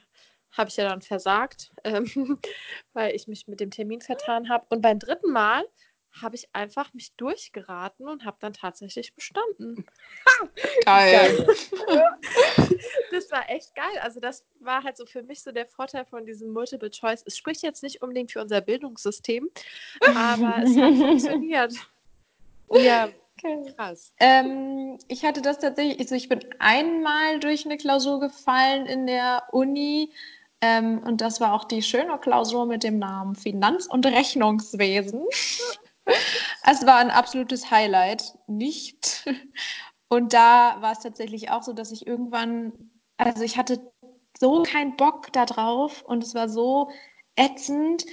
habe 0.52 0.70
ich 0.70 0.76
ja 0.76 0.88
dann 0.88 1.02
versagt, 1.02 1.72
ähm, 1.84 2.40
weil 2.92 3.14
ich 3.14 3.28
mich 3.28 3.46
mit 3.48 3.60
dem 3.60 3.70
Termin 3.70 4.00
vertan 4.00 4.48
habe. 4.48 4.66
Und 4.70 4.82
beim 4.82 4.98
dritten 4.98 5.32
Mal 5.32 5.64
habe 6.20 6.36
ich 6.36 6.48
einfach 6.52 6.92
mich 6.94 7.12
durchgeraten 7.16 8.08
und 8.08 8.24
habe 8.24 8.36
dann 8.40 8.52
tatsächlich 8.52 9.14
bestanden. 9.14 9.86
Geil. 10.84 11.46
Das 13.10 13.30
war 13.30 13.48
echt 13.48 13.74
geil. 13.74 13.98
Also 14.02 14.20
das 14.20 14.44
war 14.60 14.82
halt 14.82 14.96
so 14.96 15.06
für 15.06 15.22
mich 15.22 15.42
so 15.42 15.50
der 15.50 15.66
Vorteil 15.66 16.04
von 16.04 16.26
diesem 16.26 16.52
Multiple 16.52 16.90
Choice. 16.90 17.22
Es 17.24 17.36
spricht 17.36 17.62
jetzt 17.62 17.82
nicht 17.82 18.02
unbedingt 18.02 18.32
für 18.32 18.42
unser 18.42 18.60
Bildungssystem, 18.60 19.48
aber 20.14 20.62
es 20.62 20.76
hat 20.76 20.94
funktioniert. 20.96 21.74
Ja, 22.72 23.08
Okay. 23.38 23.72
krass. 23.76 24.12
Ähm, 24.18 24.98
ich 25.08 25.24
hatte 25.24 25.42
das 25.42 25.58
tatsächlich, 25.58 25.98
also 26.00 26.14
ich 26.14 26.28
bin 26.28 26.40
einmal 26.58 27.38
durch 27.40 27.66
eine 27.66 27.76
Klausur 27.76 28.18
gefallen 28.20 28.86
in 28.86 29.06
der 29.06 29.44
Uni 29.52 30.10
ähm, 30.62 31.02
und 31.04 31.20
das 31.20 31.40
war 31.40 31.52
auch 31.52 31.64
die 31.64 31.82
schöne 31.82 32.18
Klausur 32.18 32.66
mit 32.66 32.82
dem 32.82 32.98
Namen 32.98 33.34
Finanz- 33.34 33.86
und 33.86 34.06
Rechnungswesen. 34.06 35.26
Es 36.64 36.86
war 36.86 36.96
ein 36.96 37.10
absolutes 37.10 37.70
Highlight, 37.70 38.38
nicht? 38.46 39.24
Und 40.08 40.32
da 40.32 40.80
war 40.80 40.92
es 40.92 41.00
tatsächlich 41.00 41.50
auch 41.50 41.62
so, 41.62 41.72
dass 41.72 41.90
ich 41.90 42.06
irgendwann, 42.06 42.72
also 43.16 43.42
ich 43.42 43.58
hatte 43.58 43.92
so 44.38 44.62
keinen 44.62 44.96
Bock 44.96 45.32
da 45.32 45.46
drauf 45.46 46.02
und 46.02 46.22
es 46.22 46.34
war 46.34 46.48
so 46.48 46.90
ätzend. 47.36 48.04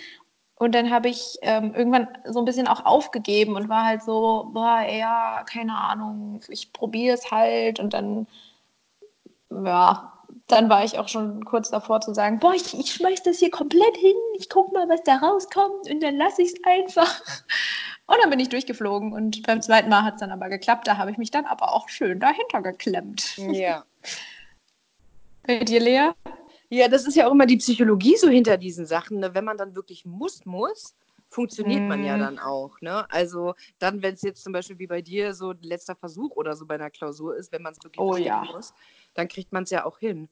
Und 0.56 0.76
dann 0.76 0.92
habe 0.92 1.10
ich 1.10 1.38
ähm, 1.42 1.74
irgendwann 1.76 2.08
so 2.26 2.40
ein 2.40 2.46
bisschen 2.46 2.68
auch 2.68 2.86
aufgegeben 2.86 3.56
und 3.56 3.70
war 3.70 3.86
halt 3.86 4.04
so, 4.04 4.50
boah, 4.54 4.82
ja, 4.82 5.44
keine 5.46 5.78
Ahnung, 5.78 6.42
ich 6.48 6.72
probiere 6.74 7.16
es 7.16 7.32
halt. 7.32 7.80
Und 7.80 7.94
dann, 7.94 8.28
ja, 9.50 10.13
dann 10.48 10.70
war 10.70 10.84
ich 10.84 11.00
auch 11.00 11.08
schon 11.08 11.46
kurz 11.46 11.70
davor 11.70 12.02
zu 12.02 12.14
sagen, 12.14 12.40
boah, 12.40 12.54
ich, 12.54 12.78
ich 12.78 12.94
schmeiß 12.94 13.24
das 13.24 13.40
hier 13.40 13.50
komplett 13.50 13.96
hin, 13.98 14.16
ich 14.38 14.50
guck 14.50 14.74
mal, 14.74 14.88
was 14.90 15.04
da 15.04 15.18
rauskommt 15.18 15.90
und 15.90 16.02
dann 16.02 16.18
lasse 16.18 16.42
ich 16.42 16.54
es 16.54 16.64
einfach. 16.64 17.22
Und 18.06 18.18
dann 18.22 18.30
bin 18.30 18.40
ich 18.42 18.50
durchgeflogen 18.50 19.14
und 19.14 19.44
beim 19.44 19.62
zweiten 19.62 19.88
Mal 19.88 20.04
hat 20.04 20.16
es 20.16 20.20
dann 20.20 20.30
aber 20.30 20.50
geklappt. 20.50 20.88
Da 20.88 20.98
habe 20.98 21.10
ich 21.10 21.18
mich 21.18 21.32
dann 21.32 21.46
aber 21.46 21.72
auch 21.72 21.88
schön 21.88 22.20
dahinter 22.20 22.62
geklemmt. 22.62 23.38
Ja. 23.38 23.86
Bei 25.48 25.60
dir, 25.60 25.80
Lea? 25.80 26.10
Ja, 26.68 26.90
das 26.90 27.08
ist 27.08 27.16
ja 27.16 27.28
auch 27.28 27.32
immer 27.32 27.46
die 27.46 27.58
Psychologie 27.58 28.18
so 28.18 28.28
hinter 28.28 28.58
diesen 28.58 28.86
Sachen. 28.86 29.20
Ne? 29.20 29.34
Wenn 29.34 29.46
man 29.46 29.58
dann 29.58 29.74
wirklich 29.76 30.06
muss, 30.06 30.46
muss, 30.46 30.96
funktioniert 31.34 31.88
man 31.88 32.04
ja 32.04 32.18
Mhm. 32.18 32.20
dann 32.20 32.40
auch. 32.40 32.80
Ne? 32.82 33.10
Also 33.12 33.54
dann, 33.80 34.02
wenn 34.02 34.14
es 34.16 34.22
jetzt 34.22 34.44
zum 34.44 34.54
Beispiel 34.54 34.80
wie 34.80 34.88
bei 34.88 35.02
dir 35.02 35.34
so 35.34 35.52
ein 35.52 35.62
letzter 35.62 35.96
Versuch 35.96 36.36
oder 36.36 36.56
so 36.56 36.66
bei 36.66 36.76
einer 36.76 36.92
Klausur 36.92 37.36
ist, 37.36 37.52
wenn 37.52 37.62
man 37.62 37.74
es 37.74 37.84
wirklich 37.84 37.98
Oh 37.98 38.18
ja. 38.18 38.46
muss, 38.52 38.74
dann 39.14 39.28
kriegt 39.28 39.52
man 39.52 39.64
es 39.64 39.70
ja 39.70 39.86
auch 39.86 40.00
hin. 40.00 40.30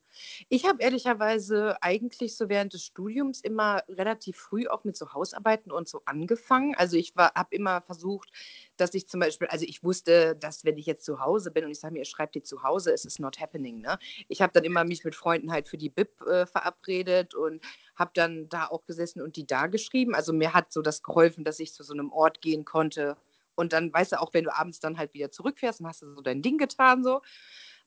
Ich 0.50 0.66
habe 0.66 0.82
ehrlicherweise 0.82 1.82
eigentlich 1.82 2.36
so 2.36 2.50
während 2.50 2.74
des 2.74 2.84
Studiums 2.84 3.42
immer 3.42 3.84
relativ 3.88 4.38
früh 4.38 4.68
auch 4.68 4.84
mit 4.84 4.96
so 4.98 5.14
Hausarbeiten 5.14 5.72
und 5.72 5.88
so 5.88 6.02
angefangen. 6.06 6.76
Also 6.76 6.98
ich 6.98 7.14
habe 7.18 7.56
immer 7.56 7.82
versucht, 7.82 8.32
dass 8.78 8.94
ich 8.94 9.08
zum 9.08 9.20
Beispiel, 9.20 9.48
also 9.48 9.66
ich 9.68 9.84
wusste, 9.84 10.36
dass 10.36 10.66
wenn 10.66 10.78
ich 10.78 10.86
jetzt 10.86 11.06
zu 11.06 11.20
Hause 11.20 11.52
bin 11.52 11.66
und 11.66 11.72
ich 11.72 11.80
sage 11.80 11.94
mir, 11.94 12.00
ihr 12.00 12.06
schreibt 12.06 12.36
die 12.36 12.44
zu 12.44 12.64
Hause, 12.64 12.92
es 12.94 13.06
ist 13.06 13.20
not 13.20 13.40
happening. 13.40 13.82
Ne? 13.82 13.98
Ich 14.28 14.42
habe 14.42 14.54
dann 14.54 14.64
immer 14.64 14.84
mich 14.84 15.04
mit 15.04 15.16
Freunden 15.16 15.52
halt 15.52 15.68
für 15.70 15.78
die 15.78 15.90
BIP 15.90 16.22
äh, 16.22 16.46
verabredet 16.46 17.36
und 17.36 17.64
habe 17.96 18.12
dann 18.14 18.50
da 18.50 18.68
auch 18.68 18.86
gesessen 18.86 19.22
und 19.22 19.36
die 19.36 19.46
da 19.48 19.68
geschrieben. 19.68 20.16
Also 20.16 20.34
mir 20.34 20.54
hat 20.54 20.72
so 20.72 20.82
das 20.82 21.04
geholfen, 21.04 21.44
dass 21.44 21.60
ich 21.60 21.74
zu 21.74 21.84
so 21.84 21.94
einem 21.94 22.12
Ort 22.12 22.42
gehen 22.42 22.66
konnte. 22.66 23.18
Und 23.56 23.74
dann, 23.74 23.94
weißt 23.94 24.14
du, 24.14 24.22
auch 24.22 24.34
wenn 24.34 24.46
du 24.46 24.56
abends 24.56 24.80
dann 24.80 24.98
halt 24.98 25.14
wieder 25.14 25.32
zurückfährst, 25.32 25.82
dann 25.82 25.88
hast 25.88 26.02
du 26.02 26.14
so 26.16 26.22
dein 26.22 26.42
Ding 26.42 26.58
getan 26.58 27.04
so. 27.04 27.22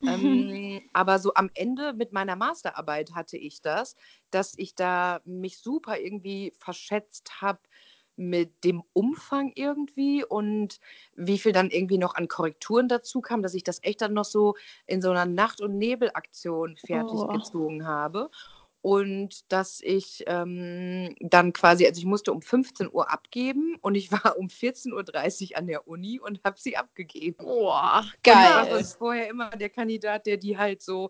Ähm, 0.07 0.83
aber 0.93 1.19
so 1.19 1.35
am 1.35 1.51
Ende 1.55 1.93
mit 1.95 2.13
meiner 2.13 2.37
Masterarbeit 2.37 3.15
hatte 3.15 3.37
ich 3.39 3.63
das, 3.63 3.97
dass 4.31 4.55
ich 4.57 4.75
da 4.75 5.21
mich 5.25 5.59
super 5.59 5.99
irgendwie 5.99 6.53
verschätzt 6.59 7.41
habe 7.41 7.61
mit 8.17 8.63
dem 8.63 8.85
Umfang 8.93 9.51
irgendwie 9.57 10.25
und 10.25 10.79
wie 11.17 11.39
viel 11.39 11.53
dann 11.53 11.71
irgendwie 11.71 11.99
noch 11.99 12.15
an 12.15 12.29
Korrekturen 12.29 12.89
dazu 12.89 13.21
kam, 13.21 13.43
dass 13.43 13.55
ich 13.55 13.65
das 13.65 13.83
echt 13.83 14.03
dann 14.03 14.13
noch 14.15 14.25
so 14.25 14.55
in 14.87 15.03
so 15.03 15.11
einer 15.11 15.27
Nacht- 15.27 15.61
und 15.61 15.79
Nebelaktion 15.79 16.77
fertig 16.77 17.21
Oh. 17.23 17.29
gezogen 17.29 17.87
habe. 17.87 18.31
Und 18.85 19.51
dass 19.51 19.81
ich 19.83 20.25
ähm, 20.27 21.17
dann 21.21 21.55
quasi, 21.55 21.87
also 21.87 21.99
ich 21.99 22.05
musste 22.05 22.35
um 22.35 22.43
15 22.43 22.93
Uhr 22.93 23.11
abgeben 23.11 23.79
und 23.81 23.95
ich 23.95 24.13
war 24.13 24.37
um 24.37 24.49
14.30 24.49 25.53
Uhr 25.53 25.57
an 25.57 25.67
der 25.67 25.89
Uni 25.89 26.21
und 26.21 26.45
habe 26.45 26.61
sie 26.61 26.77
abgegeben. 26.77 27.47
Boah, 27.47 28.03
Und 28.03 28.11
ich 28.11 28.23
Geil. 28.23 28.85
vorher 28.99 29.29
immer 29.29 29.49
der 29.49 29.71
Kandidat, 29.71 30.27
der 30.27 30.37
die 30.37 30.59
halt 30.59 30.83
so, 30.83 31.09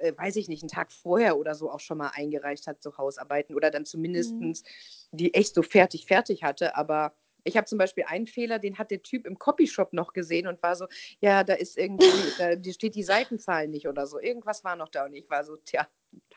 äh, 0.00 0.12
weiß 0.16 0.34
ich 0.34 0.48
nicht, 0.48 0.64
einen 0.64 0.68
Tag 0.68 0.90
vorher 0.90 1.38
oder 1.38 1.54
so 1.54 1.70
auch 1.70 1.78
schon 1.78 1.98
mal 1.98 2.10
eingereicht 2.12 2.66
hat, 2.66 2.82
so 2.82 2.98
Hausarbeiten 2.98 3.54
oder 3.54 3.70
dann 3.70 3.84
zumindest 3.84 4.66
die 5.12 5.32
echt 5.32 5.54
so 5.54 5.62
fertig, 5.62 6.06
fertig 6.06 6.42
hatte. 6.42 6.74
Aber 6.74 7.14
ich 7.44 7.56
habe 7.56 7.66
zum 7.66 7.78
Beispiel 7.78 8.02
einen 8.08 8.26
Fehler, 8.26 8.58
den 8.58 8.78
hat 8.78 8.90
der 8.90 9.02
Typ 9.04 9.28
im 9.28 9.38
Copyshop 9.38 9.92
noch 9.92 10.12
gesehen 10.12 10.48
und 10.48 10.60
war 10.60 10.74
so, 10.74 10.88
ja, 11.20 11.44
da 11.44 11.54
ist 11.54 11.78
irgendwie, 11.78 12.04
da 12.38 12.56
da 12.56 12.72
steht 12.72 12.96
die 12.96 13.04
Seitenzahl 13.04 13.68
nicht 13.68 13.86
oder 13.86 14.08
so. 14.08 14.18
Irgendwas 14.18 14.64
war 14.64 14.74
noch 14.74 14.88
da 14.88 15.04
und 15.04 15.14
ich 15.14 15.30
war 15.30 15.44
so, 15.44 15.56
tja, 15.58 15.86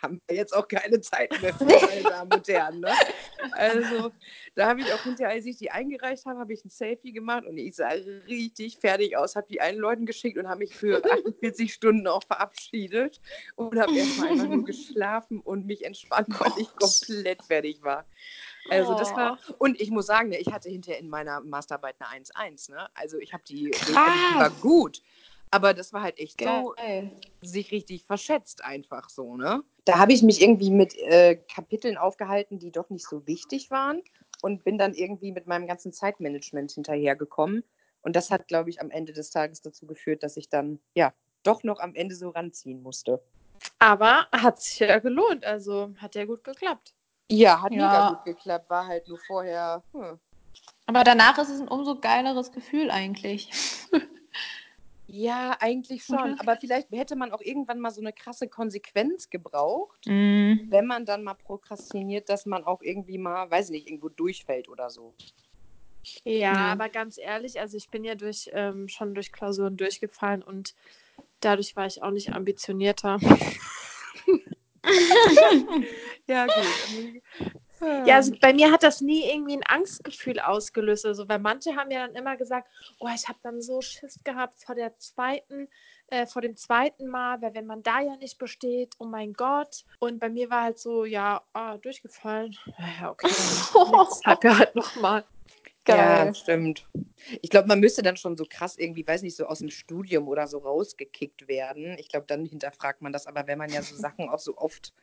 haben 0.01 0.21
wir 0.27 0.35
jetzt 0.35 0.55
auch 0.55 0.67
keine 0.67 1.01
Zeit 1.01 1.31
mehr 1.41 1.53
für, 1.53 1.65
meine 1.65 2.03
Damen 2.03 2.33
und 2.33 2.47
Herren. 2.47 2.79
Ne? 2.79 2.93
Also, 3.53 4.11
da 4.55 4.67
habe 4.67 4.81
ich 4.81 4.93
auch 4.93 5.01
hinterher, 5.03 5.33
als 5.33 5.45
ich 5.45 5.57
die 5.57 5.71
eingereicht 5.71 6.25
habe, 6.25 6.39
habe 6.39 6.53
ich 6.53 6.63
ein 6.63 6.69
Selfie 6.69 7.11
gemacht 7.11 7.45
und 7.45 7.57
ich 7.57 7.75
sah 7.75 7.89
richtig 8.27 8.77
fertig 8.77 9.17
aus, 9.17 9.35
habe 9.35 9.47
die 9.49 9.61
allen 9.61 9.77
Leuten 9.77 10.05
geschickt 10.05 10.37
und 10.37 10.47
habe 10.47 10.59
mich 10.59 10.75
für 10.75 11.03
48 11.03 11.73
Stunden 11.73 12.07
auch 12.07 12.23
verabschiedet 12.23 13.19
und 13.55 13.77
habe 13.79 13.95
erstmal 13.95 14.29
einfach 14.29 14.47
nur 14.47 14.65
geschlafen 14.65 15.39
und 15.39 15.65
mich 15.65 15.85
entspannt, 15.85 16.27
weil 16.39 16.51
ich 16.57 16.69
komplett 16.75 17.43
fertig 17.43 17.81
war. 17.81 18.05
Also 18.69 18.95
das 18.97 19.11
war, 19.15 19.37
und 19.59 19.79
ich 19.79 19.91
muss 19.91 20.07
sagen, 20.07 20.29
ne, 20.29 20.39
ich 20.39 20.51
hatte 20.51 20.69
hinterher 20.69 20.99
in 20.99 21.07
meiner 21.07 21.39
Masterarbeit 21.41 21.95
eine 21.99 22.23
1-1, 22.23 22.71
ne? 22.71 22.89
Also 22.95 23.19
ich 23.19 23.31
habe 23.31 23.43
die, 23.47 23.69
die 23.69 23.93
war 23.93 24.49
gut. 24.61 25.03
Aber 25.55 25.73
das 25.73 25.93
war 25.93 26.01
halt 26.01 26.19
echt 26.19 26.37
so, 26.41 26.73
Geil. 26.75 27.11
sich 27.41 27.71
richtig 27.71 28.03
verschätzt 28.03 28.61
einfach 28.65 29.09
so, 29.09 29.37
ne? 29.37 29.63
Da 29.85 29.99
habe 29.99 30.11
ich 30.11 30.21
mich 30.21 30.41
irgendwie 30.41 30.69
mit 30.69 30.97
äh, 30.97 31.35
Kapiteln 31.35 31.95
aufgehalten, 31.95 32.59
die 32.59 32.71
doch 32.73 32.89
nicht 32.89 33.07
so 33.07 33.25
wichtig 33.25 33.71
waren 33.71 34.01
und 34.41 34.65
bin 34.65 34.77
dann 34.77 34.93
irgendwie 34.93 35.31
mit 35.31 35.47
meinem 35.47 35.65
ganzen 35.65 35.93
Zeitmanagement 35.93 36.73
hinterhergekommen. 36.73 37.63
Und 38.01 38.17
das 38.17 38.31
hat, 38.31 38.49
glaube 38.49 38.69
ich, 38.69 38.81
am 38.81 38.91
Ende 38.91 39.13
des 39.13 39.29
Tages 39.29 39.61
dazu 39.61 39.87
geführt, 39.87 40.23
dass 40.23 40.35
ich 40.35 40.49
dann, 40.49 40.79
ja, 40.93 41.13
doch 41.43 41.63
noch 41.63 41.79
am 41.79 41.95
Ende 41.95 42.15
so 42.15 42.29
ranziehen 42.31 42.83
musste. 42.83 43.21
aber 43.79 44.27
hat 44.33 44.61
sich 44.61 44.79
ja 44.79 44.99
gelohnt, 44.99 45.45
also 45.45 45.93
hat 45.99 46.15
ja 46.15 46.25
gut 46.25 46.43
geklappt. 46.43 46.93
Ja, 47.31 47.61
hat 47.61 47.71
mega 47.71 47.83
Ja. 47.85 48.09
gut 48.09 48.25
geklappt, 48.25 48.69
war 48.69 48.87
halt 48.87 49.07
nur 49.07 49.19
vorher. 49.19 49.81
Hm. 49.93 50.19
Aber 50.87 51.03
danach 51.05 51.37
ist 51.37 51.49
es 51.49 51.61
ein 51.61 51.69
umso 51.69 51.97
geileres 51.97 52.51
Gefühl 52.51 52.91
eigentlich. 52.91 53.49
Ja, 55.17 55.55
eigentlich 55.61 56.03
schon. 56.03 56.37
Aber 56.39 56.57
vielleicht 56.57 56.91
hätte 56.91 57.15
man 57.15 57.31
auch 57.31 57.39
irgendwann 57.39 57.79
mal 57.79 57.91
so 57.91 58.01
eine 58.01 58.11
krasse 58.11 58.49
Konsequenz 58.49 59.29
gebraucht, 59.29 60.07
Mhm. 60.07 60.67
wenn 60.69 60.85
man 60.85 61.05
dann 61.05 61.23
mal 61.23 61.35
prokrastiniert, 61.35 62.27
dass 62.27 62.45
man 62.45 62.65
auch 62.65 62.81
irgendwie 62.81 63.17
mal, 63.17 63.49
weiß 63.49 63.67
ich 63.69 63.71
nicht, 63.71 63.87
irgendwo 63.87 64.09
durchfällt 64.09 64.67
oder 64.67 64.89
so. 64.89 65.13
Ja, 66.25 66.31
Ja. 66.33 66.55
aber 66.73 66.89
ganz 66.89 67.17
ehrlich, 67.17 67.59
also 67.61 67.77
ich 67.77 67.89
bin 67.89 68.03
ja 68.03 68.15
durch, 68.15 68.49
ähm, 68.51 68.89
schon 68.89 69.15
durch 69.15 69.31
Klausuren 69.31 69.77
durchgefallen 69.77 70.43
und 70.43 70.75
dadurch 71.39 71.77
war 71.77 71.85
ich 71.85 72.03
auch 72.03 72.11
nicht 72.11 72.33
ambitionierter. 72.33 73.17
Ja, 76.27 76.47
gut. 76.47 76.65
Ja, 78.05 78.15
also 78.15 78.33
bei 78.39 78.53
mir 78.53 78.71
hat 78.71 78.83
das 78.83 79.01
nie 79.01 79.29
irgendwie 79.29 79.57
ein 79.57 79.63
Angstgefühl 79.63 80.39
ausgelöst. 80.39 81.05
Also, 81.05 81.27
weil 81.27 81.39
manche 81.39 81.75
haben 81.75 81.91
ja 81.91 82.05
dann 82.05 82.15
immer 82.15 82.37
gesagt, 82.37 82.67
oh, 82.99 83.07
ich 83.13 83.27
habe 83.27 83.39
dann 83.43 83.61
so 83.61 83.81
Schiss 83.81 84.19
gehabt 84.23 84.63
vor 84.63 84.75
der 84.75 84.97
zweiten, 84.97 85.67
äh, 86.07 86.25
vor 86.25 86.41
dem 86.41 86.55
zweiten 86.55 87.07
Mal, 87.07 87.41
weil 87.41 87.53
wenn 87.53 87.65
man 87.65 87.83
da 87.83 88.01
ja 88.01 88.15
nicht 88.17 88.37
besteht, 88.37 88.93
oh 88.99 89.05
mein 89.05 89.33
Gott. 89.33 89.85
Und 89.99 90.19
bei 90.19 90.29
mir 90.29 90.49
war 90.49 90.63
halt 90.63 90.79
so, 90.79 91.05
ja, 91.05 91.41
ah, 91.53 91.77
durchgefallen. 91.77 92.55
Ja, 92.99 93.11
okay, 93.11 93.27
nächstes 93.91 94.21
Tag 94.21 94.43
halt 94.43 94.75
nochmal. 94.75 95.23
Geil. 95.85 96.25
Ja, 96.27 96.33
stimmt. 96.33 96.87
Ich 97.43 97.51
glaube, 97.51 97.67
man 97.67 97.79
müsste 97.79 98.01
dann 98.01 98.17
schon 98.17 98.35
so 98.35 98.45
krass 98.49 98.75
irgendwie, 98.75 99.07
weiß 99.07 99.21
nicht, 99.21 99.35
so 99.35 99.45
aus 99.45 99.59
dem 99.59 99.69
Studium 99.69 100.27
oder 100.27 100.47
so 100.47 100.57
rausgekickt 100.57 101.47
werden. 101.47 101.95
Ich 101.99 102.09
glaube, 102.09 102.25
dann 102.25 102.43
hinterfragt 102.45 103.03
man 103.03 103.13
das. 103.13 103.27
Aber 103.27 103.45
wenn 103.45 103.59
man 103.59 103.69
ja 103.69 103.83
so 103.83 103.95
Sachen 103.95 104.27
auch 104.27 104.39
so 104.39 104.57
oft 104.57 104.93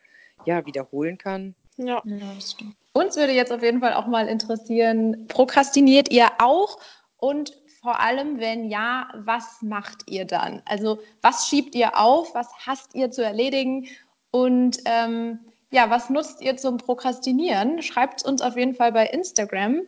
ja, 0.45 0.67
wiederholen 0.67 1.19
kann. 1.19 1.55
Ja. 1.77 2.03
Das 2.05 2.53
stimmt. 2.53 2.77
Uns 2.93 3.17
würde 3.17 3.33
jetzt 3.33 3.53
auf 3.53 3.63
jeden 3.63 3.81
Fall 3.81 3.95
auch 3.95 4.07
mal 4.07 4.29
interessieren, 4.29 5.27
prokrastiniert 5.29 6.11
ihr 6.11 6.29
auch? 6.39 6.79
Und 7.17 7.53
vor 7.81 8.01
allem, 8.01 8.39
wenn 8.39 8.69
ja, 8.69 9.09
was 9.15 9.63
macht 9.63 10.09
ihr 10.09 10.25
dann? 10.25 10.63
Also 10.67 11.01
was 11.21 11.49
schiebt 11.49 11.75
ihr 11.75 11.99
auf? 11.99 12.35
Was 12.35 12.49
hasst 12.67 12.95
ihr 12.95 13.11
zu 13.11 13.25
erledigen? 13.25 13.89
Und 14.31 14.79
ähm, 14.85 15.41
ja, 15.71 15.89
was 15.91 16.11
nutzt 16.11 16.43
ihr 16.43 16.57
zum 16.57 16.77
Prokrastinieren? 16.77 17.83
Schreibt 17.83 18.21
es 18.21 18.27
uns 18.27 18.43
auf 18.43 18.57
jeden 18.57 18.75
Fall 18.75 18.93
bei 18.93 19.07
Instagram. 19.07 19.83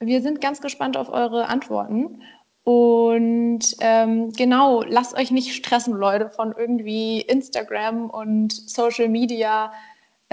Wir 0.00 0.20
sind 0.20 0.40
ganz 0.40 0.60
gespannt 0.60 0.96
auf 0.96 1.08
eure 1.08 1.46
Antworten. 1.46 2.22
Und 2.64 3.76
ähm, 3.80 4.32
genau, 4.32 4.82
lasst 4.82 5.16
euch 5.16 5.30
nicht 5.30 5.54
stressen, 5.54 5.94
Leute, 5.94 6.30
von 6.30 6.54
irgendwie 6.56 7.20
Instagram 7.20 8.10
und 8.10 8.52
Social 8.52 9.08
Media 9.08 9.72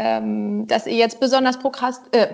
ähm, 0.04 0.66
dass 0.66 0.88
ihr 0.88 0.96
jetzt 0.96 1.20
besonders 1.20 1.60
prokrast 1.60 2.02
äh, 2.16 2.34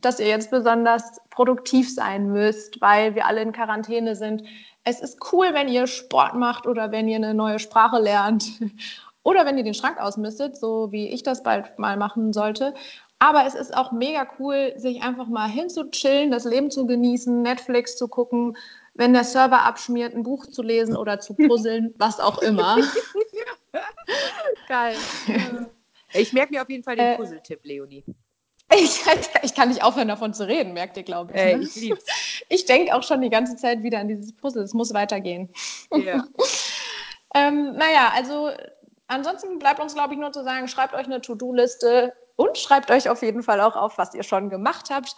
dass 0.00 0.18
ihr 0.18 0.26
jetzt 0.26 0.50
besonders 0.50 1.20
produktiv 1.30 1.92
sein 1.92 2.26
müsst, 2.30 2.80
weil 2.80 3.14
wir 3.14 3.24
alle 3.24 3.40
in 3.40 3.52
Quarantäne 3.52 4.16
sind. 4.16 4.42
Es 4.82 5.00
ist 5.00 5.18
cool, 5.32 5.54
wenn 5.54 5.68
ihr 5.68 5.86
Sport 5.86 6.34
macht 6.34 6.66
oder 6.66 6.90
wenn 6.90 7.08
ihr 7.08 7.16
eine 7.16 7.32
neue 7.32 7.58
Sprache 7.58 8.00
lernt 8.00 8.44
oder 9.22 9.46
wenn 9.46 9.56
ihr 9.56 9.64
den 9.64 9.74
Schrank 9.74 9.98
ausmistet, 9.98 10.56
so 10.56 10.90
wie 10.90 11.08
ich 11.08 11.22
das 11.22 11.42
bald 11.42 11.78
mal 11.78 11.96
machen 11.96 12.32
sollte. 12.32 12.74
Aber 13.20 13.46
es 13.46 13.54
ist 13.54 13.74
auch 13.74 13.92
mega 13.92 14.26
cool, 14.38 14.74
sich 14.76 15.02
einfach 15.02 15.28
mal 15.28 15.48
hinzuchillen, 15.48 16.32
das 16.32 16.44
Leben 16.44 16.70
zu 16.70 16.84
genießen, 16.84 17.42
Netflix 17.42 17.96
zu 17.96 18.08
gucken, 18.08 18.56
wenn 18.92 19.14
der 19.14 19.24
Server 19.24 19.62
abschmiert, 19.62 20.14
ein 20.14 20.24
Buch 20.24 20.46
zu 20.46 20.62
lesen 20.62 20.96
oder 20.96 21.20
zu 21.20 21.34
puzzeln, 21.34 21.94
was 21.96 22.18
auch 22.18 22.42
immer. 22.42 22.76
Geil. 24.68 24.96
Ich 26.14 26.32
merke 26.32 26.52
mir 26.54 26.62
auf 26.62 26.70
jeden 26.70 26.82
Fall 26.84 26.96
den 26.96 27.06
Äh, 27.06 27.16
Puzzletipp, 27.16 27.60
Leonie. 27.64 28.04
Ich, 28.72 29.00
ich 29.42 29.54
kann 29.54 29.68
nicht 29.68 29.82
aufhören, 29.82 30.08
davon 30.08 30.32
zu 30.32 30.46
reden, 30.48 30.72
merkt 30.72 30.96
ihr, 30.96 31.02
glaube 31.02 31.32
ich. 31.32 31.38
Äh, 31.38 31.56
Ne? 31.56 31.64
ich 31.64 31.76
lieb's. 31.76 32.04
Ich 32.48 32.64
denke 32.64 32.94
auch 32.94 33.02
schon 33.02 33.20
die 33.20 33.30
ganze 33.30 33.56
Zeit 33.56 33.82
wieder 33.82 33.98
an 33.98 34.08
dieses 34.08 34.34
Puzzle. 34.34 34.62
Es 34.62 34.72
muss 34.74 34.94
weitergehen. 34.94 35.52
Ja. 35.92 36.24
Ähm, 37.36 37.74
naja, 37.74 38.12
also 38.14 38.50
ansonsten 39.08 39.58
bleibt 39.58 39.80
uns, 39.80 39.94
glaube 39.94 40.14
ich, 40.14 40.20
nur 40.20 40.30
zu 40.30 40.44
sagen, 40.44 40.68
schreibt 40.68 40.94
euch 40.94 41.06
eine 41.06 41.20
To-Do-Liste 41.20 42.12
und 42.36 42.56
schreibt 42.56 42.92
euch 42.92 43.08
auf 43.08 43.22
jeden 43.22 43.42
Fall 43.42 43.60
auch 43.60 43.74
auf, 43.74 43.98
was 43.98 44.14
ihr 44.14 44.22
schon 44.22 44.50
gemacht 44.50 44.88
habt, 44.88 45.16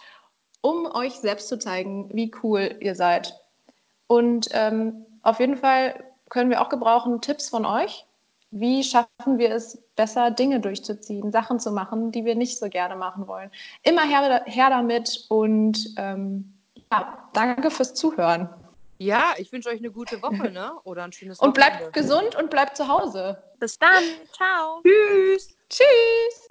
um 0.61 0.87
euch 0.95 1.13
selbst 1.13 1.47
zu 1.47 1.59
zeigen, 1.59 2.09
wie 2.11 2.31
cool 2.41 2.75
ihr 2.79 2.95
seid. 2.95 3.39
Und 4.07 4.47
ähm, 4.53 5.05
auf 5.21 5.39
jeden 5.39 5.57
Fall 5.57 6.03
können 6.29 6.49
wir 6.49 6.59
auch 6.59 6.69
gebrauchen 6.69 7.21
Tipps 7.21 7.49
von 7.49 7.67
euch. 7.67 8.06
Wie 8.51 8.83
schaffen 8.83 9.37
wir 9.37 9.51
es 9.51 9.77
besser, 9.95 10.31
Dinge 10.31 10.59
durchzuziehen, 10.59 11.31
Sachen 11.31 11.59
zu 11.59 11.71
machen, 11.71 12.11
die 12.11 12.23
wir 12.23 12.35
nicht 12.35 12.57
so 12.59 12.69
gerne 12.69 12.95
machen 12.95 13.27
wollen? 13.27 13.51
Immer 13.83 14.03
her, 14.03 14.43
her 14.45 14.69
damit 14.69 15.25
und 15.29 15.93
ähm, 15.97 16.53
Ja, 16.91 17.29
danke 17.33 17.69
fürs 17.69 17.93
Zuhören. 17.93 18.49
Ja, 18.99 19.35
ich 19.37 19.51
wünsche 19.51 19.69
euch 19.69 19.79
eine 19.79 19.91
gute 19.91 20.21
Woche, 20.23 20.49
ne? 20.49 20.71
Oder 20.83 21.03
ein 21.03 21.11
schönes 21.11 21.39
Und 21.39 21.55
Wochenende. 21.57 21.77
bleibt 21.77 21.93
gesund 21.93 22.35
und 22.35 22.49
bleibt 22.49 22.77
zu 22.77 22.87
Hause. 22.87 23.43
Bis 23.59 23.77
dann. 23.77 24.03
Ciao. 24.33 24.81
Tschüss. 24.81 25.55
Tschüss. 25.69 26.47